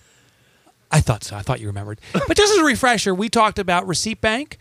I 0.90 1.00
thought 1.00 1.24
so. 1.24 1.36
I 1.36 1.42
thought 1.42 1.60
you 1.60 1.66
remembered. 1.66 2.00
But 2.12 2.36
just 2.36 2.52
as 2.52 2.58
a 2.58 2.64
refresher, 2.64 3.14
we 3.14 3.28
talked 3.28 3.58
about 3.58 3.86
Receipt 3.86 4.20
Bank. 4.20 4.58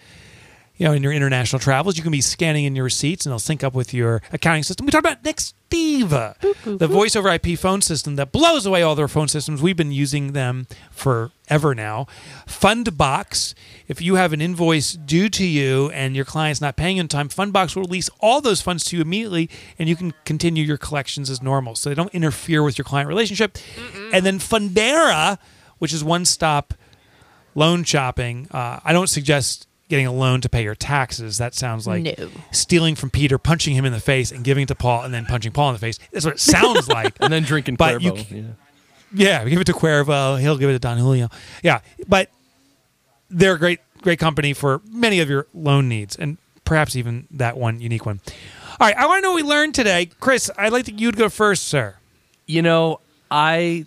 You 0.83 0.89
know, 0.89 0.95
in 0.95 1.01
your 1.01 1.13
international 1.13 1.61
travels, 1.61 1.95
you 1.95 2.03
can 2.03 2.11
be 2.11 2.19
scanning 2.19 2.65
in 2.65 2.75
your 2.75 2.83
receipts 2.83 3.25
and 3.25 3.31
they'll 3.31 3.39
sync 3.39 3.63
up 3.63 3.73
with 3.73 3.93
your 3.93 4.21
accounting 4.33 4.63
system. 4.63 4.85
We 4.85 4.91
talked 4.91 5.05
about 5.05 5.23
Nextiva, 5.23 6.77
the 6.77 6.87
voice 6.89 7.15
over 7.15 7.29
IP 7.29 7.57
phone 7.57 7.81
system 7.81 8.17
that 8.17 8.33
blows 8.33 8.65
away 8.65 8.81
all 8.81 8.93
their 8.93 9.07
phone 9.07 9.29
systems. 9.29 9.61
We've 9.61 9.77
been 9.77 9.93
using 9.93 10.33
them 10.33 10.67
forever 10.91 11.73
now. 11.73 12.07
Fundbox, 12.45 13.53
if 13.87 14.01
you 14.01 14.15
have 14.15 14.33
an 14.33 14.41
invoice 14.41 14.91
due 14.91 15.29
to 15.29 15.45
you 15.45 15.89
and 15.91 16.17
your 16.17 16.25
client's 16.25 16.59
not 16.59 16.75
paying 16.75 16.97
in 16.97 17.07
time, 17.07 17.29
Fundbox 17.29 17.77
will 17.77 17.83
release 17.83 18.09
all 18.19 18.41
those 18.41 18.61
funds 18.61 18.83
to 18.83 18.97
you 18.97 19.01
immediately 19.01 19.49
and 19.79 19.87
you 19.87 19.95
can 19.95 20.13
continue 20.25 20.65
your 20.65 20.75
collections 20.75 21.29
as 21.29 21.41
normal. 21.41 21.75
So 21.75 21.91
they 21.91 21.95
don't 21.95 22.13
interfere 22.13 22.61
with 22.61 22.77
your 22.77 22.83
client 22.83 23.07
relationship. 23.07 23.57
And 24.11 24.25
then 24.25 24.37
Fundera, 24.37 25.37
which 25.77 25.93
is 25.93 26.03
one 26.03 26.25
stop 26.25 26.73
loan 27.55 27.85
shopping. 27.85 28.49
Uh, 28.51 28.81
I 28.83 28.91
don't 28.91 29.07
suggest 29.07 29.65
getting 29.89 30.07
a 30.07 30.11
loan 30.13 30.41
to 30.41 30.49
pay 30.49 30.63
your 30.63 30.75
taxes. 30.75 31.37
That 31.37 31.53
sounds 31.53 31.85
like 31.85 32.03
No. 32.17 32.29
stealing 32.51 32.95
from 32.95 33.09
Peter, 33.09 33.37
punching 33.37 33.75
him 33.75 33.85
in 33.85 33.91
the 33.93 33.99
face, 33.99 34.31
and 34.31 34.43
giving 34.43 34.63
it 34.63 34.67
to 34.67 34.75
Paul, 34.75 35.03
and 35.03 35.13
then 35.13 35.25
punching 35.25 35.51
Paul 35.51 35.69
in 35.69 35.73
the 35.75 35.79
face. 35.79 35.99
That's 36.11 36.25
what 36.25 36.35
it 36.35 36.39
sounds 36.39 36.87
like. 36.99 37.13
and 37.19 37.31
then 37.31 37.43
drinking 37.43 37.75
But 37.75 38.01
you 38.01 38.13
Cuervo. 38.13 38.29
c- 38.29 38.35
yeah. 39.13 39.41
yeah, 39.43 39.49
give 39.49 39.61
it 39.61 39.65
to 39.65 39.73
Cuervo. 39.73 40.39
He'll 40.39 40.57
give 40.57 40.69
it 40.69 40.73
to 40.73 40.79
Don 40.79 40.97
Julio. 40.97 41.29
Yeah, 41.61 41.81
but 42.07 42.29
they're 43.29 43.53
a 43.55 43.59
great, 43.59 43.79
great 44.01 44.19
company 44.19 44.53
for 44.53 44.81
many 44.89 45.19
of 45.19 45.29
your 45.29 45.47
loan 45.53 45.87
needs, 45.89 46.15
and 46.15 46.37
perhaps 46.65 46.95
even 46.95 47.27
that 47.31 47.57
one 47.57 47.79
unique 47.81 48.05
one. 48.05 48.21
All 48.79 48.87
right, 48.87 48.95
I 48.97 49.05
want 49.05 49.19
to 49.19 49.21
know 49.21 49.31
what 49.33 49.43
we 49.43 49.47
learned 49.47 49.75
today, 49.75 50.07
Chris. 50.19 50.49
I'd 50.57 50.71
like 50.73 50.85
to, 50.85 50.93
you 50.93 51.11
to 51.11 51.17
go 51.17 51.29
first, 51.29 51.65
sir. 51.67 51.95
You 52.47 52.61
know, 52.61 52.99
I 53.29 53.85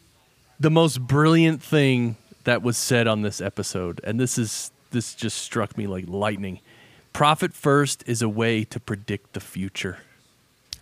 the 0.60 0.70
most 0.70 1.00
brilliant 1.00 1.62
thing 1.62 2.16
that 2.44 2.62
was 2.62 2.76
said 2.76 3.06
on 3.08 3.22
this 3.22 3.40
episode, 3.40 4.00
and 4.04 4.18
this 4.20 4.38
is 4.38 4.70
this 4.90 5.14
just 5.14 5.38
struck 5.38 5.76
me 5.78 5.86
like 5.86 6.04
lightning. 6.08 6.60
Profit 7.12 7.52
first 7.54 8.04
is 8.06 8.20
a 8.22 8.28
way 8.28 8.64
to 8.64 8.78
predict 8.80 9.32
the 9.32 9.40
future. 9.40 9.98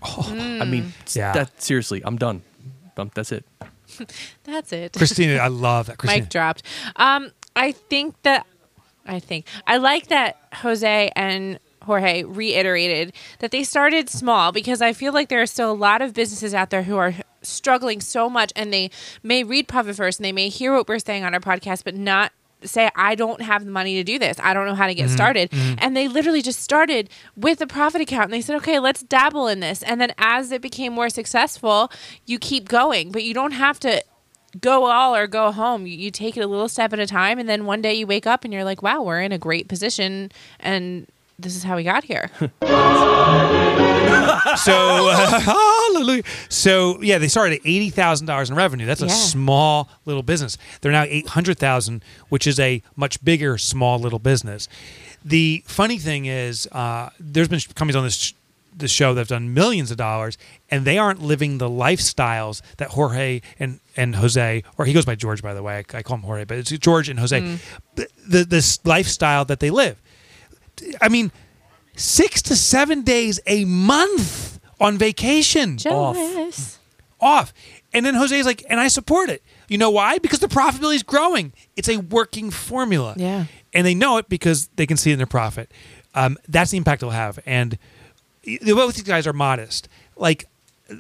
I 0.03 0.65
mean, 0.65 0.93
Yeah. 1.13 1.33
that 1.33 1.63
seriously, 1.63 2.03
I'm 2.05 2.17
done. 2.17 2.43
Um, 2.97 3.11
that's 3.15 3.33
it. 3.33 3.45
That's 4.45 4.73
it. 4.73 4.93
Christina, 4.95 5.37
I 5.37 5.47
love 5.49 5.87
that. 5.87 5.99
Christina. 5.99 6.23
Mic 6.23 6.31
dropped. 6.31 6.63
Um, 6.97 7.31
I 7.55 7.73
think 7.73 8.15
that 8.23 8.47
I 9.07 9.21
think 9.21 9.47
I 9.67 9.77
like 9.77 10.09
that 10.09 10.37
Jose 10.55 11.11
and 11.15 11.59
Jorge 11.83 12.25
reiterated 12.25 13.13
that 13.41 13.51
they 13.51 13.63
started 13.63 14.09
small 14.11 14.51
because 14.53 14.81
I 14.83 14.93
feel 14.95 15.13
like 15.13 15.29
there 15.29 15.43
are 15.43 15.47
still 15.47 15.71
a 15.71 15.75
lot 15.75 16.03
of 16.03 16.15
businesses 16.15 16.55
out 16.55 16.71
there 16.71 16.83
who 16.85 16.97
are 16.97 17.15
struggling 17.43 18.01
so 18.01 18.29
much 18.31 18.53
and 18.57 18.73
they 18.73 18.91
may 19.23 19.45
read 19.45 19.69
Profit 19.69 19.95
First 19.97 20.19
and 20.19 20.25
they 20.25 20.33
may 20.33 20.49
hear 20.49 20.73
what 20.73 20.89
we're 20.89 20.99
saying 20.99 21.25
on 21.25 21.35
our 21.35 21.41
podcast, 21.41 21.85
but 21.85 21.95
not 21.95 22.33
say 22.65 22.91
I 22.95 23.15
don't 23.15 23.41
have 23.41 23.65
the 23.65 23.71
money 23.71 23.95
to 23.97 24.05
do 24.05 24.19
this. 24.19 24.39
I 24.41 24.55
don't 24.55 24.67
know 24.67 24.75
how 24.75 24.87
to 24.87 24.95
get 24.95 25.07
mm-hmm. 25.07 25.15
started. 25.15 25.51
Mm-hmm. 25.51 25.75
And 25.79 25.97
they 25.97 26.09
literally 26.09 26.43
just 26.43 26.61
started 26.61 27.11
with 27.37 27.61
a 27.61 27.67
profit 27.67 28.01
account 28.01 28.25
and 28.25 28.33
they 28.33 28.41
said, 28.41 28.57
"Okay, 28.57 28.79
let's 28.79 29.03
dabble 29.03 29.49
in 29.49 29.61
this." 29.61 29.83
And 29.83 30.01
then 30.01 30.13
as 30.19 30.53
it 30.53 30.63
became 30.63 30.93
more 30.93 31.09
successful, 31.09 31.91
you 32.27 32.39
keep 32.39 32.69
going, 32.69 33.11
but 33.11 33.23
you 33.23 33.35
don't 33.35 33.53
have 33.53 33.79
to 33.81 34.03
go 34.61 34.85
all 34.85 35.15
or 35.15 35.27
go 35.27 35.51
home. 35.51 35.87
You, 35.87 35.97
you 35.97 36.11
take 36.11 36.37
it 36.37 36.41
a 36.41 36.47
little 36.47 36.69
step 36.69 36.93
at 36.93 36.99
a 36.99 37.07
time, 37.07 37.39
and 37.39 37.49
then 37.49 37.67
one 37.67 37.83
day 37.83 37.95
you 37.95 38.07
wake 38.07 38.27
up 38.27 38.45
and 38.45 38.53
you're 38.53 38.65
like, 38.65 38.83
"Wow, 38.83 39.03
we're 39.03 39.21
in 39.21 39.33
a 39.33 39.39
great 39.39 39.69
position," 39.69 40.31
and 40.61 41.07
this 41.39 41.57
is 41.57 41.65
how 41.65 41.77
we 41.77 41.83
got 41.83 42.05
here. 42.05 42.31
So, 44.57 45.09
uh, 45.11 45.41
hallelujah. 45.41 46.23
So, 46.49 47.01
yeah, 47.03 47.19
they 47.19 47.29
started 47.29 47.55
at 47.61 47.67
eighty 47.67 47.91
thousand 47.91 48.27
dollars 48.27 48.51
in 48.51 48.57
revenue. 48.57 48.87
That's 48.87 49.03
a 49.03 49.07
Yeah. 49.07 49.13
small 49.15 49.89
little 50.05 50.23
business. 50.23 50.57
They're 50.81 50.93
now 50.93 51.05
eight 51.05 51.29
hundred 51.29 51.59
thousand, 51.59 52.03
which 52.29 52.47
is 52.47 52.59
a 52.61 52.83
much 52.97 53.23
bigger 53.25 53.59
small 53.59 53.99
little 53.99 54.19
business. 54.19 54.69
The 55.25 55.63
funny 55.67 55.99
thing 55.99 56.27
is, 56.27 56.67
uh, 56.73 57.11
there's 57.19 57.49
been 57.49 57.61
companies 57.75 57.97
on 57.97 58.05
this 58.05 58.17
sh- 58.17 58.33
this 58.77 58.91
show 58.91 59.15
that 59.15 59.21
have 59.21 59.29
done 59.29 59.55
millions 59.55 59.91
of 59.93 59.97
dollars, 59.97 60.37
and 60.69 60.85
they 60.85 60.99
aren't 60.99 61.23
living 61.23 61.59
the 61.59 61.69
lifestyles 61.69 62.61
that 62.79 62.91
Jorge 62.91 63.41
and 63.61 63.79
and 63.97 64.17
Jose, 64.17 64.65
or 64.77 64.85
he 64.85 64.93
goes 64.93 65.05
by 65.05 65.15
George, 65.15 65.43
by 65.43 65.55
the 65.55 65.63
way. 65.63 65.77
I, 65.95 65.99
I 65.99 66.03
call 66.03 66.17
him 66.17 66.23
Jorge, 66.25 66.45
but 66.45 66.59
it's 66.59 66.71
George 66.71 67.09
and 67.09 67.19
Jose. 67.21 67.59
The, 67.95 68.09
the 68.27 68.45
this 68.45 68.85
lifestyle 68.85 69.45
that 69.45 69.61
they 69.61 69.71
live. 69.71 70.01
I 71.01 71.09
mean, 71.09 71.31
six 71.97 72.43
to 72.43 72.57
seven 72.57 73.03
days 73.03 73.41
a 73.47 73.65
month 73.65 74.59
on 74.81 74.99
vacation 74.99 75.79
Jealous. 75.79 76.79
off. 77.21 77.53
And 77.93 78.05
then 78.05 78.15
Jose's 78.15 78.45
like, 78.47 78.65
and 78.69 78.81
I 78.81 78.89
support 78.89 79.31
it. 79.31 79.43
You 79.69 79.79
know 79.79 79.91
why? 79.91 80.19
Because 80.19 80.41
the 80.41 80.49
profitability 80.49 80.97
is 80.97 81.03
growing. 81.03 81.53
It's 81.77 81.89
a 81.89 81.99
working 81.99 82.51
formula. 82.51 83.15
Yeah. 83.17 83.45
And 83.73 83.87
they 83.87 83.95
know 83.95 84.19
it 84.19 84.29
because 84.29 84.69
they 84.77 84.87
can 84.87 84.97
see 84.97 85.11
it 85.11 85.15
in 85.15 85.19
their 85.19 85.27
profit. 85.27 85.71
Um, 86.15 86.37
that's 86.49 86.71
the 86.73 86.77
impact 86.77 87.03
it'll 87.03 87.13
have. 87.13 87.39
And 87.47 87.79
y- 88.47 88.59
both 88.65 88.95
these 88.95 89.05
guys 89.05 89.27
are 89.27 89.33
modest. 89.33 89.89
Like 90.17 90.47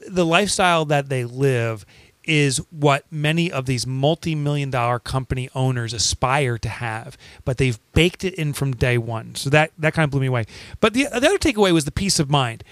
the 0.08 0.24
lifestyle 0.24 0.84
that 0.86 1.08
they 1.08 1.24
live 1.24 1.84
is 2.26 2.58
what 2.70 3.04
many 3.10 3.50
of 3.50 3.66
these 3.66 3.86
multi-million 3.86 4.70
dollar 4.70 4.98
company 4.98 5.48
owners 5.54 5.92
aspire 5.92 6.58
to 6.58 6.68
have, 6.68 7.16
but 7.44 7.58
they've 7.58 7.78
baked 7.92 8.24
it 8.24 8.34
in 8.34 8.52
from 8.52 8.74
day 8.74 8.98
one. 8.98 9.34
So 9.34 9.50
that 9.50 9.72
that 9.78 9.94
kind 9.94 10.04
of 10.04 10.10
blew 10.10 10.20
me 10.20 10.26
away. 10.26 10.44
But 10.80 10.94
the, 10.94 11.04
the 11.04 11.16
other 11.16 11.38
takeaway 11.38 11.72
was 11.72 11.84
the 11.84 11.92
peace 11.92 12.18
of 12.18 12.30
mind. 12.30 12.64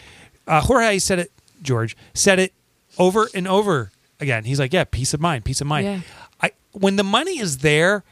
Uh, 0.47 0.61
Jorge 0.61 0.99
said 0.99 1.19
it, 1.19 1.33
George 1.63 1.97
said 2.15 2.39
it 2.39 2.53
over 2.99 3.29
and 3.35 3.47
over 3.47 3.93
again. 4.21 4.45
He's 4.45 4.59
like, 4.59 4.73
"Yeah, 4.73 4.85
peace 4.85 5.15
of 5.15 5.21
mind, 5.21 5.45
peace 5.45 5.61
of 5.61 5.67
mind." 5.67 5.87
Yeah. 5.87 6.01
I 6.41 6.51
when 6.73 6.97
the 6.97 7.05
money 7.05 7.39
is 7.39 7.59
there, 7.59 8.05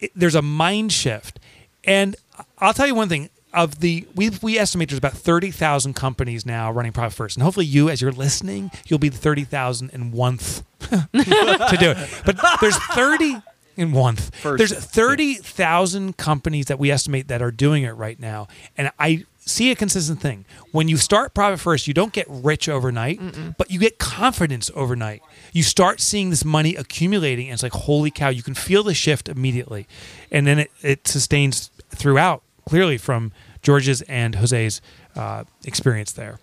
it, 0.00 0.10
there's 0.14 0.34
a 0.34 0.42
mind 0.42 0.92
shift. 0.92 1.38
And 1.84 2.16
I'll 2.58 2.74
tell 2.74 2.86
you 2.86 2.94
one 2.94 3.08
thing: 3.08 3.30
of 3.52 3.80
the 3.80 4.06
we 4.14 4.30
we 4.42 4.58
estimate 4.58 4.88
there's 4.88 4.98
about 4.98 5.12
thirty 5.14 5.50
thousand 5.50 5.94
companies 5.94 6.44
now 6.44 6.70
running 6.70 6.92
profit 6.92 7.16
first, 7.16 7.36
and 7.36 7.42
hopefully 7.42 7.66
you, 7.66 7.88
as 7.88 8.00
you're 8.00 8.12
listening, 8.12 8.70
you'll 8.86 8.98
be 8.98 9.08
the 9.08 9.18
thirty 9.18 9.44
thousand 9.44 9.90
and 9.92 10.12
one 10.12 10.38
to 10.80 11.08
do 11.12 11.90
it. 11.90 12.22
But 12.24 12.38
there's 12.60 12.76
thirty 12.76 13.40
in 13.76 13.92
one. 13.92 14.16
First. 14.16 14.58
There's 14.58 14.72
thirty 14.72 15.34
thousand 15.34 16.16
companies 16.16 16.66
that 16.66 16.78
we 16.78 16.90
estimate 16.90 17.28
that 17.28 17.40
are 17.40 17.50
doing 17.52 17.84
it 17.84 17.92
right 17.92 18.18
now, 18.18 18.48
and 18.76 18.90
I 18.98 19.24
see 19.38 19.70
a 19.70 19.76
consistent 19.76 20.20
thing. 20.20 20.44
When 20.72 20.88
you 20.88 20.98
start 20.98 21.32
profit 21.32 21.60
first, 21.60 21.88
you 21.88 21.94
don't 21.94 22.12
get 22.12 22.26
rich 22.28 22.68
overnight, 22.68 23.20
but 23.56 23.70
you 23.70 23.78
get 23.78 23.98
confidence 23.98 24.70
overnight. 24.74 25.22
You 25.52 25.62
start 25.62 26.00
seeing 26.00 26.30
this 26.30 26.44
money 26.44 26.74
accumulating, 26.76 27.46
and 27.46 27.54
it's 27.54 27.62
like, 27.62 27.72
holy 27.72 28.10
cow! 28.10 28.28
You 28.28 28.42
can 28.42 28.54
feel 28.54 28.82
the 28.82 28.94
shift 28.94 29.28
immediately, 29.28 29.86
and 30.30 30.46
then 30.46 30.58
it, 30.58 30.70
it 30.82 31.08
sustains 31.08 31.70
throughout. 31.90 32.42
Clearly, 32.68 32.98
from 32.98 33.32
George's 33.62 34.02
and 34.02 34.34
Jose's 34.36 34.80
uh, 35.16 35.44
experience 35.64 36.12
there. 36.12 36.38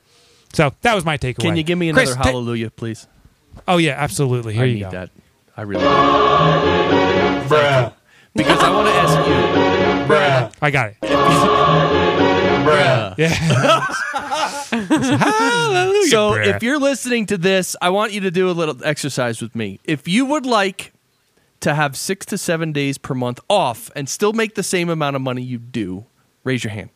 So 0.53 0.73
that 0.81 0.95
was 0.95 1.05
my 1.05 1.17
takeaway. 1.17 1.39
Can 1.39 1.55
you 1.55 1.63
give 1.63 1.77
me 1.77 1.89
another 1.89 2.05
Chris, 2.07 2.15
ta- 2.17 2.23
hallelujah, 2.23 2.71
please? 2.71 3.07
oh 3.67 3.77
yeah, 3.77 3.93
absolutely. 3.97 4.53
Here 4.53 4.63
I 4.63 4.65
you 4.67 4.73
need 4.75 4.81
go. 4.81 4.89
that. 4.91 5.09
I 5.57 5.61
really 5.61 5.81
do. 5.81 5.87
Because 8.35 8.59
I 8.59 8.69
want 8.69 8.87
to 8.87 8.93
ask 8.93 9.17
you, 9.29 10.13
Bruh. 10.13 10.51
I 10.61 10.69
got 10.71 10.89
it. 10.89 10.97
bruh, 12.65 13.15
Yeah. 13.17 13.29
Hallelujah. 15.17 16.07
So 16.09 16.31
bruh. 16.31 16.55
if 16.55 16.63
you're 16.63 16.79
listening 16.79 17.25
to 17.27 17.37
this, 17.37 17.75
I 17.81 17.89
want 17.91 18.11
you 18.11 18.19
to 18.21 18.31
do 18.31 18.49
a 18.49 18.51
little 18.51 18.83
exercise 18.83 19.41
with 19.41 19.55
me. 19.55 19.79
If 19.85 20.07
you 20.07 20.25
would 20.25 20.45
like 20.45 20.91
to 21.61 21.73
have 21.75 21.95
six 21.95 22.25
to 22.27 22.37
seven 22.37 22.71
days 22.73 22.97
per 22.97 23.13
month 23.13 23.39
off 23.49 23.89
and 23.95 24.09
still 24.09 24.33
make 24.33 24.55
the 24.55 24.63
same 24.63 24.89
amount 24.89 25.15
of 25.15 25.21
money 25.21 25.41
you 25.41 25.57
do, 25.57 26.05
raise 26.45 26.63
your 26.63 26.71
hand. 26.71 26.89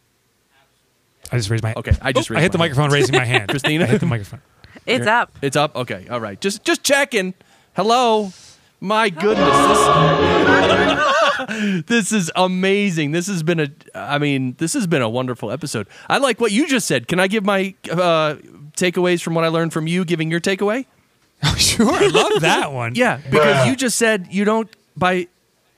I 1.31 1.35
just 1.37 1.49
raised 1.49 1.63
my 1.63 1.73
Okay, 1.75 1.91
I 2.01 2.13
just 2.13 2.31
Oh, 2.31 2.35
I 2.35 2.41
hit 2.41 2.53
the 2.53 2.57
my 2.57 2.65
hand. 2.65 2.77
microphone, 2.77 2.91
raising 2.91 3.15
my 3.15 3.25
hand. 3.25 3.49
Christina? 3.49 3.83
I 3.83 3.87
hit 3.87 3.99
the 3.99 4.05
microphone. 4.05 4.41
It's 4.85 5.05
up. 5.05 5.37
It's 5.41 5.57
up. 5.57 5.75
Okay, 5.75 6.07
all 6.09 6.21
right. 6.21 6.39
Just 6.39 6.63
just 6.63 6.83
checking. 6.83 7.33
Hello. 7.75 8.31
My 8.81 9.09
goodness, 9.09 9.57
this, 11.67 11.83
this 11.85 12.11
is 12.13 12.31
amazing. 12.33 13.11
This 13.11 13.27
has 13.27 13.43
been 13.43 13.59
a, 13.59 13.67
I 13.93 14.19
mean, 14.19 14.55
this 14.57 14.71
has 14.71 14.87
been 14.87 15.01
a 15.01 15.09
wonderful 15.09 15.51
episode. 15.51 15.87
I 16.07 16.17
like 16.17 16.39
what 16.39 16.53
you 16.53 16.65
just 16.65 16.87
said. 16.87 17.09
Can 17.09 17.19
I 17.19 17.27
give 17.27 17.43
my 17.43 17.75
uh, 17.91 18.35
takeaways 18.77 19.21
from 19.21 19.33
what 19.35 19.43
I 19.43 19.49
learned 19.49 19.73
from 19.73 19.85
you? 19.87 20.05
Giving 20.05 20.31
your 20.31 20.39
takeaway? 20.39 20.85
sure, 21.57 21.91
I 21.91 22.07
love 22.07 22.41
that 22.41 22.71
one. 22.71 22.95
Yeah, 22.95 23.17
because 23.29 23.67
you 23.67 23.75
just 23.75 23.97
said 23.97 24.27
you 24.31 24.45
don't 24.45 24.73
by 24.95 25.27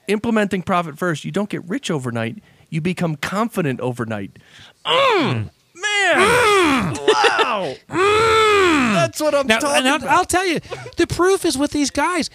implementing 0.08 0.62
profit 0.62 0.96
first. 1.00 1.26
You 1.26 1.32
don't 1.32 1.50
get 1.50 1.64
rich 1.68 1.90
overnight. 1.90 2.38
You 2.72 2.82
become 2.82 3.16
confident 3.18 3.80
overnight. 3.82 4.40
Mm, 4.86 5.50
man, 5.76 6.98
wow, 6.98 7.76
that's 7.88 9.22
what 9.22 9.36
I'm 9.36 9.46
Now, 9.46 9.60
talking 9.60 9.86
about. 9.86 10.04
I'll 10.06 10.26
tell 10.26 10.46
you, 10.48 10.60
the 10.98 11.06
proof 11.06 11.46
is 11.46 11.58
with 11.58 11.72
these 11.72 11.92
guys. 11.92 12.30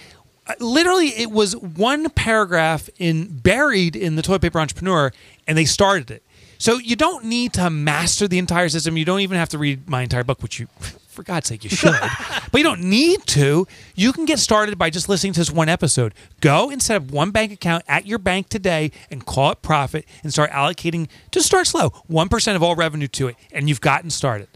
Uh, 0.46 0.52
Literally, 0.60 1.08
it 1.08 1.30
was 1.32 1.56
one 1.56 2.08
paragraph 2.10 2.88
in 2.98 3.38
buried 3.38 3.96
in 3.96 4.14
the 4.16 4.22
toilet 4.22 4.42
paper 4.42 4.60
entrepreneur, 4.60 5.10
and 5.48 5.58
they 5.58 5.64
started 5.64 6.10
it. 6.10 6.22
So 6.58 6.78
you 6.78 6.96
don't 6.96 7.24
need 7.24 7.52
to 7.54 7.68
master 7.68 8.28
the 8.28 8.38
entire 8.38 8.68
system. 8.68 8.96
You 8.96 9.04
don't 9.04 9.20
even 9.20 9.38
have 9.38 9.48
to 9.50 9.58
read 9.58 9.88
my 9.88 10.02
entire 10.02 10.22
book, 10.24 10.42
which 10.42 10.60
you, 10.60 10.68
for 11.16 11.24
God's 11.24 11.48
sake, 11.48 11.64
you 11.64 11.70
should. 11.70 11.90
but 12.52 12.58
you 12.58 12.62
don't 12.62 12.82
need 12.82 13.26
to. 13.28 13.66
You 13.96 14.12
can 14.12 14.24
get 14.24 14.38
started 14.38 14.78
by 14.78 14.90
just 14.90 15.08
listening 15.08 15.32
to 15.32 15.40
this 15.40 15.50
one 15.50 15.68
episode. 15.68 16.14
Go 16.40 16.70
and 16.70 16.80
set 16.80 17.02
up 17.02 17.10
one 17.10 17.32
bank 17.32 17.50
account 17.50 17.84
at 17.88 18.06
your 18.06 18.18
bank 18.18 18.48
today 18.48 18.92
and 19.10 19.26
call 19.26 19.50
it 19.50 19.62
profit 19.62 20.04
and 20.22 20.32
start 20.32 20.50
allocating. 20.50 21.08
Just 21.32 21.46
start 21.46 21.66
slow, 21.66 21.88
one 22.06 22.28
percent 22.28 22.54
of 22.54 22.62
all 22.62 22.76
revenue 22.76 23.08
to 23.08 23.28
it, 23.28 23.36
and 23.50 23.68
you've 23.68 23.80
gotten 23.80 24.10
started. 24.10 24.48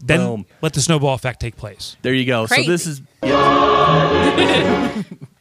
Then 0.00 0.20
Boom. 0.20 0.46
let 0.60 0.74
the 0.74 0.80
snowball 0.80 1.14
effect 1.14 1.40
take 1.40 1.56
place. 1.56 1.96
There 2.02 2.14
you 2.14 2.24
go. 2.24 2.46
Crazy. 2.46 2.64
So 2.64 2.70
this 2.70 2.86
is 2.86 3.02
yeah. 3.22 5.02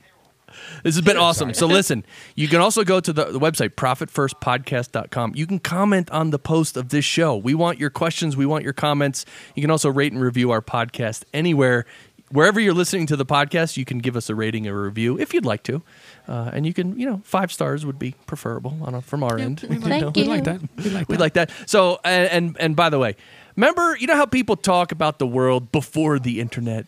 This 0.87 0.95
has 0.95 1.03
been 1.03 1.17
awesome. 1.17 1.53
So 1.53 1.67
listen, 1.79 2.05
you 2.35 2.47
can 2.47 2.61
also 2.61 2.85
go 2.85 3.01
to 3.01 3.11
the, 3.11 3.25
the 3.25 3.39
website 3.39 3.71
profitfirstpodcast.com. 3.71 5.33
You 5.35 5.45
can 5.45 5.59
comment 5.59 6.09
on 6.11 6.29
the 6.29 6.39
post 6.39 6.77
of 6.77 6.87
this 6.89 7.03
show. 7.03 7.35
We 7.35 7.53
want 7.53 7.77
your 7.77 7.89
questions, 7.89 8.37
we 8.37 8.45
want 8.45 8.63
your 8.63 8.71
comments. 8.71 9.25
You 9.53 9.61
can 9.61 9.69
also 9.69 9.89
rate 9.91 10.13
and 10.13 10.21
review 10.21 10.51
our 10.51 10.61
podcast 10.61 11.23
anywhere 11.33 11.85
wherever 12.31 12.59
you're 12.59 12.73
listening 12.73 13.05
to 13.07 13.15
the 13.15 13.25
podcast, 13.25 13.77
you 13.77 13.85
can 13.85 13.99
give 13.99 14.15
us 14.15 14.29
a 14.29 14.35
rating 14.35 14.67
or 14.67 14.79
a 14.79 14.83
review 14.83 15.19
if 15.19 15.33
you'd 15.33 15.45
like 15.45 15.63
to. 15.63 15.81
Uh, 16.27 16.51
and 16.53 16.65
you 16.65 16.73
can, 16.73 16.97
you 16.99 17.09
know, 17.09 17.21
five 17.23 17.51
stars 17.51 17.85
would 17.85 17.99
be 17.99 18.15
preferable 18.25 18.77
on 18.81 18.95
a, 18.95 19.01
from 19.01 19.23
our 19.23 19.37
end. 19.37 19.63
You 19.63 19.79
Thank 19.79 20.15
you. 20.15 20.23
We 20.23 20.29
like 20.29 20.43
that. 20.45 20.61
We 20.77 20.89
like 20.89 21.09
We 21.09 21.15
that. 21.15 21.19
like 21.21 21.33
that. 21.33 21.51
So, 21.65 21.99
and, 22.03 22.29
and 22.29 22.57
and 22.59 22.75
by 22.75 22.89
the 22.89 22.99
way, 22.99 23.15
remember, 23.55 23.97
you 23.97 24.07
know 24.07 24.15
how 24.15 24.25
people 24.25 24.55
talk 24.55 24.91
about 24.91 25.19
the 25.19 25.27
world 25.27 25.71
before 25.71 26.19
the 26.19 26.39
internet? 26.39 26.85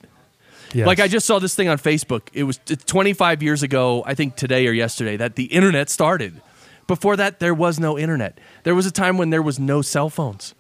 Yes. 0.74 0.86
Like 0.88 1.00
I 1.00 1.08
just 1.08 1.26
saw 1.26 1.40
this 1.40 1.56
thing 1.56 1.68
on 1.68 1.78
Facebook. 1.78 2.24
It 2.34 2.44
was 2.44 2.60
25 2.86 3.42
years 3.42 3.64
ago, 3.64 4.04
I 4.06 4.14
think 4.14 4.36
today 4.36 4.68
or 4.68 4.72
yesterday, 4.72 5.18
that 5.18 5.36
the 5.36 5.46
internet 5.46 5.90
started. 5.90 6.42
Before 6.88 7.16
that, 7.18 7.40
there 7.40 7.54
was 7.54 7.80
no 7.80 7.98
internet. 7.98 8.40
There 8.64 8.76
was 8.76 8.86
a 8.86 8.92
time 8.92 9.18
when 9.18 9.30
there 9.30 9.42
was 9.42 9.60
no 9.60 9.82
cell 9.82 10.10
phones, 10.10 10.56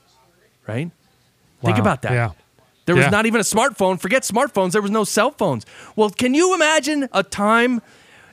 right? 0.67 0.91
Think 1.63 1.77
about 1.77 2.03
that. 2.03 2.11
Yeah. 2.13 2.31
There 2.85 2.95
was 2.95 3.05
Yeah. 3.05 3.09
not 3.11 3.25
even 3.25 3.39
a 3.41 3.43
smartphone. 3.43 3.99
Forget 3.99 4.23
smartphones. 4.23 4.71
There 4.71 4.81
was 4.81 4.91
no 4.91 5.03
cell 5.03 5.31
phones. 5.31 5.65
Well, 5.95 6.09
can 6.09 6.33
you 6.33 6.55
imagine 6.55 7.07
a 7.13 7.21
time, 7.23 7.81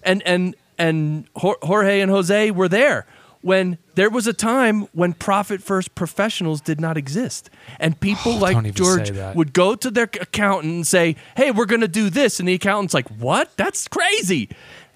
and 0.02 0.22
and 0.24 0.54
and 0.78 1.26
Jorge 1.34 2.00
and 2.00 2.10
Jose 2.10 2.50
were 2.52 2.68
there 2.68 3.06
when 3.46 3.78
there 3.94 4.10
was 4.10 4.26
a 4.26 4.32
time 4.32 4.88
when 4.92 5.12
profit 5.12 5.62
first 5.62 5.94
professionals 5.94 6.60
did 6.60 6.80
not 6.80 6.96
exist, 6.96 7.48
and 7.78 7.98
people 8.00 8.32
Oh, 8.32 8.38
like 8.38 8.74
George 8.74 9.12
would 9.34 9.52
go 9.52 9.76
to 9.76 9.88
their 9.90 10.10
accountant 10.20 10.72
and 10.74 10.86
say, 10.86 11.14
"Hey, 11.36 11.52
we're 11.52 11.64
going 11.66 11.80
to 11.82 11.88
do 12.02 12.10
this," 12.10 12.40
and 12.40 12.48
the 12.48 12.54
accountant's 12.54 12.92
like, 12.92 13.08
"What? 13.08 13.56
That's 13.56 13.86
crazy." 13.86 14.48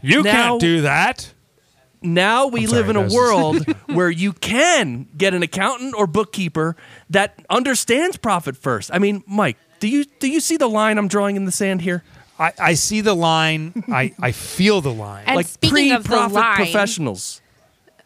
You 0.02 0.22
Now- 0.24 0.32
can't 0.32 0.60
do 0.60 0.80
that. 0.82 1.32
now 2.02 2.46
we 2.48 2.64
I'm 2.64 2.70
live 2.70 2.88
in 2.88 2.96
a 2.96 3.06
world 3.08 3.64
where 3.86 4.10
you 4.10 4.32
can 4.32 5.06
get 5.16 5.32
an 5.34 5.42
accountant 5.44 5.94
or 5.96 6.06
bookkeeper 6.08 6.74
that 7.10 7.34
understands 7.50 8.16
profit 8.16 8.56
first. 8.56 8.90
I 8.92 8.98
mean, 8.98 9.22
Mike, 9.28 9.58
do 9.78 9.86
you 9.88 10.04
do 10.18 10.28
you 10.28 10.40
see 10.40 10.56
the 10.56 10.68
line 10.68 10.98
I'm 10.98 11.08
drawing 11.08 11.36
in 11.36 11.44
the 11.44 11.52
sand 11.52 11.82
here? 11.82 12.02
I, 12.38 12.52
I 12.58 12.74
see 12.74 13.00
the 13.02 13.14
line. 13.14 13.84
I, 13.92 14.14
I 14.18 14.32
feel 14.32 14.80
the 14.80 14.92
line. 14.94 15.24
And 15.26 15.36
like 15.36 15.46
speaking 15.46 15.92
of 15.92 16.04
pre-profit 16.04 16.34
line- 16.34 16.56
professionals. 16.56 17.40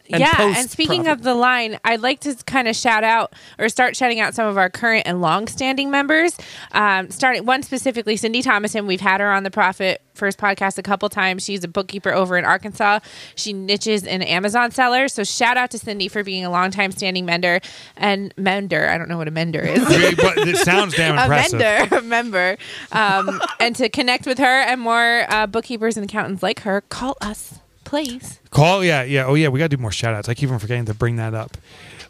And 0.09 0.19
yeah, 0.19 0.57
and 0.57 0.69
speaking 0.69 1.03
post-profit. 1.03 1.19
of 1.19 1.23
the 1.23 1.35
line, 1.35 1.79
I'd 1.83 2.01
like 2.01 2.19
to 2.21 2.35
kind 2.45 2.67
of 2.67 2.75
shout 2.75 3.03
out 3.03 3.33
or 3.59 3.69
start 3.69 3.95
shouting 3.95 4.19
out 4.19 4.33
some 4.35 4.47
of 4.47 4.57
our 4.57 4.69
current 4.69 5.03
and 5.07 5.21
long-standing 5.21 5.89
members. 5.89 6.37
Um, 6.71 7.09
starting 7.09 7.45
one 7.45 7.63
specifically, 7.63 8.17
Cindy 8.17 8.41
Thomason. 8.41 8.87
We've 8.87 9.01
had 9.01 9.21
her 9.21 9.31
on 9.31 9.43
the 9.43 9.51
Profit 9.51 10.01
First 10.13 10.37
podcast 10.37 10.77
a 10.77 10.83
couple 10.83 11.09
times. 11.09 11.43
She's 11.43 11.63
a 11.65 11.67
bookkeeper 11.67 12.13
over 12.13 12.37
in 12.37 12.45
Arkansas. 12.45 12.99
She 13.35 13.51
niches 13.51 14.03
in 14.03 14.21
Amazon 14.21 14.71
sellers. 14.71 15.11
So 15.13 15.25
shout 15.25 15.57
out 15.57 15.71
to 15.71 15.77
Cindy 15.77 16.07
for 16.07 16.23
being 16.23 16.45
a 16.45 16.49
long-time 16.49 16.91
standing 16.91 17.25
mender 17.25 17.59
and 17.97 18.33
mender. 18.37 18.87
I 18.87 18.97
don't 18.97 19.09
know 19.09 19.17
what 19.17 19.27
a 19.27 19.31
mender 19.31 19.59
is. 19.59 19.83
but 19.83 20.37
it 20.37 20.57
sounds 20.57 20.95
damn 20.95 21.17
a 21.19 21.23
impressive. 21.23 21.59
vendor, 21.59 21.95
a 21.97 22.01
member, 22.01 22.57
um, 22.93 23.41
and 23.59 23.75
to 23.75 23.89
connect 23.89 24.25
with 24.25 24.37
her 24.37 24.45
and 24.61 24.79
more 24.79 25.25
uh, 25.29 25.47
bookkeepers 25.47 25.97
and 25.97 26.05
accountants 26.09 26.41
like 26.41 26.61
her, 26.61 26.79
call 26.81 27.17
us, 27.19 27.59
please. 27.85 28.39
Call, 28.49 28.83
yeah, 28.83 29.03
yeah. 29.03 29.25
Oh, 29.25 29.35
yeah. 29.35 29.47
We 29.47 29.59
got 29.59 29.69
to 29.69 29.77
do 29.77 29.81
more 29.81 29.91
shout 29.91 30.13
outs. 30.13 30.27
I 30.27 30.33
keep 30.33 30.49
on 30.51 30.59
forgetting 30.59 30.85
to 30.85 30.93
bring 30.93 31.15
that 31.15 31.33
up. 31.33 31.57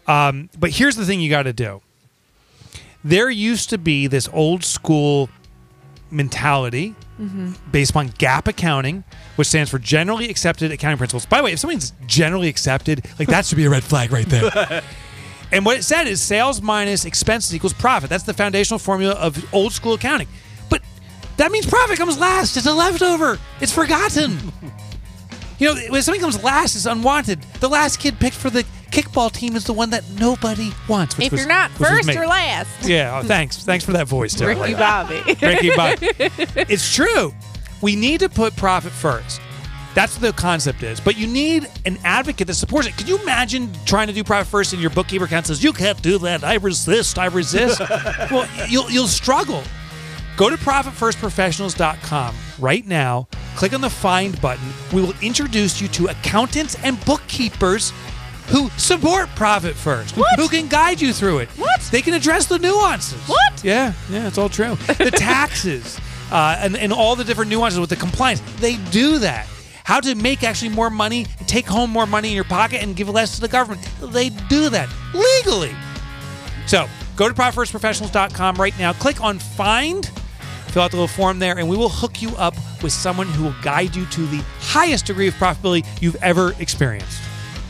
Um, 0.08 0.50
but 0.58 0.72
here's 0.72 0.96
the 0.96 1.06
thing 1.06 1.22
you 1.22 1.30
got 1.30 1.44
to 1.44 1.54
do 1.54 1.82
there 3.04 3.30
used 3.30 3.70
to 3.70 3.78
be 3.78 4.08
this 4.08 4.28
old 4.34 4.64
school 4.64 5.30
mentality 6.10 6.96
based 7.72 7.92
upon 7.92 8.10
GAAP 8.10 8.48
accounting, 8.48 9.04
which 9.36 9.48
stands 9.48 9.70
for 9.70 9.80
generally 9.80 10.30
accepted 10.30 10.72
accounting 10.72 10.98
principles. 10.98 11.26
By 11.26 11.38
the 11.38 11.44
way, 11.44 11.54
if 11.54 11.60
something's 11.60 11.94
generally 12.08 12.48
accepted, 12.50 13.06
like 13.20 13.28
that 13.30 13.46
should 13.46 13.58
be 13.58 13.66
a 13.66 13.70
red 13.70 13.84
flag 13.84 14.12
right 14.12 14.26
there. 14.26 14.84
and 15.52 15.66
what 15.66 15.78
it 15.78 15.84
said 15.84 16.08
is 16.08 16.22
sales 16.22 16.62
minus 16.62 17.06
expenses 17.06 17.56
equals 17.56 17.74
profit. 17.74 18.10
That's 18.10 18.24
the 18.24 18.34
foundational 18.34 18.80
formula 18.80 19.14
of 19.14 19.54
old 19.54 19.72
school 19.72 19.94
accounting. 19.94 20.28
But 20.70 20.82
that 21.38 21.52
means 21.52 21.66
profit 21.68 21.98
comes 21.98 22.18
last. 22.18 22.58
It's 22.58 22.66
a 22.66 22.74
leftover. 22.74 23.38
It's 23.62 23.72
forgotten. 23.72 24.52
You 25.58 25.74
know, 25.74 25.82
when 25.90 26.02
something 26.02 26.22
comes 26.22 26.44
last, 26.44 26.76
it's 26.76 26.86
unwanted. 26.86 27.42
The 27.60 27.70
last 27.70 28.00
kid 28.00 28.20
picked 28.20 28.36
for 28.36 28.50
the 28.50 28.66
kickball 28.92 29.32
team 29.32 29.56
is 29.56 29.66
the 29.66 29.74
one 29.74 29.90
that 29.92 30.04
nobody 30.20 30.72
wants. 30.88 31.18
Which 31.18 31.28
If 31.28 31.32
was- 31.34 31.42
you're 31.42 31.50
not 31.50 31.72
first 31.72 32.10
or 32.10 32.28
last, 32.28 32.70
Yeah, 32.88 33.20
oh, 33.22 33.28
thanks. 33.28 33.64
Thanks 33.64 33.86
for 33.86 33.94
that 33.94 34.08
voice, 34.08 34.34
too. 34.34 34.48
Ricky 34.48 34.74
Bobby. 34.74 35.22
Ricky 35.42 35.76
Bob. 35.76 35.98
it's 36.02 36.94
true. 36.94 37.34
We 37.82 37.96
need 37.96 38.22
to 38.22 38.30
put 38.30 38.56
profit 38.56 38.92
first. 38.92 39.42
That's 39.94 40.14
what 40.20 40.22
the 40.22 40.34
concept 40.42 40.84
is. 40.84 41.00
But 41.00 41.18
you 41.18 41.26
need 41.26 41.68
an 41.86 41.98
advocate 42.04 42.48
that 42.48 42.56
supports 42.56 42.88
it. 42.88 42.98
Could 42.98 43.08
you 43.08 43.18
imagine 43.22 43.72
trying 43.86 44.08
to 44.08 44.14
do 44.14 44.24
profit 44.26 44.48
first 44.48 44.74
and 44.74 44.82
your 44.82 44.92
bookkeeper 44.92 45.24
account 45.24 45.48
says, 45.48 45.64
You 45.64 45.72
can't 45.72 46.02
do 46.02 46.18
that. 46.20 46.44
I 46.44 46.56
resist. 46.56 47.18
I 47.18 47.28
resist. 47.28 47.80
well, 48.32 48.48
you'll, 48.68 48.90
you'll 48.92 49.08
struggle. 49.08 49.64
Go 50.36 50.50
to 50.50 50.58
profitfirstprofessionals.com 50.58 52.36
right 52.60 52.86
now. 52.86 53.28
Click 53.56 53.74
on 53.74 53.82
the 53.82 53.90
find 53.90 54.40
button. 54.42 54.68
We 54.94 55.02
will 55.02 55.14
introduce 55.22 55.82
you 55.82 55.88
to 55.90 56.08
accountants 56.08 56.76
and 56.84 57.04
bookkeepers 57.06 57.92
who 58.48 58.70
support 58.78 59.28
Profit 59.36 59.76
First, 59.76 60.16
What? 60.18 60.40
who 60.40 60.48
can 60.48 60.68
guide 60.68 61.02
you 61.02 61.14
through 61.14 61.40
it. 61.40 61.50
What? 61.58 61.82
They 61.92 62.02
can 62.02 62.14
address 62.14 62.46
the 62.46 62.60
nuances. 62.60 63.20
What? 63.28 63.64
Yeah, 63.64 63.94
yeah, 64.10 64.28
it's 64.28 64.38
all 64.38 64.50
true. 64.50 64.76
The 64.76 65.12
taxes 65.16 66.00
uh, 66.32 66.58
and, 66.60 66.76
and 66.78 66.94
all 66.94 67.16
the 67.16 67.24
different 67.24 67.50
nuances 67.50 67.80
with 67.80 67.90
the 67.90 67.96
compliance, 67.96 68.42
they 68.60 68.76
do 68.92 69.18
that. 69.20 69.48
How 69.84 70.00
to 70.00 70.16
make 70.16 70.44
actually 70.44 70.70
more 70.70 70.90
money, 70.90 71.26
take 71.48 71.66
home 71.66 71.90
more 71.92 72.06
money 72.08 72.30
in 72.30 72.36
your 72.36 72.44
pocket 72.44 72.82
and 72.84 72.96
give 72.96 73.10
less 73.10 73.36
to 73.36 73.42
the 73.42 73.48
government. 73.48 73.88
They 74.02 74.30
do 74.30 74.70
that 74.70 74.90
legally. 75.14 75.76
So 76.68 76.88
go 77.16 77.28
to 77.28 77.34
profitfirstprofessionals.com 77.36 78.56
right 78.58 78.78
now. 78.80 78.94
Click 78.94 79.22
on 79.22 79.38
Find, 79.40 80.10
fill 80.76 80.84
out 80.84 80.92
the 80.92 80.98
little 80.98 81.08
form 81.08 81.40
there, 81.40 81.58
and 81.58 81.70
we 81.70 81.78
will 81.78 81.88
hook 81.88 82.22
you 82.22 82.36
up 82.36 82.54
with 82.84 82.92
someone 82.92 83.28
who 83.28 83.46
will 83.46 83.56
guide 83.62 83.96
you 83.96 84.06
to 84.08 84.26
the 84.26 84.44
highest 84.60 85.06
degree 85.06 85.30
of 85.30 85.34
profitability 85.36 85.86
you've 86.02 86.18
ever 86.18 86.54
experienced. 86.60 87.22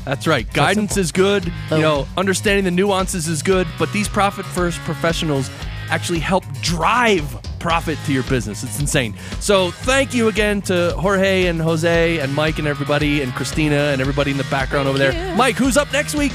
That's 0.05 0.25
right. 0.25 0.51
Guidance 0.53 0.97
is 0.97 1.11
good. 1.11 1.45
You 1.69 1.77
know, 1.77 2.07
understanding 2.17 2.65
the 2.65 2.71
nuances 2.71 3.27
is 3.27 3.43
good, 3.43 3.67
but 3.77 3.93
these 3.93 4.07
profit 4.07 4.43
first 4.43 4.79
professionals 4.79 5.51
actually 5.91 6.17
help 6.17 6.45
drive 6.61 7.37
profit 7.59 7.99
to 8.07 8.11
your 8.11 8.23
business. 8.23 8.63
It's 8.63 8.79
insane. 8.79 9.13
So, 9.39 9.69
thank 9.69 10.15
you 10.15 10.27
again 10.27 10.63
to 10.63 10.95
Jorge 10.97 11.45
and 11.45 11.61
Jose 11.61 12.17
and 12.17 12.33
Mike 12.33 12.57
and 12.57 12.67
everybody 12.67 13.21
and 13.21 13.31
Christina 13.35 13.91
and 13.91 14.01
everybody 14.01 14.31
in 14.31 14.37
the 14.37 14.45
background 14.45 14.87
over 14.87 14.97
there. 14.97 15.35
Mike, 15.35 15.57
who's 15.57 15.77
up 15.77 15.93
next 15.93 16.15
week? 16.15 16.31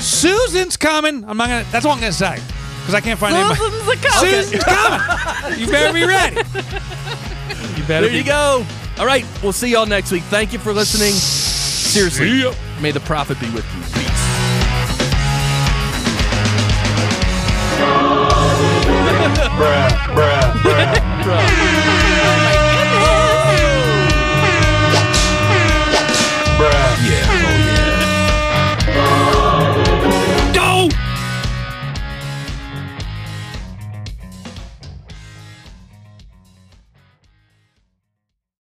Susan's 0.00 0.78
coming. 0.78 1.22
I'm 1.28 1.36
not 1.36 1.48
gonna. 1.48 1.66
That's 1.70 1.84
all 1.84 1.92
I'm 1.92 2.00
gonna 2.00 2.12
say 2.12 2.38
because 2.84 2.94
I 2.94 3.00
can't 3.00 3.18
find 3.18 3.34
anybody. 3.34 3.58
Susan's 3.60 3.88
a 3.88 3.96
couple. 3.96 4.28
Susan's 4.28 4.64
coming. 4.64 5.58
You 5.58 5.66
better 5.68 5.92
be 5.94 6.04
ready. 6.04 6.36
You 6.36 7.84
better. 7.88 8.02
There 8.02 8.10
be 8.10 8.16
you 8.18 8.24
go. 8.24 8.64
All 8.98 9.06
right, 9.06 9.24
we'll 9.42 9.52
see 9.54 9.70
y'all 9.72 9.86
next 9.86 10.12
week. 10.12 10.22
Thank 10.24 10.52
you 10.52 10.58
for 10.58 10.72
listening. 10.74 11.12
Seriously, 11.12 12.28
See 12.28 12.42
ya. 12.42 12.52
may 12.82 12.90
the 12.90 13.00
profit 13.00 13.40
be 13.40 13.48
with 13.50 13.64
you. 13.74 13.80
Peace. 13.98 14.10
bruh, 19.56 19.88
bruh. 20.14 20.33